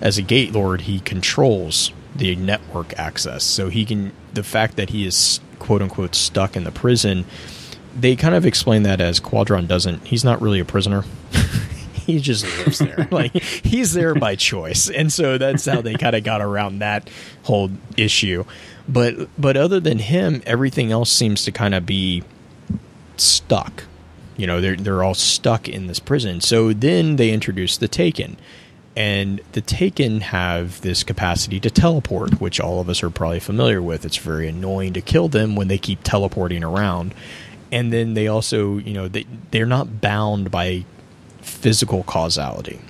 [0.00, 3.44] as a gate lord, he controls the network access.
[3.44, 7.24] So he can the fact that he is quote unquote stuck in the prison.
[7.94, 10.06] They kind of explain that as Qodron doesn't.
[10.06, 11.04] He's not really a prisoner.
[11.94, 13.08] he just lives there.
[13.10, 17.08] like he's there by choice, and so that's how they kind of got around that
[17.44, 18.44] whole issue.
[18.88, 22.22] But but other than him, everything else seems to kind of be
[23.16, 23.84] stuck.
[24.36, 26.40] You know, they're they're all stuck in this prison.
[26.40, 28.36] So then they introduce the Taken
[28.96, 33.82] and the Taken have this capacity to teleport, which all of us are probably familiar
[33.82, 34.06] with.
[34.06, 37.14] It's very annoying to kill them when they keep teleporting around.
[37.70, 40.86] And then they also, you know, they, they're not bound by
[41.42, 42.80] physical causality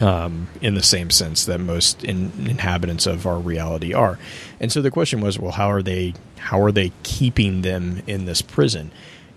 [0.00, 4.18] um, in the same sense that most in, inhabitants of our reality are.
[4.58, 6.14] And so the question was, well, how are they?
[6.38, 8.90] How are they keeping them in this prison?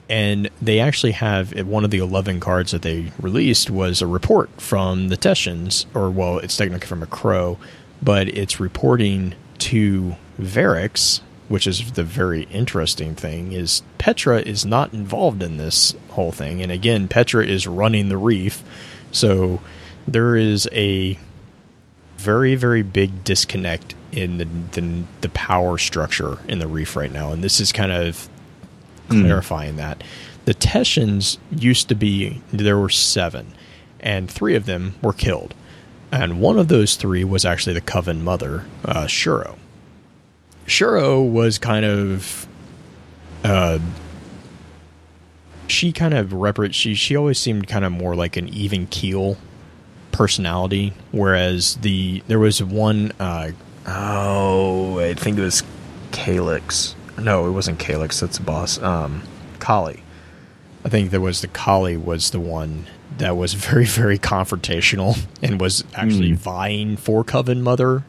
[0.09, 4.07] And they actually have eh, one of the 11 cards that they released was a
[4.07, 7.57] report from the Techeuns, or well, it's technically from a crow,
[8.01, 14.93] but it's reporting to Variks which is the very interesting thing, is Petra is not
[14.93, 16.61] involved in this whole thing.
[16.61, 18.63] And again, Petra is running the reef.
[19.11, 19.61] So
[20.07, 21.17] there is a
[22.17, 27.31] very, very big disconnect in the, the, the power structure in the reef right now.
[27.31, 28.27] And this is kind of
[29.07, 29.77] clarifying mm.
[29.77, 30.03] that.
[30.45, 33.53] The Techeuns used to be, there were seven,
[33.99, 35.53] and three of them were killed.
[36.11, 39.57] And one of those three was actually the Coven mother, uh, Shuro.
[40.65, 42.47] Shuro was kind of,
[43.43, 43.79] uh,
[45.67, 49.37] she kind of repre- she she always seemed kind of more like an even keel
[50.11, 53.51] personality, whereas the there was one uh,
[53.85, 55.63] oh I think it was
[56.11, 56.95] Calyx.
[57.17, 58.19] No, it wasn't Calyx.
[58.19, 58.81] That's the boss.
[58.81, 59.23] Um,
[59.59, 60.03] Kali.
[60.85, 62.87] I think there was the Kali was the one
[63.17, 66.37] that was very very confrontational and was actually mm.
[66.37, 68.03] vying for Coven Mother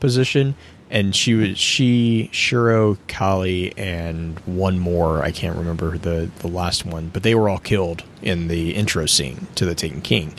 [0.00, 0.54] position.
[0.88, 6.86] And she was she Shuro Kali and one more I can't remember the the last
[6.86, 10.34] one, but they were all killed in the intro scene to the Taken King.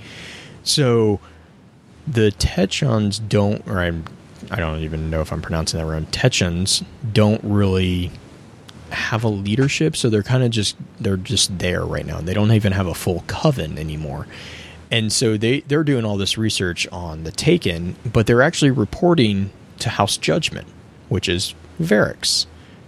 [0.64, 1.20] So
[2.08, 4.06] the Techeuns don't, or I'm,
[4.52, 6.06] I don't even know if I'm pronouncing that wrong.
[6.08, 8.12] Techeuns don't really
[8.92, 12.22] have a leadership, so they're kind of just they're just there right now.
[12.22, 14.28] They don't even have a full coven anymore.
[14.92, 19.52] And so they they're doing all this research on the Taken, but they're actually reporting
[19.80, 20.68] to House Judgment,
[21.10, 22.46] which is Variks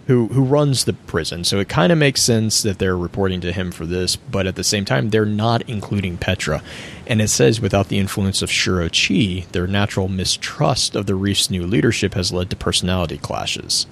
[0.08, 1.44] who who runs the prison.
[1.44, 4.56] So it kind of makes sense that they're reporting to him for this, but at
[4.56, 6.62] the same time, they're not including Petra.
[7.08, 11.50] And it says without the influence of Shuro Chi, their natural mistrust of the Reef's
[11.50, 13.88] new leadership has led to personality clashes.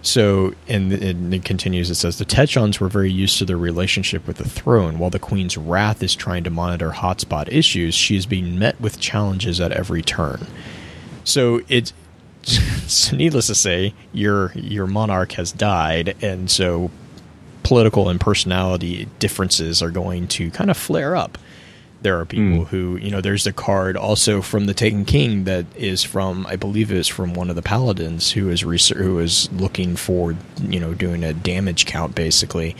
[0.00, 4.26] So, and, and it continues, it says the Techeuns were very used to their relationship
[4.26, 4.98] with the throne.
[4.98, 9.00] While the Queen's wrath is trying to monitor hotspot issues, she is being met with
[9.00, 10.46] challenges at every turn.
[11.24, 11.92] So it's
[12.48, 16.90] so needless to say, your your monarch has died, and so
[17.62, 21.36] political and personality differences are going to kind of flare up.
[22.00, 22.66] There are people mm.
[22.68, 26.54] who, you know, there's a card also from the Taken King that is from, I
[26.54, 30.78] believe it's from one of the paladins who is research, who is looking for, you
[30.78, 32.76] know, doing a damage count basically,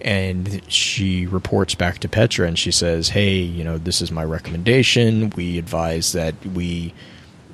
[0.00, 4.24] and she reports back to Petra and she says, "Hey, you know, this is my
[4.24, 5.30] recommendation.
[5.36, 6.92] We advise that we."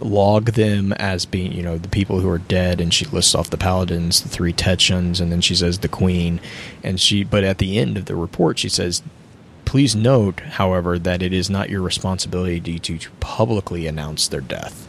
[0.03, 3.51] Log them as being, you know, the people who are dead, and she lists off
[3.51, 6.41] the paladins, the three Techeuns, and then she says the queen,
[6.83, 7.25] and she.
[7.25, 9.03] But at the end of the report, she says,
[9.65, 14.89] "Please note, however, that it is not your responsibility to, to publicly announce their death."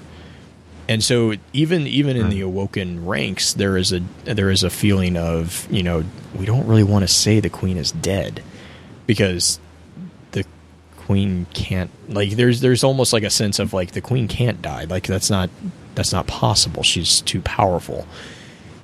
[0.90, 2.48] And so, even even in the hmm.
[2.48, 6.04] awoken ranks, there is a there is a feeling of you know
[6.36, 8.44] we don't really want to say the queen is dead
[9.08, 9.60] because
[11.06, 14.86] queen can't like there's there's almost like a sense of like the queen can't die.
[14.86, 15.50] Like that's not
[15.96, 16.84] that's not possible.
[16.84, 18.08] She's too powerful.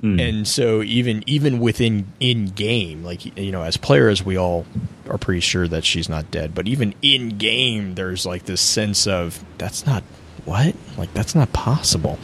[0.02, 0.28] Mm.
[0.28, 4.64] and so even even within in game like you know as players we all
[5.10, 6.54] are pretty sure that she's not dead.
[6.54, 10.02] But even in game there's like this sense of that's not
[10.44, 10.74] what?
[10.96, 12.18] Like that's not possible.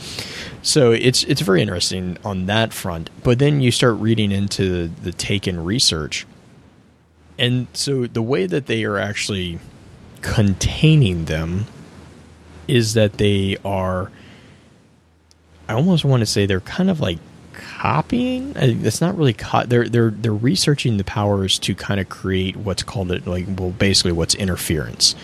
[0.62, 3.10] So it's it's very interesting on that front.
[3.22, 6.26] But then you start reading into the, the taken research.
[7.38, 9.58] And so the way that they are actually
[10.22, 11.66] containing them
[12.68, 14.10] is that they are
[15.68, 17.18] I almost want to say they're kind of like
[17.52, 18.56] copying.
[18.56, 22.56] Uh, it's not really co- they're they're they're researching the powers to kind of create
[22.56, 25.14] what's called it like well basically what's interference.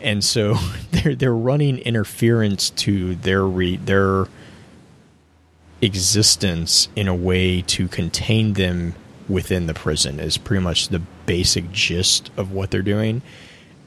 [0.00, 0.54] And so
[0.90, 4.26] they're they're running interference to their re- their
[5.80, 8.94] existence in a way to contain them
[9.28, 13.22] within the prison is pretty much the basic gist of what they're doing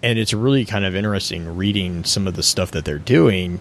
[0.08, 3.60] and it's really kind of interesting reading some of the stuff that they're doing,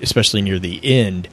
[0.00, 1.28] especially near the end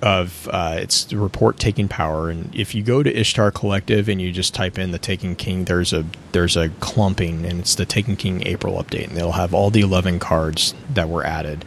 [0.00, 2.30] of uh, it's the report taking power.
[2.30, 5.66] And if you go to Ishtar Collective and you just type in the Taken King,
[5.66, 9.52] there's a there's a clumping, and it's the Taken King April update, and they'll have
[9.52, 11.62] all the eleven cards that were added.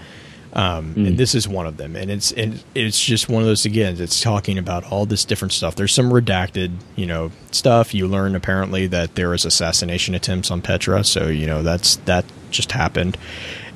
[0.56, 1.08] Um, mm.
[1.08, 4.00] And this is one of them, and it's and it's just one of those again.
[4.00, 5.76] It's talking about all this different stuff.
[5.76, 7.94] There's some redacted, you know, stuff.
[7.94, 12.24] You learn apparently that there was assassination attempts on Petra, so you know that's that
[12.52, 13.18] just happened.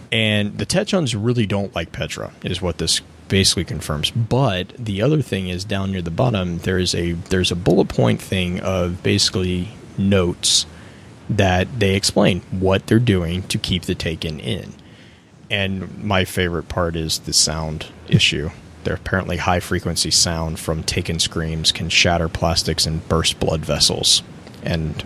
[0.09, 4.09] And the Techeuns really don't like Petra, is what this basically confirms.
[4.11, 7.89] But the other thing is down near the bottom, there is a there's a bullet
[7.89, 10.65] point thing of basically notes
[11.29, 14.73] that they explain what they're doing to keep the taken in.
[15.49, 18.51] And my favorite part is the sound issue.
[18.83, 24.23] Their apparently high frequency sound from taken screams can shatter plastics and burst blood vessels.
[24.63, 25.03] And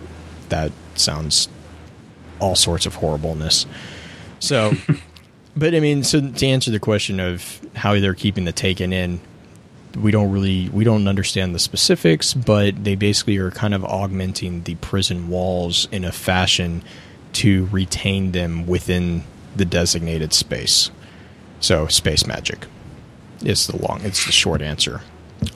[0.50, 1.48] that sounds
[2.40, 3.66] all sorts of horribleness.
[4.38, 4.74] So,
[5.56, 9.20] but I mean, so to answer the question of how they're keeping the taken in,
[9.96, 14.62] we don't really we don't understand the specifics, but they basically are kind of augmenting
[14.64, 16.82] the prison walls in a fashion
[17.34, 19.24] to retain them within
[19.56, 20.90] the designated space.
[21.60, 22.66] So space magic
[23.42, 25.00] is the long it's the short answer.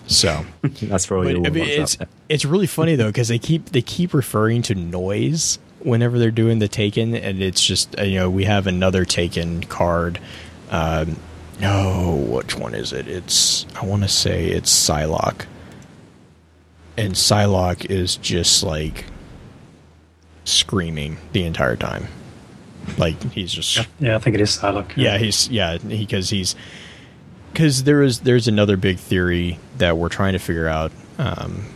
[0.07, 0.45] So
[0.83, 1.97] That's for all but, you I mean, it's
[2.29, 6.59] it's really funny though because they keep they keep referring to noise whenever they're doing
[6.59, 10.19] the Taken, and it's just you know we have another Taken card.
[10.70, 11.16] Um,
[11.61, 13.09] no, which one is it?
[13.09, 15.47] It's I want to say it's Sylok,
[16.97, 19.05] and Sylok is just like
[20.45, 22.09] screaming the entire time,
[22.97, 24.97] like he's just Yeah, I think it is Sylok.
[24.97, 26.55] yeah, he's yeah because he's
[27.52, 30.93] because there is there's another big theory that we're trying to figure out.
[31.19, 31.66] Um,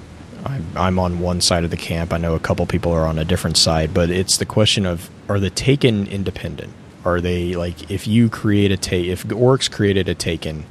[0.44, 2.12] I'm, I'm on one side of the camp.
[2.12, 5.08] I know a couple people are on a different side, but it's the question of
[5.28, 6.72] are the Taken independent?
[7.04, 10.64] Are they like if you create a take if Oryx created a Taken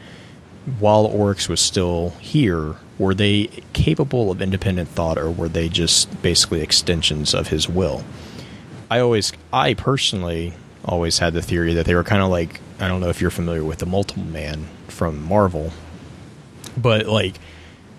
[0.80, 6.22] while Oryx was still here, were they capable of independent thought, or were they just
[6.22, 8.04] basically extensions of his will?
[8.92, 10.54] I always, I personally
[10.84, 13.30] always had the theory that they were kind of like, I don't know if you're
[13.32, 15.72] familiar with the Multiple Man from Marvel,
[16.76, 17.36] but like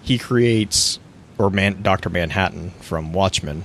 [0.02, 0.98] he creates,
[1.38, 3.64] or Man, Doctor Manhattan from Watchmen.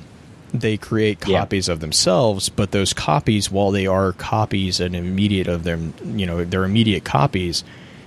[0.53, 1.39] They create Yeah.
[1.39, 6.25] copies of themselves, but those copies, while they are copies and immediate of them, you
[6.25, 7.65] know, they're immediate copies.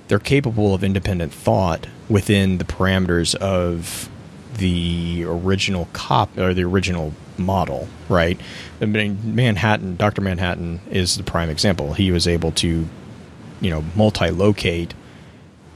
[0.08, 4.08] They're capable of independent thought within the parameters of
[4.60, 8.38] the original cop or the original model, right?
[8.80, 11.94] I mean, Manhattan, Doctor Manhattan is the prime example.
[11.94, 12.86] He was able to,
[13.60, 14.94] you know, multi-locate,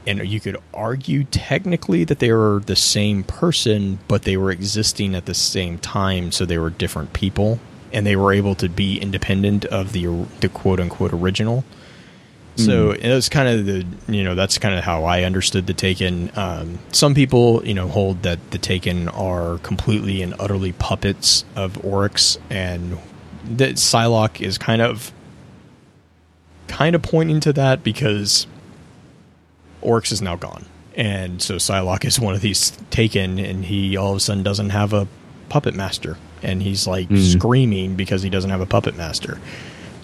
[0.07, 5.15] and you could argue technically that they were the same person, but they were existing
[5.15, 7.59] at the same time, so they were different people,
[7.91, 10.05] and they were able to be independent of the
[10.41, 11.65] the quote unquote original.
[12.57, 15.73] So it was kind of the you know that's kind of how I understood the
[15.73, 16.31] Taken.
[16.37, 21.83] Um, some people you know hold that the Taken are completely and utterly puppets of
[21.83, 22.97] Oryx, and
[23.43, 25.11] that Sylok is kind of
[26.67, 28.47] kind of pointing to that because
[29.81, 30.65] Oryx is now gone,
[30.95, 34.69] and so Sylok is one of these Taken, and he all of a sudden doesn't
[34.69, 35.07] have a
[35.49, 39.39] puppet master, and he's like screaming because he doesn't have a puppet master.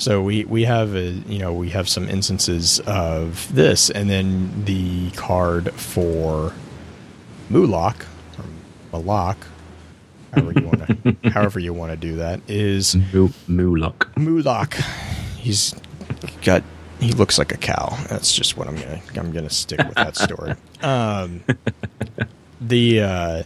[0.01, 4.65] So we we have a you know we have some instances of this, and then
[4.65, 6.53] the card for
[7.51, 8.07] Mulak
[8.39, 8.45] or
[8.91, 9.37] Malak,
[10.33, 14.83] however you want to however you want to do that is Mu- Mulok.
[15.37, 15.75] He's
[16.41, 16.63] got
[16.99, 17.95] he looks like a cow.
[18.09, 20.55] That's just what I'm gonna I'm gonna stick with that story.
[20.81, 21.43] Um,
[22.59, 23.43] the uh,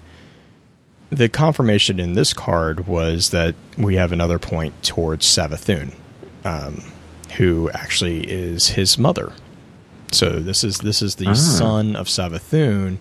[1.10, 5.94] the confirmation in this card was that we have another point towards Savathun,
[6.46, 6.82] um,
[7.38, 9.34] who actually is his mother.
[10.12, 11.34] So this is this is the Ah.
[11.34, 13.00] son of Savathun,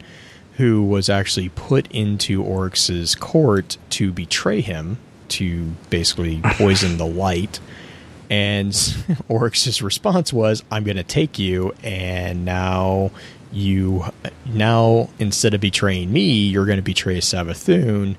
[0.57, 4.99] who was actually put into Oryx's court to betray him,
[5.29, 7.61] to basically poison the light.
[8.31, 8.73] And
[9.29, 13.11] Oryx's response was, "I'm going to take you, and now
[13.53, 14.07] you
[14.47, 18.17] now instead of betraying me, you're going to betray Savathun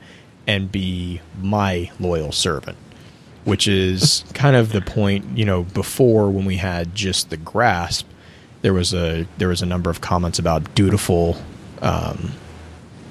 [0.47, 2.77] and be my loyal servant."
[3.45, 8.07] Which is kind of the point, you know, before when we had just the grasp,
[8.63, 11.38] there was a there was a number of comments about dutiful
[11.81, 12.31] um,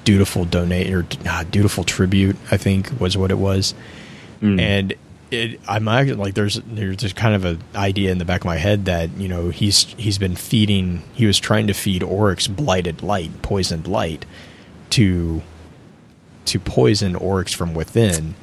[0.03, 3.73] dutiful donate or uh, dutiful tribute i think was what it was.
[4.59, 4.93] And
[5.31, 8.45] it i'm actually like there's there's just kind of an idea in the back of
[8.45, 12.47] my head that you know he's he's been feeding he was trying to feed oryx
[12.47, 14.25] blighted light poisoned light
[14.91, 15.41] to
[16.45, 18.35] to poison oryx from within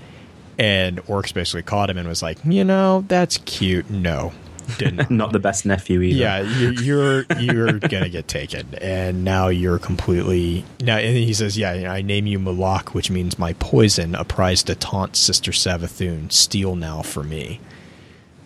[0.62, 4.32] and oryx basically caught him and was like you know that's cute no
[4.78, 6.18] didn't Not the best nephew either.
[6.18, 10.98] yeah, you, you're you're gonna get taken, and now you're completely now.
[10.98, 14.74] And he says, "Yeah, I name you Malak, which means my poison, a prize to
[14.74, 16.30] taunt Sister Savathun.
[16.32, 17.60] Steal now for me."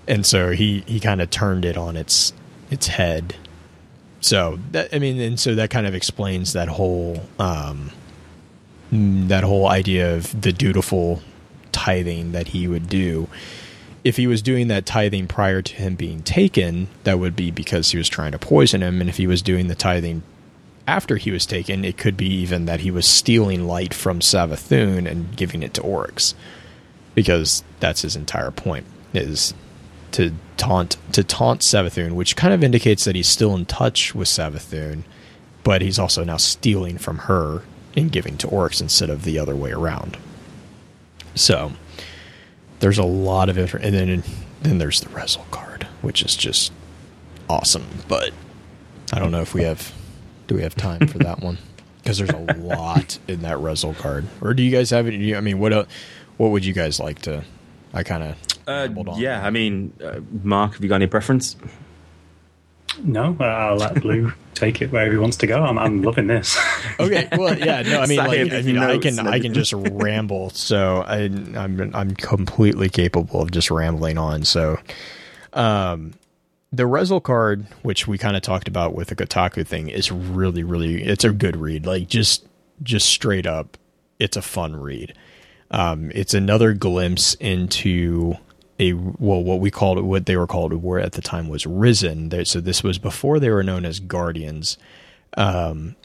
[0.09, 2.33] And so he he kind of turned it on its
[2.71, 3.37] its head.
[4.21, 7.91] So that I mean, and so that kind of explains that whole um,
[8.93, 11.23] mm, that whole idea of the dutiful
[11.73, 13.29] tithing that he would do
[14.07, 17.91] if he was doing that tithing prior to him being taken, that would be because
[17.91, 19.01] he was trying to poison him.
[19.01, 20.23] And if he was doing the tithing
[20.87, 25.11] after he was taken, it could be even that he was stealing light from Savathun
[25.11, 26.37] and giving it to Oryx,
[27.17, 29.55] because that's his entire point is
[30.13, 34.29] to taunt to taunt Savathun, which kind of indicates that he's still in touch with
[34.29, 35.03] Savathun,
[35.65, 37.63] but he's also now stealing from her
[37.97, 40.17] and giving to Oryx instead of the other way around.
[41.37, 41.73] So
[42.81, 44.23] there's a lot of info, and then
[44.63, 46.73] then there's the Rezyl card, which is just
[47.49, 47.87] awesome.
[48.09, 48.33] But
[49.13, 49.93] I don't know if we have
[50.49, 51.59] Do we have time for that one?
[52.03, 54.27] Because there's a lot in that Rezyl card.
[54.41, 55.37] Or do you guys have it?
[55.37, 55.87] I mean, what el
[56.37, 57.43] what would you guys like to?
[57.93, 58.37] I kind of
[58.69, 59.45] uh, yeah.
[59.45, 61.57] I mean, uh, Mark, have you got any preference?
[63.03, 65.63] No, uh, I'll let Blue take it wherever he wants to go.
[65.63, 66.59] I'm, I'm loving this.
[67.01, 70.51] okay, well, yeah, no, I mean, like, I mean, I can, I can just ramble.
[70.51, 74.45] So I, I'm, I'm completely capable of just rambling on.
[74.45, 74.79] So,
[75.53, 76.15] um,
[76.73, 80.65] the Rezyl card, which we kind of talked about with the Kotaku thing, is really,
[80.65, 81.87] really, it's a good read.
[81.87, 82.47] Like just,
[82.83, 83.77] just straight up,
[84.19, 85.15] it's a fun read.
[85.71, 88.35] Um, it's another glimpse into
[88.79, 92.45] a well what we called what they were called were at the time was risen.
[92.45, 94.79] So this was before they were known as guardians.
[95.37, 95.97] Um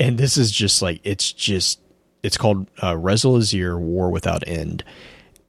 [0.00, 1.80] and this is just like it's just
[2.22, 4.84] it's called uh Rezyl War Without End.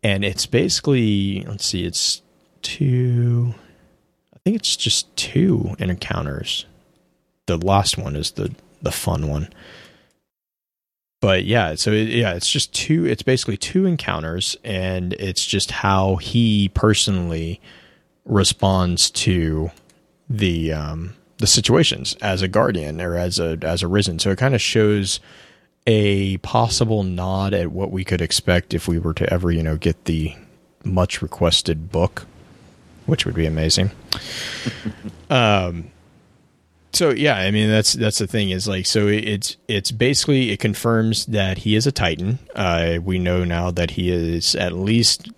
[0.03, 2.21] And it's basically let's see it's
[2.61, 3.55] two
[4.35, 6.65] I think it's just two encounters.
[7.47, 9.49] The last one is the the fun one
[11.21, 13.05] but yeah, so it, yeah, it's just two.
[13.05, 17.59] It's basically two encounters, and it's just how he personally
[18.25, 19.71] responds to
[20.29, 24.19] the um, the situations as a guardian or as a as a risen.
[24.19, 25.19] So it kind of shows
[25.85, 29.75] a possible nod at what we could expect if we were to ever, you know,
[29.75, 30.35] get the
[30.83, 32.27] much requested book,
[33.07, 33.91] which would be amazing.
[35.29, 35.91] um,
[36.91, 40.59] so yeah, I mean that's that's the thing is like so it's it's basically it
[40.59, 42.39] confirms that he is a Titan.
[42.55, 45.29] Uh, we know now that he is at least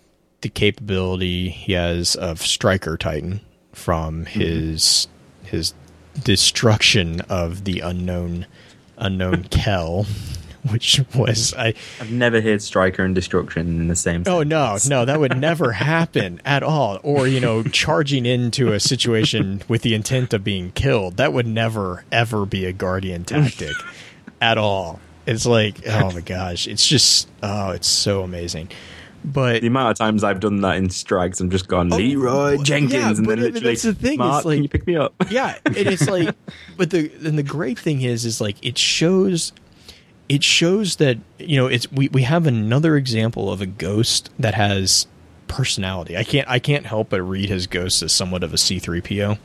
[0.42, 3.42] the capability he has of Striker Titan
[3.74, 4.40] from mm-hmm.
[4.40, 5.08] his
[5.44, 5.48] mm-hmm.
[5.48, 5.74] his
[6.24, 8.46] destruction of the unknown
[8.98, 10.06] unknown Kell
[10.70, 11.74] which was I.
[12.00, 14.24] I've never heard striker and destruction in the same.
[14.28, 17.00] Oh no, no, that would never happen at all.
[17.04, 21.18] Or you know, charging into a situation with the intent of being killed.
[21.18, 23.76] That would never ever be a guardian tactic
[24.42, 25.00] at all.
[25.26, 28.70] It's like, oh my gosh, it's just, oh, it's so amazing.
[29.24, 32.58] But the amount of times I've done that in strikes, I'm just gone oh, Leroy
[32.58, 34.18] Jenkins, yeah, and then literally, that's the thing.
[34.18, 35.14] Mark, like, can you pick me up?
[35.30, 36.36] yeah, and it's like,
[36.76, 39.54] but the and the great thing is, is like it shows
[40.32, 44.54] it shows that you know it's we, we have another example of a ghost that
[44.54, 45.06] has
[45.50, 46.16] personality.
[46.16, 49.38] I can't I can't help but read his ghost as somewhat of a C3PO.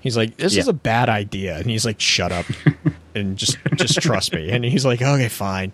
[0.00, 0.60] He's like, this yeah.
[0.60, 2.44] is a bad idea, and he's like, shut up
[3.14, 4.50] and just just trust me.
[4.50, 5.72] And he's like, okay, fine.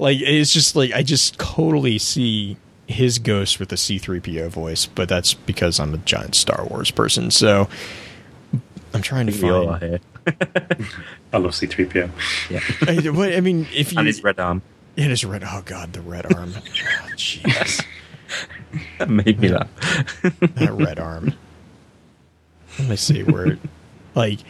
[0.00, 2.56] Like it's just like I just totally see
[2.88, 7.30] his ghost with a C3PO voice, but that's because I'm a giant Star Wars person.
[7.30, 7.68] So
[8.92, 10.00] I'm trying to find.
[11.32, 12.10] I love C3PO.
[12.50, 12.60] Yeah.
[12.82, 13.98] I, I mean, if you.
[13.98, 14.62] And his red arm.
[14.96, 15.42] It is red.
[15.44, 16.52] Oh, God, the red arm.
[16.56, 17.84] oh, jeez.
[18.98, 20.22] that made me laugh.
[20.40, 21.34] that red arm.
[22.78, 23.58] Let me see where.
[24.14, 24.40] Like,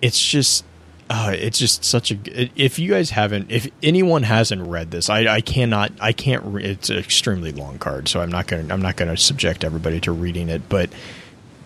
[0.00, 0.64] it's just.
[1.10, 2.18] Uh, it's just such a.
[2.54, 6.44] If you guys haven't, if anyone hasn't read this, I, I cannot, I can't.
[6.44, 10.00] Re- it's an extremely long card, so I'm not gonna, I'm not gonna subject everybody
[10.00, 10.68] to reading it.
[10.68, 10.90] But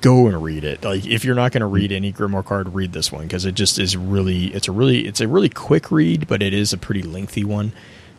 [0.00, 0.84] go and read it.
[0.84, 3.54] Like if you're not going to read any Grimoire card, read this one because it
[3.54, 6.78] just is really it's a really it's a really quick read, but it is a
[6.78, 7.72] pretty lengthy one,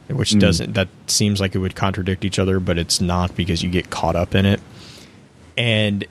[0.07, 0.39] which mm.
[0.39, 3.89] doesn't that seems like it would contradict each other, but it's not because you get
[3.89, 4.61] caught up in it.
[5.57, 6.05] And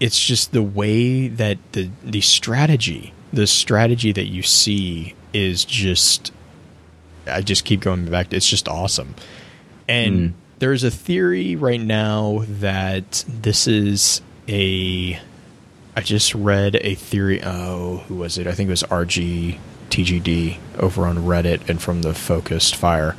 [0.00, 6.32] it's just the way that the the strategy, the strategy that you see is just
[7.26, 8.32] I just keep going back.
[8.32, 9.14] It's just awesome.
[9.88, 10.32] And mm.
[10.58, 15.20] there's a theory right now that this is a
[15.96, 17.42] I just read a theory.
[17.42, 18.46] Oh, who was it?
[18.46, 19.58] I think it was RG
[19.90, 23.16] TGD over on Reddit and from the Focused Fire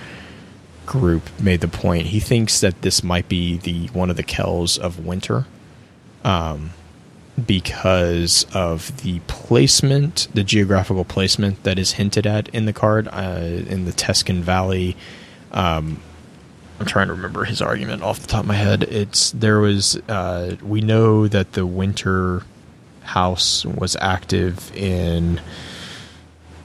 [0.86, 2.08] group made the point.
[2.08, 5.46] He thinks that this might be the one of the Kells of Winter,
[6.24, 6.72] um,
[7.46, 13.40] because of the placement, the geographical placement that is hinted at in the card uh,
[13.42, 14.96] in the Tescan Valley.
[15.52, 16.02] Um,
[16.80, 18.84] I'm trying to remember his argument off the top of my head.
[18.84, 22.44] It's there was uh, we know that the winter
[23.02, 25.42] house was active in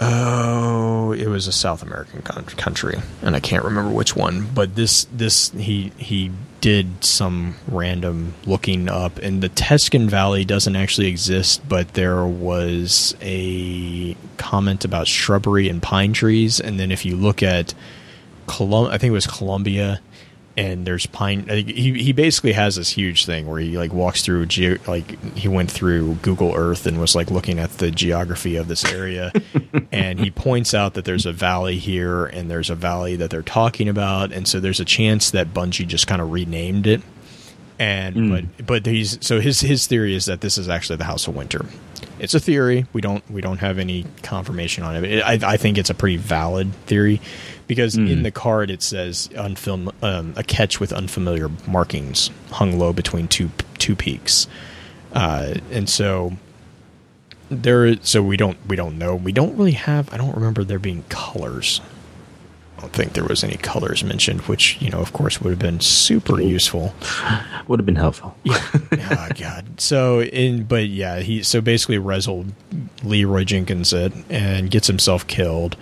[0.00, 4.46] oh it was a South American country and I can't remember which one.
[4.54, 6.30] But this this he he
[6.60, 13.16] did some random looking up and the Tescan Valley doesn't actually exist, but there was
[13.20, 17.74] a comment about shrubbery and pine trees, and then if you look at
[18.46, 20.00] Colum- I think it was Columbia,
[20.56, 21.48] and there's pine.
[21.48, 25.48] He he basically has this huge thing where he like walks through ge- like he
[25.48, 29.32] went through Google Earth and was like looking at the geography of this area,
[29.92, 33.42] and he points out that there's a valley here and there's a valley that they're
[33.42, 37.02] talking about, and so there's a chance that Bungie just kind of renamed it.
[37.76, 38.48] And mm.
[38.56, 41.34] but but he's so his his theory is that this is actually the House of
[41.34, 41.66] Winter.
[42.20, 42.86] it's a theory.
[42.92, 45.04] We don't we don't have any confirmation on it.
[45.04, 47.20] it I, I think it's a pretty valid theory
[47.66, 52.92] because in the card it says unfilm um, a catch with unfamiliar markings hung low
[52.92, 54.46] between two two peaks,
[55.12, 56.32] uh, and so
[57.50, 57.96] there.
[58.02, 59.14] So we don't we don't know.
[59.14, 60.12] We don't really have.
[60.12, 61.80] I don't remember there being colors.
[62.76, 65.58] I don't think there was any colors mentioned, which you know, of course, would have
[65.58, 66.94] been super useful.
[67.68, 68.36] Would have been helpful.
[68.44, 68.60] Yeah.
[69.28, 69.80] oh God.
[69.80, 72.52] So in but yeah, he so basically Rezyl
[73.02, 75.76] Leroy Jenkins it and gets himself killed.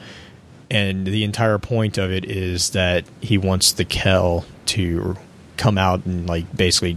[0.73, 5.19] And the entire point of it is that he wants the Kell to
[5.59, 6.97] come out and like basically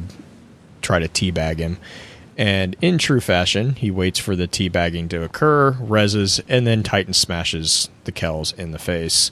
[0.81, 1.77] try to teabag him.
[2.37, 7.13] And in true fashion, he waits for the teabagging to occur, reses, and then Titan
[7.13, 9.29] smashes the Kells in the face.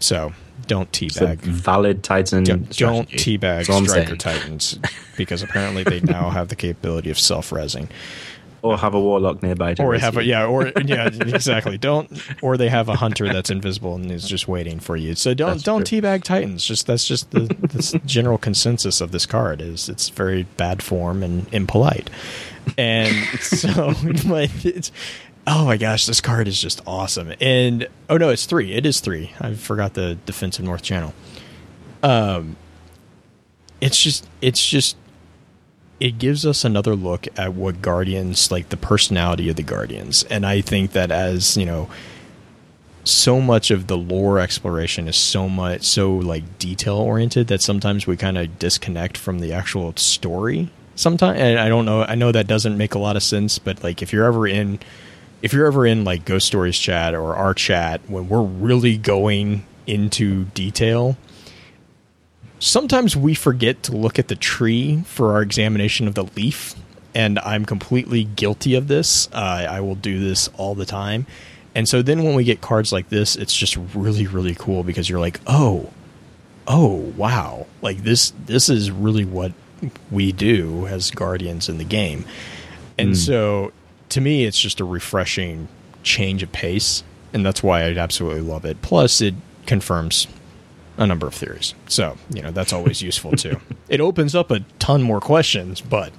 [0.00, 0.32] So
[0.66, 2.42] don't teabag valid Titan.
[2.42, 4.80] don't, don't teabag That's all I'm striker titans
[5.16, 7.88] because apparently they now have the capability of self-resing
[8.62, 9.74] Or have a warlock nearby.
[9.74, 11.78] To or have a yeah or yeah exactly.
[11.78, 12.08] Don't
[12.42, 15.16] or they have a hunter that's invisible and is just waiting for you.
[15.16, 16.00] So don't That's don't true.
[16.00, 16.64] teabag titans.
[16.64, 21.24] Just that's just the this general consensus of this card is it's very bad form
[21.24, 22.08] and impolite.
[22.78, 23.94] And so
[24.28, 24.92] but it's
[25.48, 27.32] oh my gosh this card is just awesome.
[27.40, 28.72] And oh no it's three.
[28.74, 29.32] It is three.
[29.40, 31.14] I forgot the defensive north channel.
[32.04, 32.56] Um
[33.80, 34.96] it's just it's just
[36.02, 40.24] it gives us another look at what guardians like the personality of the guardians.
[40.24, 41.88] And i think that as you know
[43.04, 48.06] so much of the lore exploration is so much so like detail oriented that sometimes
[48.06, 51.38] we kind of disconnect from the actual story sometimes.
[51.38, 54.02] And i don't know i know that doesn't make a lot of sense but like
[54.02, 54.80] if you're ever in
[55.40, 59.64] if you're ever in like ghost stories chat or our chat when we're really going
[59.86, 61.16] into detail
[62.62, 66.76] sometimes we forget to look at the tree for our examination of the leaf
[67.12, 69.28] and i'm completely guilty of this.
[69.32, 71.26] Uh, i will do this all the time.
[71.74, 75.10] And so then when we get cards like this it's just really really cool because
[75.10, 75.90] you're like oh
[76.68, 77.66] oh wow.
[77.82, 79.52] Like this this is really what
[80.12, 82.24] we do as guardians in the game.
[82.96, 83.72] And so
[84.10, 85.66] to me it's just a refreshing
[86.04, 87.02] change of pace
[87.32, 88.80] and that's why i absolutely love it.
[88.82, 89.34] Plus it
[89.66, 90.28] confirms
[90.98, 93.58] a number of theories so you know that's always useful too
[93.88, 96.12] it opens up a ton more questions but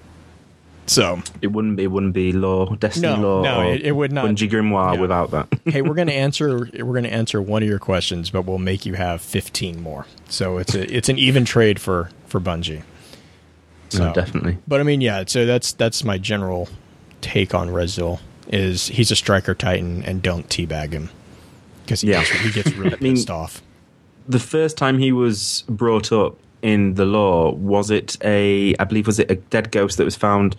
[0.86, 1.78] so It wouldn't.
[1.78, 4.96] Be it wouldn't be law, destiny No, law, no, it- it would not- Bungie Grimoire
[4.96, 5.00] yeah.
[5.00, 5.48] without that.
[5.66, 8.58] hey, we're going to answer we're going to answer one of your questions, but we'll
[8.58, 10.06] make you have 15 more.
[10.28, 12.84] So it's a it's an even trade for for Bungie.
[13.98, 14.58] no, definitely.
[14.68, 16.68] But I mean, yeah, so that's that's my general
[17.22, 18.20] take on Rezyl
[18.50, 21.10] is he's a striker titan and don't teabag him
[21.86, 22.26] because he, Yeah.
[22.26, 23.62] gets, he gets really I mean- pissed off.
[24.28, 28.74] The first time he was brought up in the law was it a?
[28.80, 30.56] I believe was it a dead ghost that was found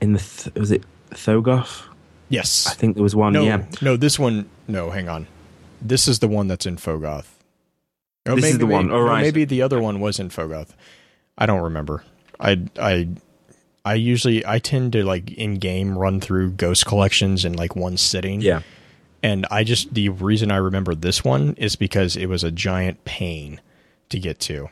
[0.00, 0.18] in the?
[0.18, 1.84] Th- was it Phogoth?
[2.28, 2.66] Yes.
[2.66, 3.32] I think there was one.
[3.32, 4.48] no, yeah, no, this one.
[4.66, 5.26] No, hang on.
[5.80, 7.26] This is the one that's in Phogoth.
[8.28, 8.88] Or This is the one.
[8.88, 9.22] Maybe, Oh, right.
[9.22, 10.70] maybe the other one was in Phogoth.
[11.38, 12.04] I don't remember.
[12.38, 13.08] I I
[13.84, 17.96] I usually I tend to like in game run through ghost collections in like one
[17.96, 18.42] sitting.
[18.42, 18.60] yeah.
[19.22, 23.04] And I just the reason I remember this one is because it was a giant
[23.04, 23.60] pain
[24.10, 24.68] to get to.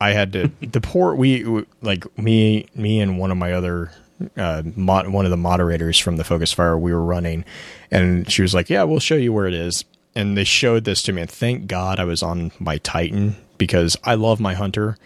[0.00, 3.92] I had to the poor we we- like me me and one of my other
[4.36, 7.44] uh mod, one of the moderators from the Focus Fire we were running
[7.90, 11.02] and she was like, "Yeah, we'll show you where it is." And they showed this
[11.04, 14.96] to me and thank God I was on my Titan because I love my hunter,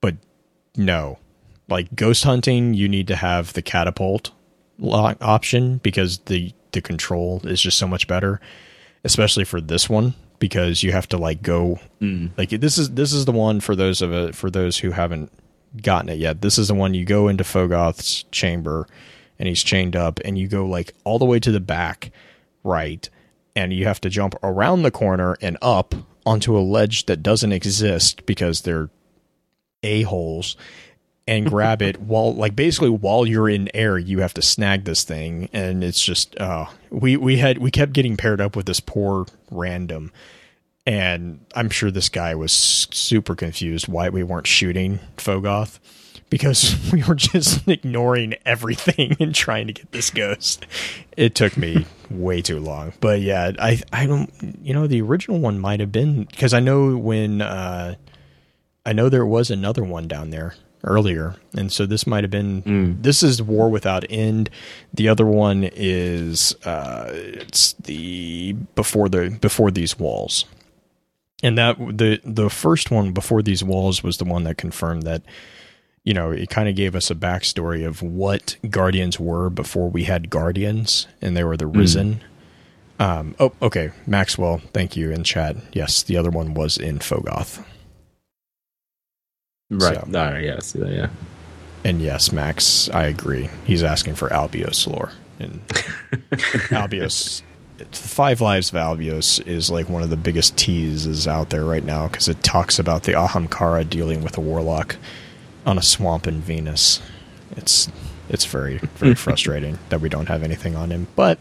[0.00, 0.16] but
[0.76, 1.18] no.
[1.68, 4.30] Like ghost hunting, you need to have the catapult
[4.78, 8.40] lock option because the the control is just so much better,
[9.04, 12.30] especially for this one because you have to like go mm.
[12.38, 15.32] like this is this is the one for those of it for those who haven't
[15.82, 16.40] gotten it yet.
[16.40, 18.86] This is the one you go into Phogoth's chamber
[19.38, 22.10] and he's chained up and you go like all the way to the back
[22.64, 23.08] right
[23.54, 25.94] and you have to jump around the corner and up
[26.24, 28.90] onto a ledge that doesn't exist because they're
[29.82, 30.56] a-holes
[31.28, 35.04] and grab it while like basically while you're in air you have to snag this
[35.04, 35.48] thing.
[35.52, 39.26] And it's just uh we we had we kept getting paired up with this poor
[39.50, 40.10] random.
[40.86, 45.78] And i'm sure this guy was super confused why we weren't shooting Phogoth
[46.30, 50.66] because we were just ignoring everything and trying to get this ghost.
[51.16, 52.94] It took me way too long.
[53.00, 54.32] But yeah i i don't
[54.62, 57.94] you know the original one might have been because i know when uh
[58.86, 62.98] I know there was another one down there earlier, and so this might have been.
[63.02, 64.50] This is War Without End.
[64.92, 70.44] The other one is uh, it's the before the before these walls,
[71.42, 75.22] and that the the first one before these walls was the one that confirmed that
[76.04, 80.04] you know, it kind of gave us a backstory of what Guardians were before we
[80.04, 82.22] had Guardians, and they were the Risen.
[82.98, 85.56] Um, oh, okay, Maxwell, thank you in chat.
[85.72, 87.62] Yes, the other one was in Phogoth.
[89.70, 89.94] Right.
[89.96, 91.08] So- Oh, yeah, I see that, yeah.
[91.84, 93.48] And yes, Max, I agree.
[93.64, 95.12] He's asking for Albios lore.
[95.38, 95.60] And
[96.70, 97.42] Albios,
[97.92, 102.08] Five Lives of Albios is like one of the biggest teases out there right now
[102.08, 104.96] because it talks about the Ahamkara dealing with a warlock
[105.64, 107.00] on a swamp in Venus.
[107.52, 107.88] It's
[108.28, 111.06] it's very very frustrating that we don't have anything on him.
[111.14, 111.38] But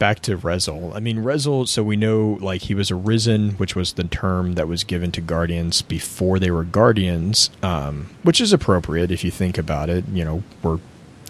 [0.00, 0.96] back to Rezyl.
[0.96, 4.66] I mean, Rezyl, so we know like he was arisen, which was the term that
[4.66, 9.58] was given to Guardians before they were Guardians, um, which is appropriate if you think
[9.58, 10.04] about it.
[10.08, 10.80] You know, we're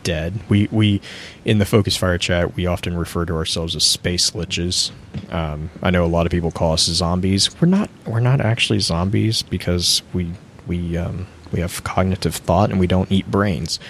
[0.03, 0.41] dead.
[0.49, 1.03] We we
[1.45, 4.93] in the Focus Fire chat we often refer to ourselves as space liches.
[5.31, 7.61] Um, I know a lot of people call us zombies.
[7.61, 7.91] We're not.
[8.07, 10.31] We're not actually zombies because we
[10.67, 13.81] we um, we have cognitive thought and we don't eat brains.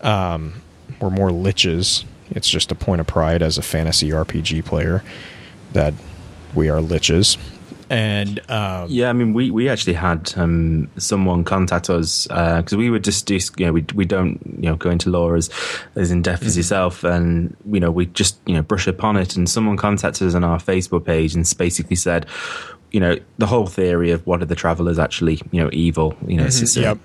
[0.00, 0.62] Um,
[1.00, 2.04] we're more liches.
[2.34, 5.02] It's just a point of pride as a fantasy RPG player
[5.72, 5.94] that
[6.54, 7.36] we are liches.
[7.90, 12.90] And um, Yeah, I mean, we, we actually had um, someone contact us because we
[12.90, 15.50] were just, dis- you know, we, we don't, you know, go into law as,
[15.94, 17.04] as in depth as yourself.
[17.04, 19.36] And, you know, we just, you know, brush upon it.
[19.36, 22.26] And someone contacted us on our Facebook page and basically said,
[22.94, 26.36] you know, the whole theory of what are the travelers actually, you know, evil, you
[26.36, 26.98] know, it's- Yep.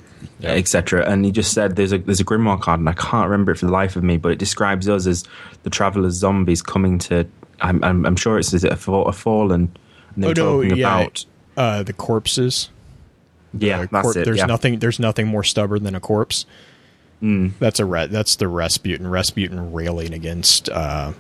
[0.44, 1.10] etc.
[1.10, 3.58] And he just said there's a there's a grimoire card, and I can't remember it
[3.58, 5.24] for the life of me, but it describes us as
[5.64, 7.26] the travelers zombies coming to.
[7.62, 9.76] I'm I'm, I'm sure it's is it a, fall, a fallen.
[10.16, 11.26] And they're oh no, talking yeah, about
[11.58, 12.70] uh, the corpses.
[13.58, 14.26] yeah, that's corp- it.
[14.26, 14.46] There's yeah.
[14.46, 14.80] nothing.
[14.80, 16.46] There's nothing more stubborn than a corpse.
[17.24, 17.52] Mm.
[17.60, 19.08] That's a re- That's the Rasputin.
[19.08, 20.70] Rasputin railing against.
[20.70, 21.14] Uh,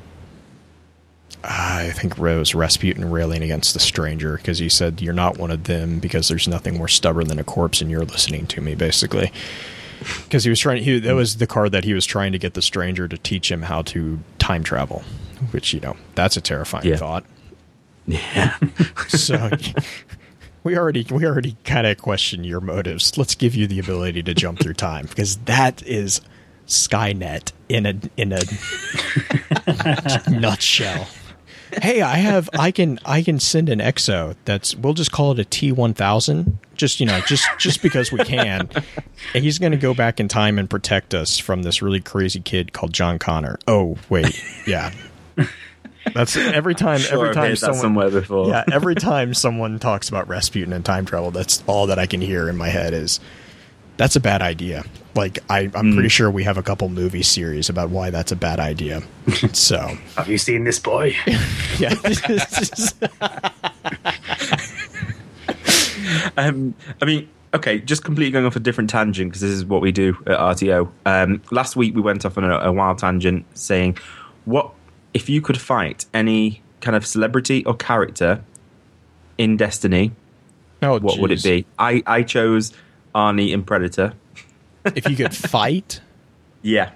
[1.43, 5.51] I think it was Rasputin railing against the stranger because he said you're not one
[5.51, 8.75] of them because there's nothing more stubborn than a corpse and you're listening to me
[8.75, 9.31] basically.
[10.23, 10.81] Because he was trying.
[10.83, 13.51] He, that was the card that he was trying to get the stranger to teach
[13.51, 15.03] him how to time travel,
[15.51, 16.95] which you know that's a terrifying Yeah.
[16.97, 17.25] thought.
[18.05, 18.57] Yeah,
[19.07, 19.49] So
[20.63, 23.17] we already we already kind of question your motives.
[23.17, 26.21] Let's give you the ability to jump through time because that is
[26.65, 28.39] Skynet in a in a
[30.39, 31.07] nutshell.
[31.81, 35.39] Hey, I have I can I can send an exo that's we'll just call it
[35.39, 36.57] a T one thousand.
[36.75, 38.69] Just you know, just just because we can.
[39.33, 42.73] And he's gonna go back in time and protect us from this really crazy kid
[42.73, 43.59] called John Connor.
[43.67, 44.93] Oh, wait, yeah.
[46.13, 48.47] That's every time sure, every I've time someone somewhere before.
[48.47, 52.21] yeah, every time someone talks about Rasputin and time travel, that's all that I can
[52.21, 53.19] hear in my head is
[53.99, 54.85] that's a bad idea.
[55.13, 58.35] Like I, I'm pretty sure we have a couple movie series about why that's a
[58.35, 59.01] bad idea.
[59.53, 59.77] so
[60.15, 61.13] Have you seen this boy?
[61.79, 61.93] yeah,
[66.37, 69.81] Um, I mean, okay, just completely going off a different tangent because this is what
[69.81, 70.89] we do at RTO.
[71.05, 73.97] Um, last week we went off on a, a wild tangent saying,
[74.45, 74.71] what
[75.13, 78.41] if you could fight any kind of celebrity or character
[79.37, 80.13] in Destiny?
[80.81, 81.65] oh, What would it be?
[81.77, 82.71] I I chose
[83.13, 84.13] Arnie in Predator.
[84.85, 86.01] if you could fight?
[86.61, 86.91] Yeah,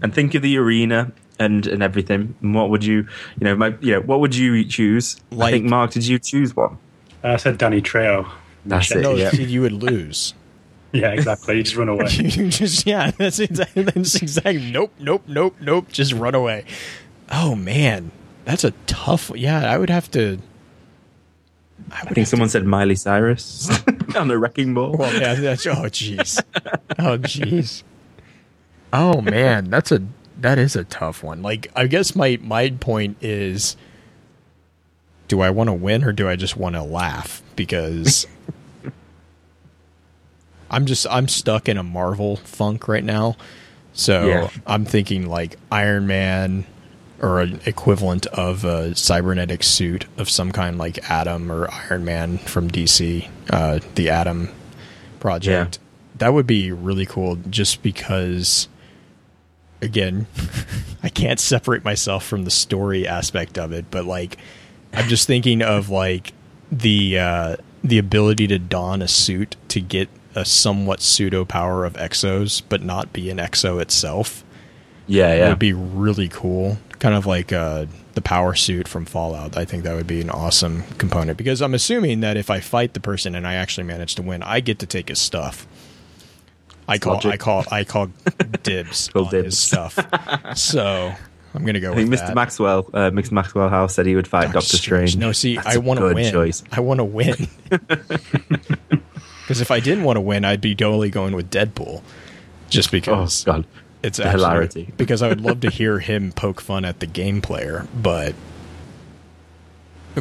[0.00, 2.34] and think of the arena and and everything.
[2.40, 3.06] And what would you,
[3.38, 5.16] you know, my, you know, what would you choose?
[5.38, 6.78] I think Mark, did you choose one?
[7.22, 8.26] Uh, I said Danny Trejo.
[8.64, 9.02] That's it.
[9.02, 9.30] No, yeah.
[9.34, 10.34] you would lose.
[10.94, 11.56] Yeah, exactly.
[11.56, 12.06] You just run away.
[12.10, 14.70] you just yeah, that's exactly that's exactly.
[14.70, 15.88] Nope, nope, nope, nope.
[15.90, 16.66] Just run away.
[17.30, 18.10] Oh man,
[18.44, 19.30] that's a tough.
[19.34, 20.38] Yeah, I would have to.
[21.90, 23.68] I I think someone said Miley Cyrus
[24.16, 24.96] on the wrecking ball.
[24.96, 26.42] Well, yeah, that's oh jeez,
[26.98, 27.82] oh jeez,
[28.92, 30.02] oh man, that's a
[30.40, 31.42] that is a tough one.
[31.42, 33.76] Like, I guess my my point is,
[35.28, 37.42] do I want to win or do I just want to laugh?
[37.56, 38.26] Because
[40.70, 43.36] I'm just I'm stuck in a Marvel funk right now,
[43.92, 44.50] so Yeah.
[44.66, 46.66] I'm thinking like Iron Man.
[47.22, 52.38] Or an equivalent of a cybernetic suit of some kind, like Atom or Iron Man
[52.38, 54.50] from DC, uh, the Atom
[55.20, 55.78] project.
[56.16, 58.68] That would be really cool just because
[59.80, 60.26] again,
[61.02, 64.38] I can't separate myself from the story aspect of it, but like
[64.92, 66.32] I'm just thinking of like
[66.70, 71.92] the uh the ability to don a suit to get a somewhat pseudo power of
[71.94, 74.42] exos but not be an exo itself
[75.06, 75.48] Yeah, yeah.
[75.50, 76.78] would be really cool.
[76.98, 79.56] Kind of like uh, the power suit from Fallout.
[79.56, 82.94] I think that would be an awesome component because I'm assuming that if I fight
[82.94, 85.66] the person and I actually manage to win, I get to take his stuff.
[86.88, 87.20] I call.
[87.26, 88.08] I call I call
[88.62, 89.44] dibs on dibs.
[89.46, 89.98] his stuff.
[90.56, 91.12] So
[91.54, 92.26] I'm gonna go I think with Mr.
[92.28, 92.34] that.
[92.34, 93.32] Maxwell, uh, Mr.
[93.32, 95.16] Maxwell House said he would fight Doctor, Strange.
[95.16, 96.32] No, see, That's I want to win.
[96.32, 96.62] Choice.
[96.72, 97.48] I want to win.
[99.42, 102.02] Because if I didn't want to win, I'd be totally going with Deadpool.
[102.70, 103.08] just because.
[103.12, 103.66] Oh because God,
[104.02, 104.92] it's hilarity.
[104.96, 108.34] Because I would love to hear him poke fun at the game player, but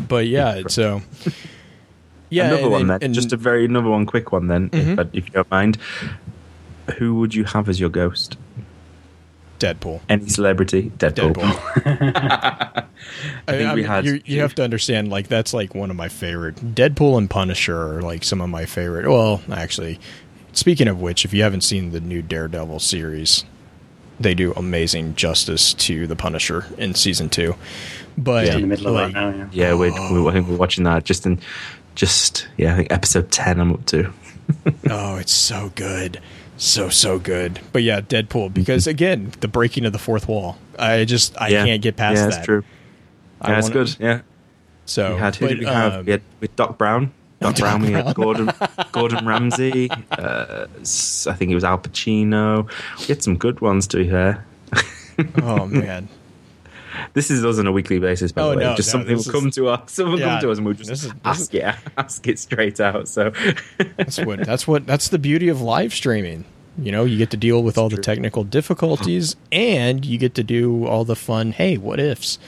[0.07, 1.01] but yeah, so
[2.29, 2.99] yeah, another and- one then.
[3.03, 4.99] and- Just a very another one, quick one then, Mhm.
[4.99, 5.77] if, if you don't mind.
[6.97, 8.37] Who would you have as your ghost?
[9.59, 10.01] Deadpool.
[10.09, 10.91] Any celebrity?
[10.97, 11.33] Deadpool.
[11.33, 12.85] Deadpool.
[13.47, 15.89] I, think I we mean, had- you, you have to understand, like that's like one
[15.91, 16.55] of my favorite.
[16.55, 19.07] Deadpool and Punisher are like some of my favorite.
[19.07, 19.99] Well, actually,
[20.53, 23.45] speaking of which, if you haven't seen the new Daredevil series,
[24.23, 27.55] they do amazing justice to the Punisher in season two.
[28.17, 29.29] But in the middle of like, that now.
[29.29, 29.47] Yeah.
[29.51, 31.39] Yeah, we're, we I think we're watching that just in,
[31.95, 33.59] just yeah, I think episode ten.
[33.59, 34.11] I'm up to.
[34.89, 36.19] oh, it's so good,
[36.57, 37.59] so so good.
[37.71, 40.57] But yeah, Deadpool because again, the breaking of the fourth wall.
[40.77, 41.65] I just I yeah.
[41.65, 42.31] can't get past yeah, that.
[42.31, 42.63] That's true.
[43.39, 43.95] I Yeah, it's wanna- good.
[43.99, 44.21] Yeah,
[44.85, 45.93] So we had who but, did we have?
[45.93, 47.11] um, we had with Doc Brown.
[47.41, 47.81] Doc Brown.
[47.81, 48.51] We had Gordon
[48.91, 49.89] Gordon Ramsay.
[50.11, 52.69] Uh, I think it was Al Pacino.
[52.99, 54.45] We had some good ones to be fair.
[55.41, 56.07] oh man.
[57.13, 58.63] This is us on a weekly basis, by Oh, the way.
[58.63, 59.91] no, just no, something will this come to us.
[59.93, 62.37] Someone Yeah, come to us, and we'll just this is- this ask it, ask it
[62.37, 63.07] straight out.
[63.07, 63.31] So,
[63.97, 66.45] That's what that's what that's the beauty of live streaming.
[66.77, 70.43] You know, you get to deal with all the technical difficulties and you get to
[70.43, 72.39] do all the fun, hey, what ifs.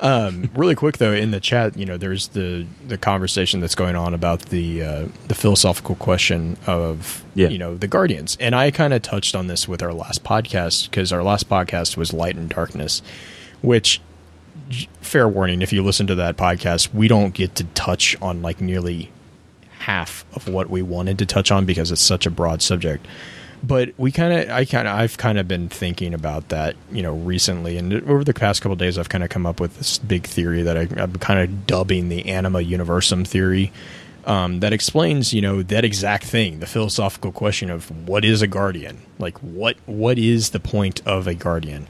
[0.00, 3.96] Um, really quick though, in the chat, you know, there's the the conversation that's going
[3.96, 7.48] on about the uh, the philosophical question of Yeah.
[7.48, 10.90] you know the guardians, and I kind of touched on this with our last podcast
[10.90, 13.00] because our last podcast was light and darkness,
[13.62, 14.00] which
[15.00, 18.60] fair warning if you listen to that podcast we don't get to touch on like
[18.60, 19.12] nearly
[19.78, 23.06] half of what we wanted to touch on because it's such a broad subject
[23.62, 27.02] but we kind of i kind of i've kind of been thinking about that you
[27.02, 29.98] know recently and over the past couple days i've kind of come up with this
[29.98, 33.72] big theory that I, i'm kind of dubbing the anima universum theory
[34.26, 38.46] um, that explains you know that exact thing the philosophical question of what is a
[38.46, 38.98] guardian?
[39.18, 41.86] Like what what is the point of a guardian?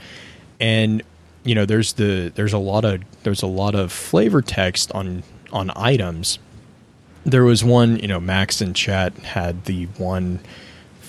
[0.60, 1.02] And
[1.44, 5.22] you know there's the there's a lot of there's a lot of flavor text on
[5.50, 6.38] on items.
[7.24, 10.40] There was one you know max in chat had the one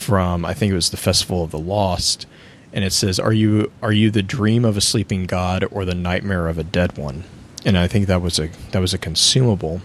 [0.08, 2.26] from i think it was the festival of the lost
[2.74, 5.96] and it says are you are you the dream of a sleeping god or the
[5.96, 7.24] nightmare of a dead one?
[7.66, 9.82] And i think that was a that was a consumable.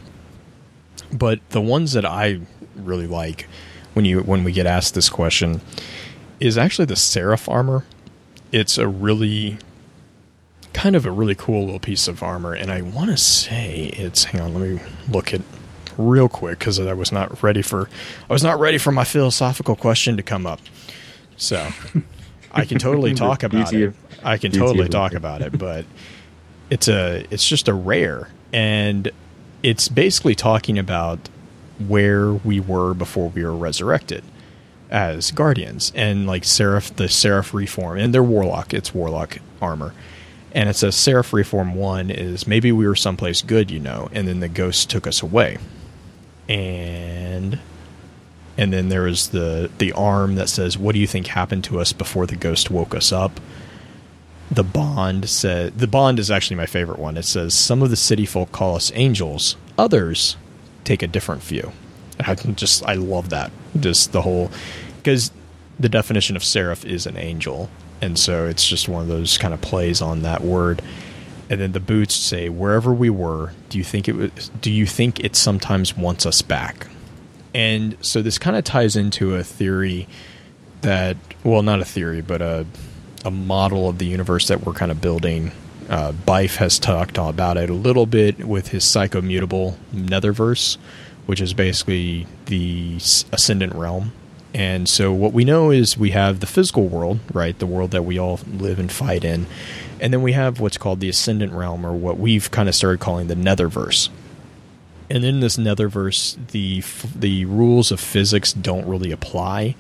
[1.13, 2.41] But the ones that i
[2.77, 3.49] really like
[3.95, 5.61] when you when we get asked this question
[6.39, 7.85] is actually the seraph armor.
[8.51, 9.59] It's a really
[10.75, 14.25] kind of a really cool little piece of armor and i want to say it's
[14.25, 14.81] hang on let me
[15.11, 15.43] look it
[15.99, 17.89] real quick because i was not ready for
[18.29, 20.61] i was not ready for my philosophical question to come up.
[21.37, 21.69] So
[22.53, 23.83] i can totally talk about it.
[23.89, 25.85] of- i can totally talk about it but
[26.71, 29.11] it's a it's just a rare and
[29.63, 31.29] it's basically talking about
[31.89, 34.23] where we were before we were resurrected
[34.91, 39.95] as guardians and like seraph the seraph reform and they're warlock it's warlock armor
[40.53, 44.29] and it says seraph reform 1 is maybe we were someplace good you know and
[44.29, 45.57] then the ghost took us away
[46.49, 47.59] and
[48.57, 51.81] and then there is the the arm that says what do you think happened to
[51.81, 53.41] us before the ghost woke us up?
[54.51, 57.17] The bond said the bond is actually my favorite one.
[57.17, 59.57] It says some of the city folk call us angels.
[59.79, 60.37] Others
[60.85, 61.73] take a different view.
[62.21, 63.51] I just i love that.
[63.79, 64.51] Just the whole
[64.99, 65.31] because
[65.81, 67.71] the definition of seraph is an angel.
[68.01, 70.83] And so it's just one of those kind of plays on that word
[71.53, 74.87] and then the boots say wherever we were do you think it was do you
[74.87, 76.87] think it sometimes wants us back?
[77.55, 80.09] And so this kind of ties into a theory
[80.81, 82.67] that well not a theory but a
[83.27, 85.53] a model of the universe that we're kind of building.
[85.91, 90.79] Uh, Byf has talked about it a little bit with his psychomutable netherverse
[91.27, 92.97] which is basically the
[93.31, 94.13] ascendant realm.
[94.55, 97.59] And so what we know is we have the physical world right?
[97.59, 99.47] The world that we all live and fight in
[100.03, 103.01] and then we have what's called the ascendant realm or what we've kind of started
[103.01, 104.11] calling the netherverse
[105.13, 106.83] and in this netherverse the
[107.15, 109.77] the rules of physics don't really apply.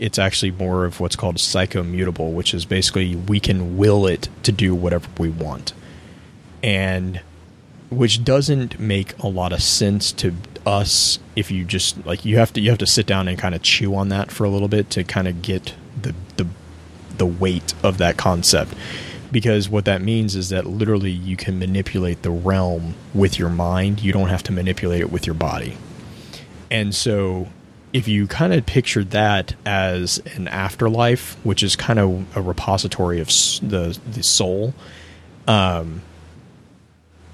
[0.00, 4.50] It's actually more of what's called psychomutable which is basically we can will it to
[4.50, 5.72] do whatever we want.
[6.64, 7.20] And
[7.90, 10.34] which doesn't make a lot of sense to
[10.66, 13.54] us if you just like you have to you have to sit down and kind
[13.54, 16.46] of chew on that for a little bit to kind of get the the
[17.18, 18.74] the weight of that concept
[19.32, 24.00] because what that means is that literally you can manipulate the realm with your mind.
[24.02, 25.76] You don't have to manipulate it with your body.
[26.70, 27.48] And so
[27.92, 33.20] if you kind of pictured that as an afterlife which is kind of a repository
[33.20, 34.72] of the the soul
[35.46, 36.00] um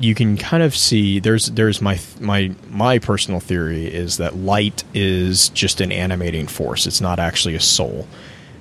[0.01, 4.85] you can kind of see there's there's my my my personal theory is that light
[4.95, 6.87] is just an animating force.
[6.87, 8.07] It's not actually a soul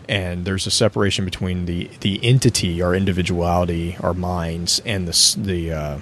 [0.09, 5.71] and there's a separation between the the entity, our individuality, our minds, and the the
[5.71, 5.99] uh,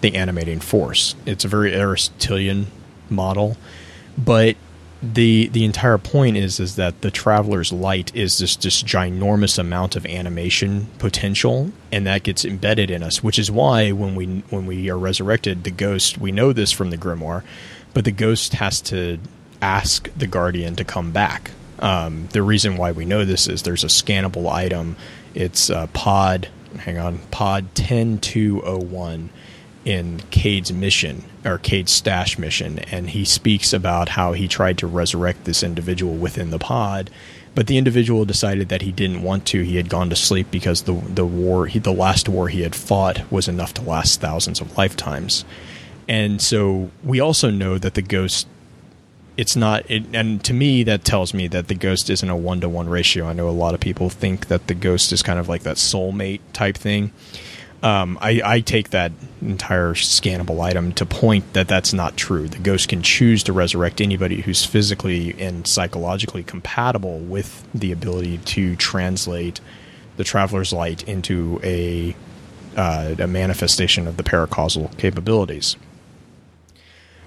[0.00, 1.14] the animating force.
[1.26, 2.68] It's a very Aristotelian
[3.08, 3.56] model,
[4.16, 4.56] but
[5.02, 9.96] the the entire point is is that the traveler's light is this this ginormous amount
[9.96, 14.64] of animation potential and that gets embedded in us which is why when we when
[14.64, 17.42] we are resurrected the ghost we know this from the grimoire
[17.92, 19.18] but the ghost has to
[19.60, 23.84] ask the guardian to come back um, the reason why we know this is there's
[23.84, 24.96] a scannable item
[25.34, 29.30] it's uh, pod hang on pod 10201
[29.84, 34.86] in Cayde's mission or Cayde's stash mission, and he speaks about how he tried to
[34.86, 37.10] resurrect this individual within the pod,
[37.54, 39.62] but the individual decided that he didn't want to.
[39.62, 42.74] He had gone to sleep because the the war, he, the last war he had
[42.74, 45.44] fought, was enough to last thousands of lifetimes,
[46.08, 48.46] and so we also know that the ghost.
[49.36, 52.60] It's not, it, and to me, that tells me that the ghost isn't a one
[52.60, 53.26] to one ratio.
[53.26, 55.76] I know a lot of people think that the ghost is kind of like that
[55.76, 57.12] soulmate type thing
[57.82, 59.10] um, I, I, take that
[59.40, 62.46] entire scannable item to point that that's not true.
[62.46, 68.38] The ghost can choose to resurrect anybody who's physically and psychologically compatible with the ability
[68.38, 69.60] to translate
[70.16, 72.14] the traveler's light into a
[72.76, 75.76] uh, a manifestation of the paracausal capabilities.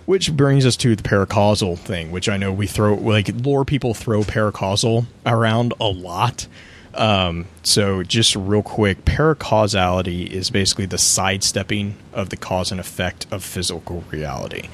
[0.05, 3.93] Which brings us to the paracausal thing, which I know we throw like lore people
[3.93, 6.47] throw paracausal around a lot.
[6.93, 13.25] Um, so, just real quick, paracausality is basically the sidestepping of the cause and effect
[13.31, 14.69] of physical reality.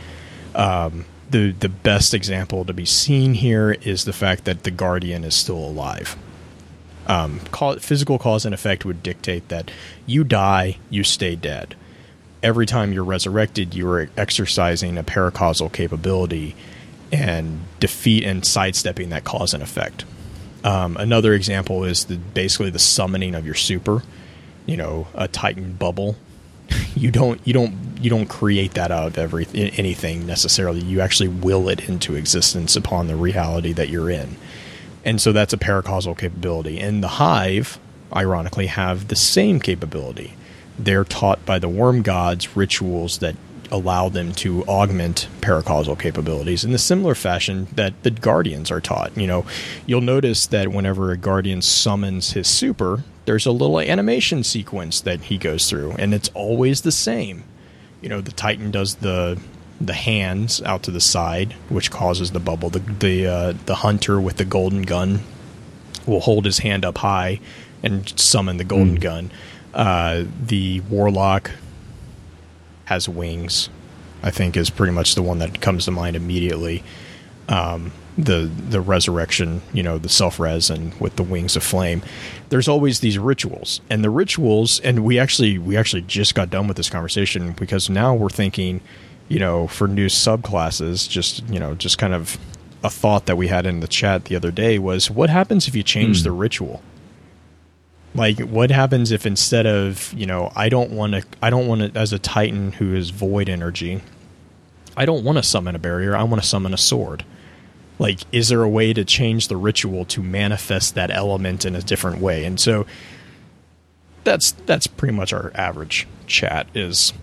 [0.54, 5.24] Um, the the best example to be seen here is the fact that the guardian
[5.24, 6.16] is still alive.
[7.08, 7.40] Um,
[7.80, 9.72] physical cause and effect would dictate that
[10.06, 11.76] you die, you stay dead.
[12.44, 16.56] Every time you're resurrected, you are exercising a paracausal capability
[17.12, 20.06] and defeat and sidestepping that cause and effect.
[20.64, 24.04] Um, another example is the, basically the summoning of your super.
[24.66, 26.16] You know, a Titan bubble.
[26.96, 30.80] you don't you don't you don't create that out of every anything necessarily.
[30.82, 34.38] You actually will it into existence upon the reality that you're in,
[35.04, 36.80] and so that's a paracausal capability.
[36.80, 37.80] And the Hive,
[38.14, 40.36] ironically, have the same capability.
[40.84, 43.36] They're taught by the worm gods rituals that
[43.72, 49.16] allow them to augment paracausal capabilities in the similar fashion that the guardians are taught.
[49.18, 49.46] You know,
[49.86, 55.22] you'll notice that whenever a guardian summons his super, there's a little animation sequence that
[55.22, 57.44] he goes through, and it's always the same.
[58.02, 59.40] You know, the Titan does the
[59.80, 62.70] the hands out to the side, which causes the bubble.
[62.70, 65.22] The the uh, the hunter with the golden gun
[66.06, 67.40] will hold his hand up high
[67.84, 69.02] and summon the golden mm.
[69.02, 69.32] gun.
[69.74, 71.52] Uh, the warlock
[72.86, 73.70] has wings.
[74.24, 76.84] I think is pretty much the one that comes to mind immediately.
[77.50, 82.04] Um, the the resurrection, you know, the self res and with the wings of flame.
[82.50, 86.68] There's always these rituals, and the rituals, and we actually we actually just got done
[86.68, 88.82] with this conversation because now we're thinking,
[89.28, 92.38] you know, for new subclasses, just you know, just kind of
[92.84, 95.76] a thought that we had in the chat the other day was, what happens if
[95.76, 96.24] you change mm.
[96.24, 96.82] the ritual?
[98.14, 101.82] Like what happens if instead of you know i don't want to i don't want
[101.82, 104.02] to as a titan who is void energy
[104.98, 107.24] i don't want to summon a barrier i want to summon a sword.
[108.02, 111.84] Like is there a way to change the ritual to manifest that element in a
[111.84, 112.46] different way?
[112.46, 112.88] And so
[114.24, 117.14] that's that's pretty much our average chat is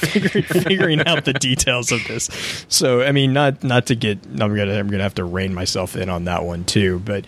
[0.00, 2.64] figuring, out the details of this.
[2.68, 5.94] So i mean not not to get i'm gonna i'm gonna have to rein myself
[5.94, 7.26] in on that one too but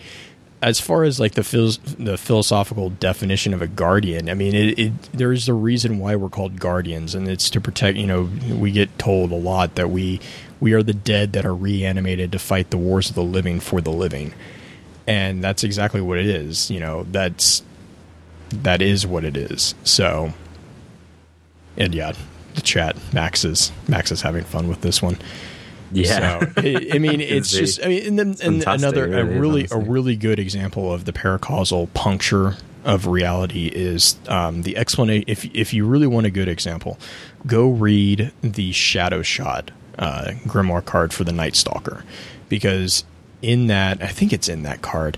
[0.63, 4.79] as far as like the phil- the philosophical definition of a guardian, I mean, it,
[4.79, 7.97] it, there's a reason why we're called guardians, and it's to protect.
[7.97, 10.21] You know, we get told a lot that we
[10.61, 13.81] we are the dead that are reanimated to fight the wars of the living for
[13.81, 14.33] the living,
[15.05, 16.71] and that's exactly what it is.
[16.71, 17.61] You know, that's
[18.49, 19.75] that is what it is.
[19.83, 20.33] So,
[21.75, 22.13] and yeah,
[22.55, 25.17] the chat Max is Max is having fun with this one.
[25.93, 29.67] Yeah, so, I mean, it's just I mean, and then and another really a really
[29.71, 35.25] a really good example of the paracausal puncture of reality is um, the explanation.
[35.27, 36.97] If if you really want a good example,
[37.45, 42.03] go read the Shadow Shot uh, Grimoire card for the Night Stalker,
[42.49, 43.03] because
[43.41, 45.17] in that I think it's in that card,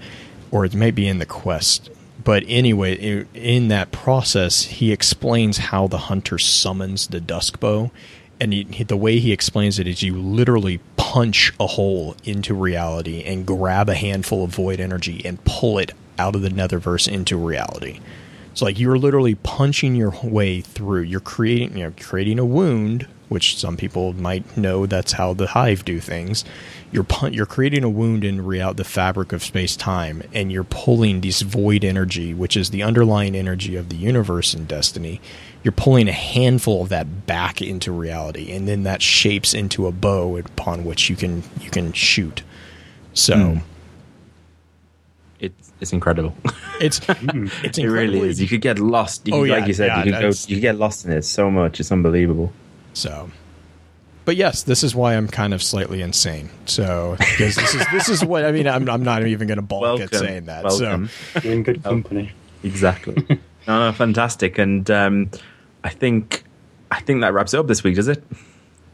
[0.52, 1.90] or it might be in the quest.
[2.24, 7.92] But anyway, in that process, he explains how the hunter summons the dusk bow
[8.40, 13.24] and he, the way he explains it is you literally punch a hole into reality
[13.24, 17.38] and grab a handful of void energy and pull it out of the netherverse into
[17.38, 17.99] reality.
[18.52, 21.02] It's like you're literally punching your way through.
[21.02, 25.48] You're creating, you know, creating a wound which some people might know that's how the
[25.48, 26.46] hive do things.
[26.92, 30.64] You're pu- you're creating a wound in real the fabric of space time, and you're
[30.64, 35.20] pulling this void energy, which is the underlying energy of the universe and Destiny.
[35.64, 39.92] You're pulling a handful of that back into reality, and then that shapes into a
[39.92, 42.44] bow upon which you can you can shoot.
[43.14, 43.36] So.
[43.36, 43.62] Mm.
[45.40, 46.36] It's it's incredible.
[46.82, 47.00] It's
[47.64, 48.42] it's it really is.
[48.42, 49.26] You could get lost.
[49.26, 50.28] You Oh, could, yeah, like you said, yeah, you could go.
[50.28, 51.80] You could get lost in it so much.
[51.80, 52.52] It's unbelievable.
[52.96, 53.30] So,
[54.24, 56.50] but yes, this is why I'm kind of slightly insane.
[56.66, 58.68] So, because this is this is what I mean.
[58.68, 60.10] I'm I'm not even going to balk Welcome.
[60.12, 60.64] at saying that.
[60.64, 61.10] Welcome.
[61.44, 62.32] You're in good company.
[62.64, 63.24] Exactly.
[63.68, 64.58] no, no, fantastic.
[64.58, 65.30] And um,
[65.84, 66.44] I think
[66.90, 68.24] I think that wraps it up this week, does it?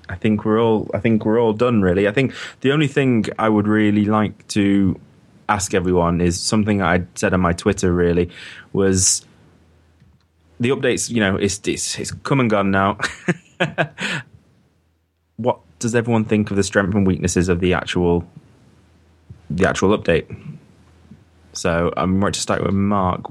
[0.10, 2.07] I think we're all I think we're all done really.
[2.07, 4.99] I think the only thing I would really like to
[5.48, 8.30] ask everyone is something I said on my Twitter really
[8.73, 9.26] was
[10.60, 12.98] the updates, you know, it's it's, it's come and gone now.
[15.38, 18.25] what does everyone think of the strengths and weaknesses of the actual
[19.49, 20.25] the actual update?
[21.53, 23.21] So I'm right to start with Mark.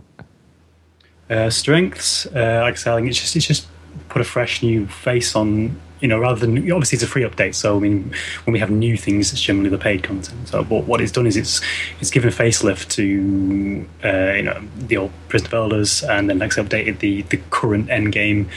[1.31, 3.69] Uh, strengths, uh, like think it's just it's just
[4.09, 5.81] put a fresh new face on.
[6.01, 8.71] You know, rather than obviously it's a free update, so I mean, when we have
[8.71, 10.49] new things, it's generally the paid content.
[10.49, 11.61] So, but what it's done is it's
[12.01, 16.39] it's given a facelift to uh, you know the old Prison of Elders, and then
[16.39, 18.49] next updated the the current end game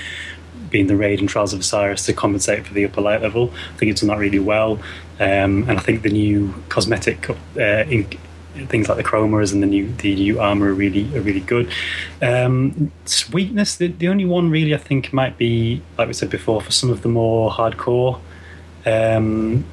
[0.74, 3.54] being the raid and Trials of Osiris to compensate for the upper light level.
[3.74, 4.74] I think it's done that really well,
[5.22, 8.06] um, and I think the new cosmetic uh, in,
[8.68, 11.72] things like the chromas and the new the new armor are really are really good.
[12.22, 16.62] Um, sweetness, the, the only one really I think might be like we said before
[16.62, 18.20] for some of the more hardcore.
[18.86, 19.66] Um,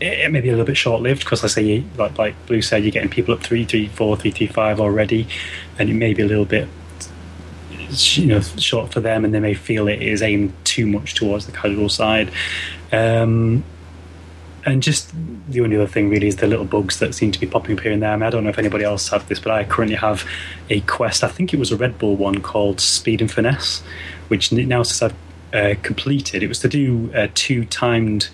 [0.00, 2.60] it, it may be a little bit short lived because I say like like Blue
[2.60, 5.26] said, you're getting people up three three four three three five already,
[5.78, 6.68] and it may be a little bit
[7.90, 11.46] you know short for them, and they may feel it is aimed too much towards
[11.46, 12.30] the casual side.
[12.92, 13.64] Um,
[14.64, 15.12] and just
[15.48, 17.82] the only other thing really is the little bugs that seem to be popping up
[17.82, 18.12] here and there.
[18.12, 20.28] I, mean, I don't know if anybody else have this, but I currently have
[20.68, 21.24] a quest.
[21.24, 23.82] I think it was a Red Bull one called Speed and Finesse,
[24.28, 25.14] which now since I've
[25.54, 26.42] uh, completed.
[26.42, 28.28] It was to do uh, two timed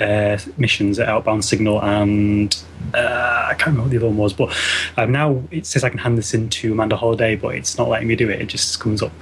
[0.00, 2.56] uh, missions at Outbound Signal and
[2.94, 4.56] uh, I can't remember what the other one was, but
[4.96, 7.88] um, now it says I can hand this in to Amanda Holliday, but it's not
[7.88, 8.40] letting me do it.
[8.40, 9.12] It just comes up.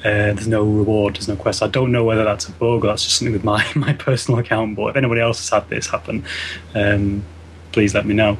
[0.00, 1.62] Uh, there's no reward, there's no quest.
[1.62, 4.38] I don't know whether that's a bug or that's just something with my, my personal
[4.38, 4.76] account.
[4.76, 6.24] But if anybody else has had this happen,
[6.74, 7.24] um,
[7.72, 8.38] please let me know.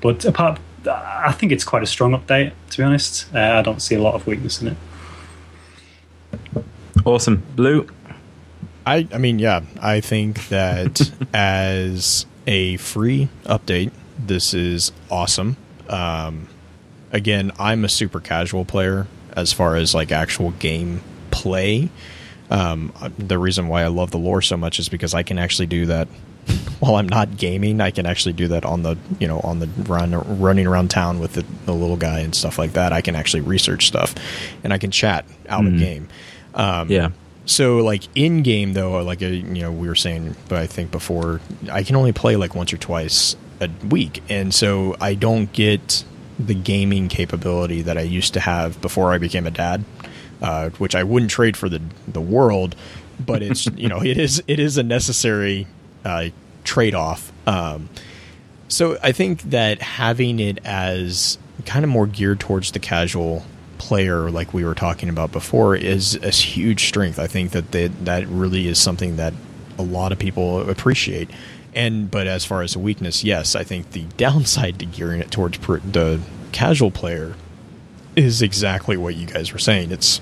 [0.00, 2.52] But apart, I think it's quite a strong update.
[2.70, 4.76] To be honest, uh, I don't see a lot of weakness in it.
[7.04, 7.88] Awesome, Blue.
[8.86, 15.56] I I mean, yeah, I think that as a free update, this is awesome.
[15.88, 16.48] Um,
[17.12, 21.90] again, I'm a super casual player as far as like actual game play.
[22.48, 25.66] Um, the reason why I love the lore so much is because I can actually
[25.66, 26.06] do that
[26.78, 27.80] while I'm not gaming.
[27.80, 31.18] I can actually do that on the you know on the run running around town
[31.18, 32.92] with the, the little guy and stuff like that.
[32.92, 34.14] I can actually research stuff,
[34.62, 35.74] and I can chat out Mhm.
[35.74, 36.08] of game.
[36.54, 37.08] Um, Yeah.
[37.46, 40.90] So like in game though, like uh, you know we were saying, but I think
[40.90, 41.40] before
[41.70, 46.04] I can only play like once or twice a week, and so I don't get
[46.38, 49.84] the gaming capability that I used to have before I became a dad,
[50.42, 52.74] uh, which I wouldn't trade for the the world,
[53.24, 55.68] but it's you know it is it is a necessary
[56.04, 56.30] uh,
[56.64, 57.32] trade off.
[57.46, 57.88] Um,
[58.68, 63.44] so I think that having it as kind of more geared towards the casual
[63.78, 67.18] player, like we were talking about before, is a huge strength.
[67.18, 69.34] I think that they, that really is something that
[69.78, 71.30] a lot of people appreciate.
[71.74, 75.30] And but as far as a weakness, yes, I think the downside to gearing it
[75.30, 76.20] towards per, the
[76.52, 77.34] casual player
[78.14, 79.92] is exactly what you guys were saying.
[79.92, 80.20] It's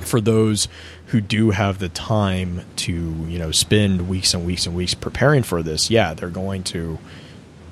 [0.00, 0.66] for those
[1.06, 5.44] who do have the time to you know spend weeks and weeks and weeks preparing
[5.44, 5.88] for this.
[5.90, 6.98] Yeah, they're going to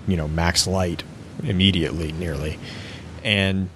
[0.06, 1.02] you know max light
[1.42, 2.58] immediately, nearly,
[3.24, 3.68] and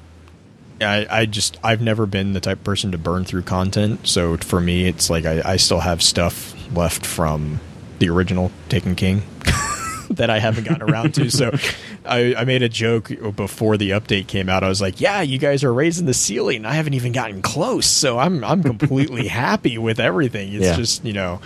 [0.80, 4.06] I, I just I've never been the type of person to burn through content.
[4.06, 7.60] So for me, it's like I, I still have stuff left from
[7.98, 9.22] the original Taken King
[10.10, 11.30] that I haven't gotten around to.
[11.30, 11.50] So
[12.06, 14.62] I, I made a joke before the update came out.
[14.62, 16.64] I was like, "Yeah, you guys are raising the ceiling.
[16.64, 20.52] I haven't even gotten close, so I'm I'm completely happy with everything.
[20.52, 20.76] It's Yeah.
[20.76, 21.40] just you know,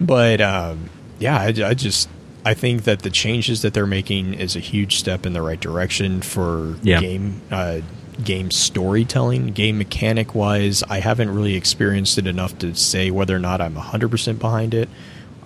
[0.00, 0.88] but um,
[1.18, 2.08] yeah, I, I just."
[2.46, 5.60] I think that the changes that they're making is a huge step in the right
[5.60, 7.00] direction for Yeah.
[7.00, 7.80] game uh,
[8.22, 10.82] game storytelling, game mechanic wise.
[10.84, 14.88] I haven't really experienced it enough to say whether or not I'm 100% behind it.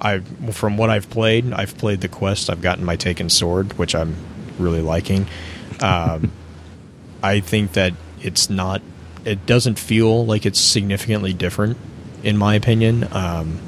[0.00, 0.18] I
[0.50, 2.50] from what I've played, I've played the quest.
[2.50, 4.16] I've gotten my taken sword, which I'm
[4.58, 5.26] really liking.
[5.80, 6.32] Um,
[7.22, 8.82] I think that it's not.
[9.24, 11.76] It doesn't feel like it's significantly different,
[12.24, 13.06] in my opinion.
[13.12, 13.60] Um,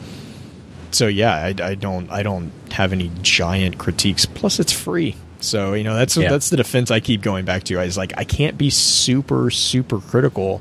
[0.91, 4.27] so yeah, I, I don't I don't have any giant critiques.
[4.27, 5.15] Plus, it's free.
[5.45, 6.31] So you know that's Yeah.
[6.31, 7.79] that's the defense I keep going back to.
[7.79, 10.61] I was like I can't be super super critical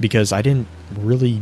[0.00, 0.66] because I didn't
[0.98, 1.40] really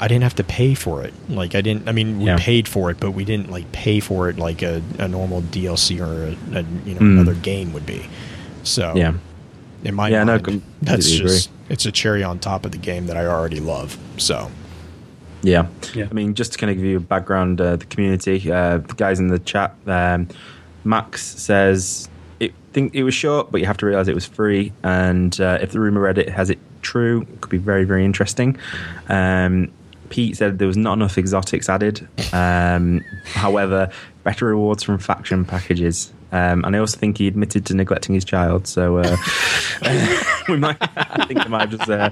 [0.00, 1.12] I didn't have to pay for it.
[1.28, 1.88] Like I didn't.
[1.88, 2.36] I mean, we Yeah.
[2.38, 6.00] paid for it, but we didn't like pay for it like a, a normal DLC
[6.00, 6.04] or
[6.54, 7.20] a, a you know Mm.
[7.20, 8.06] another game would be.
[8.62, 9.12] So Yeah.
[9.84, 11.28] in my Yeah, no, mind, completely that's agree.
[11.28, 13.98] just it's a cherry on top of the game that I already love.
[14.16, 14.50] So
[15.42, 15.66] Yeah.
[15.94, 16.06] Yeah.
[16.10, 18.94] I mean, just to kind of give you a background, uh, the community, uh, the
[18.96, 20.28] guys in the chat, um,
[20.84, 22.08] Max says,
[22.40, 24.72] it, think it was short, but you have to realize it was free.
[24.82, 28.58] And uh, if the rumor Reddit has it true, it could be very, very interesting.
[29.08, 29.72] Um,
[30.10, 32.06] Pete said there was not enough exotics added.
[32.32, 33.90] Um, however,
[34.24, 36.12] better rewards from faction packages.
[36.32, 38.66] Um, and I also think he admitted to neglecting his child.
[38.66, 39.16] So uh,
[40.48, 42.10] we might, I think I might have just uh,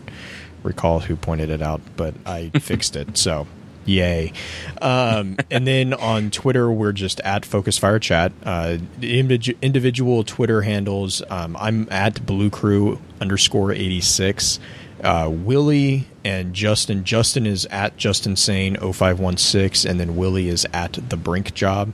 [0.63, 3.19] recall who pointed it out, but I fixed it.
[3.19, 3.49] So
[3.85, 4.33] yay.
[4.81, 8.33] Um, and then on Twitter, we're just at Focus Fire Chat.
[8.43, 9.19] Uh, the
[9.63, 14.59] individual Twitter handles, um, I'm at Blue Crew underscore 86.
[15.03, 17.05] Uh, Willie and Justin.
[17.05, 21.93] Justin is at Justin Sane 0516, and then Willie is at The Brink Job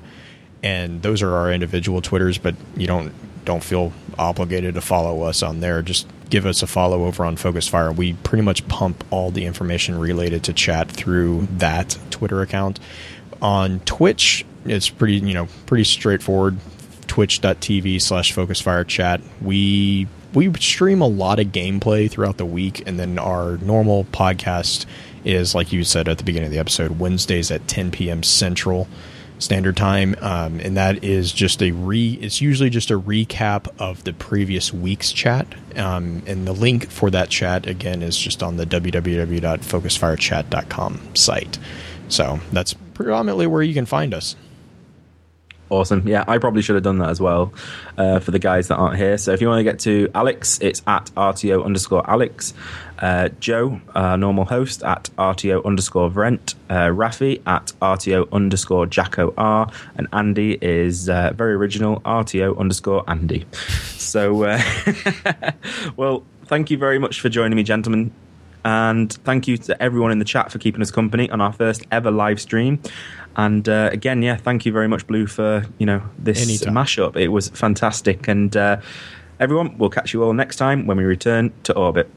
[0.63, 3.13] and those are our individual twitters but you don't
[3.45, 7.37] don't feel obligated to follow us on there just give us a follow over on
[7.37, 7.93] focus fire.
[7.93, 12.81] We pretty much pump all the information related to chat through that twitter account.
[13.43, 16.59] On twitch it's pretty you know pretty straightforward.
[17.07, 19.21] Twitch.tv slash focus fire chat.
[19.43, 24.87] We we stream a lot of gameplay throughout the week and then our normal podcast
[25.25, 28.87] is like you said at the beginning of the episode wednesdays at 10 p.m central
[29.41, 34.05] standard time um, and that is just a re it's usually just a recap of
[34.05, 35.47] the previous week's chat
[35.77, 41.59] um, and the link for that chat again is just on the www.focusfirechat.com site
[42.09, 44.37] so that's predominantly where you can find us
[45.71, 46.07] Awesome.
[46.07, 47.55] Yeah, I probably should have done that as well
[47.97, 49.17] uh, for the guys that aren't here.
[49.17, 52.53] So if you want to get to Alex, it's at RTO underscore Alex.
[53.01, 56.55] Uh, Joe, our normal host, at RTO underscore Vrent.
[56.69, 59.71] Uh, Rafi at RTO underscore Jacko R.
[59.97, 63.47] And Andy is uh, very original, RTO underscore Andy.
[63.97, 64.61] So, uh,
[65.97, 68.13] well, thank you very much for joining me, gentlemen.
[68.65, 71.87] And thank you to everyone in the chat for keeping us company on our first
[71.91, 72.81] ever live stream.
[73.37, 76.75] And uh, again, yeah, thank you very much, Blue, for you know this Anytime.
[76.75, 77.17] mashup.
[77.17, 78.29] It was fantastic.
[78.29, 78.81] And uh,
[79.39, 82.11] everyone, we'll catch you all next time when we return to orbit.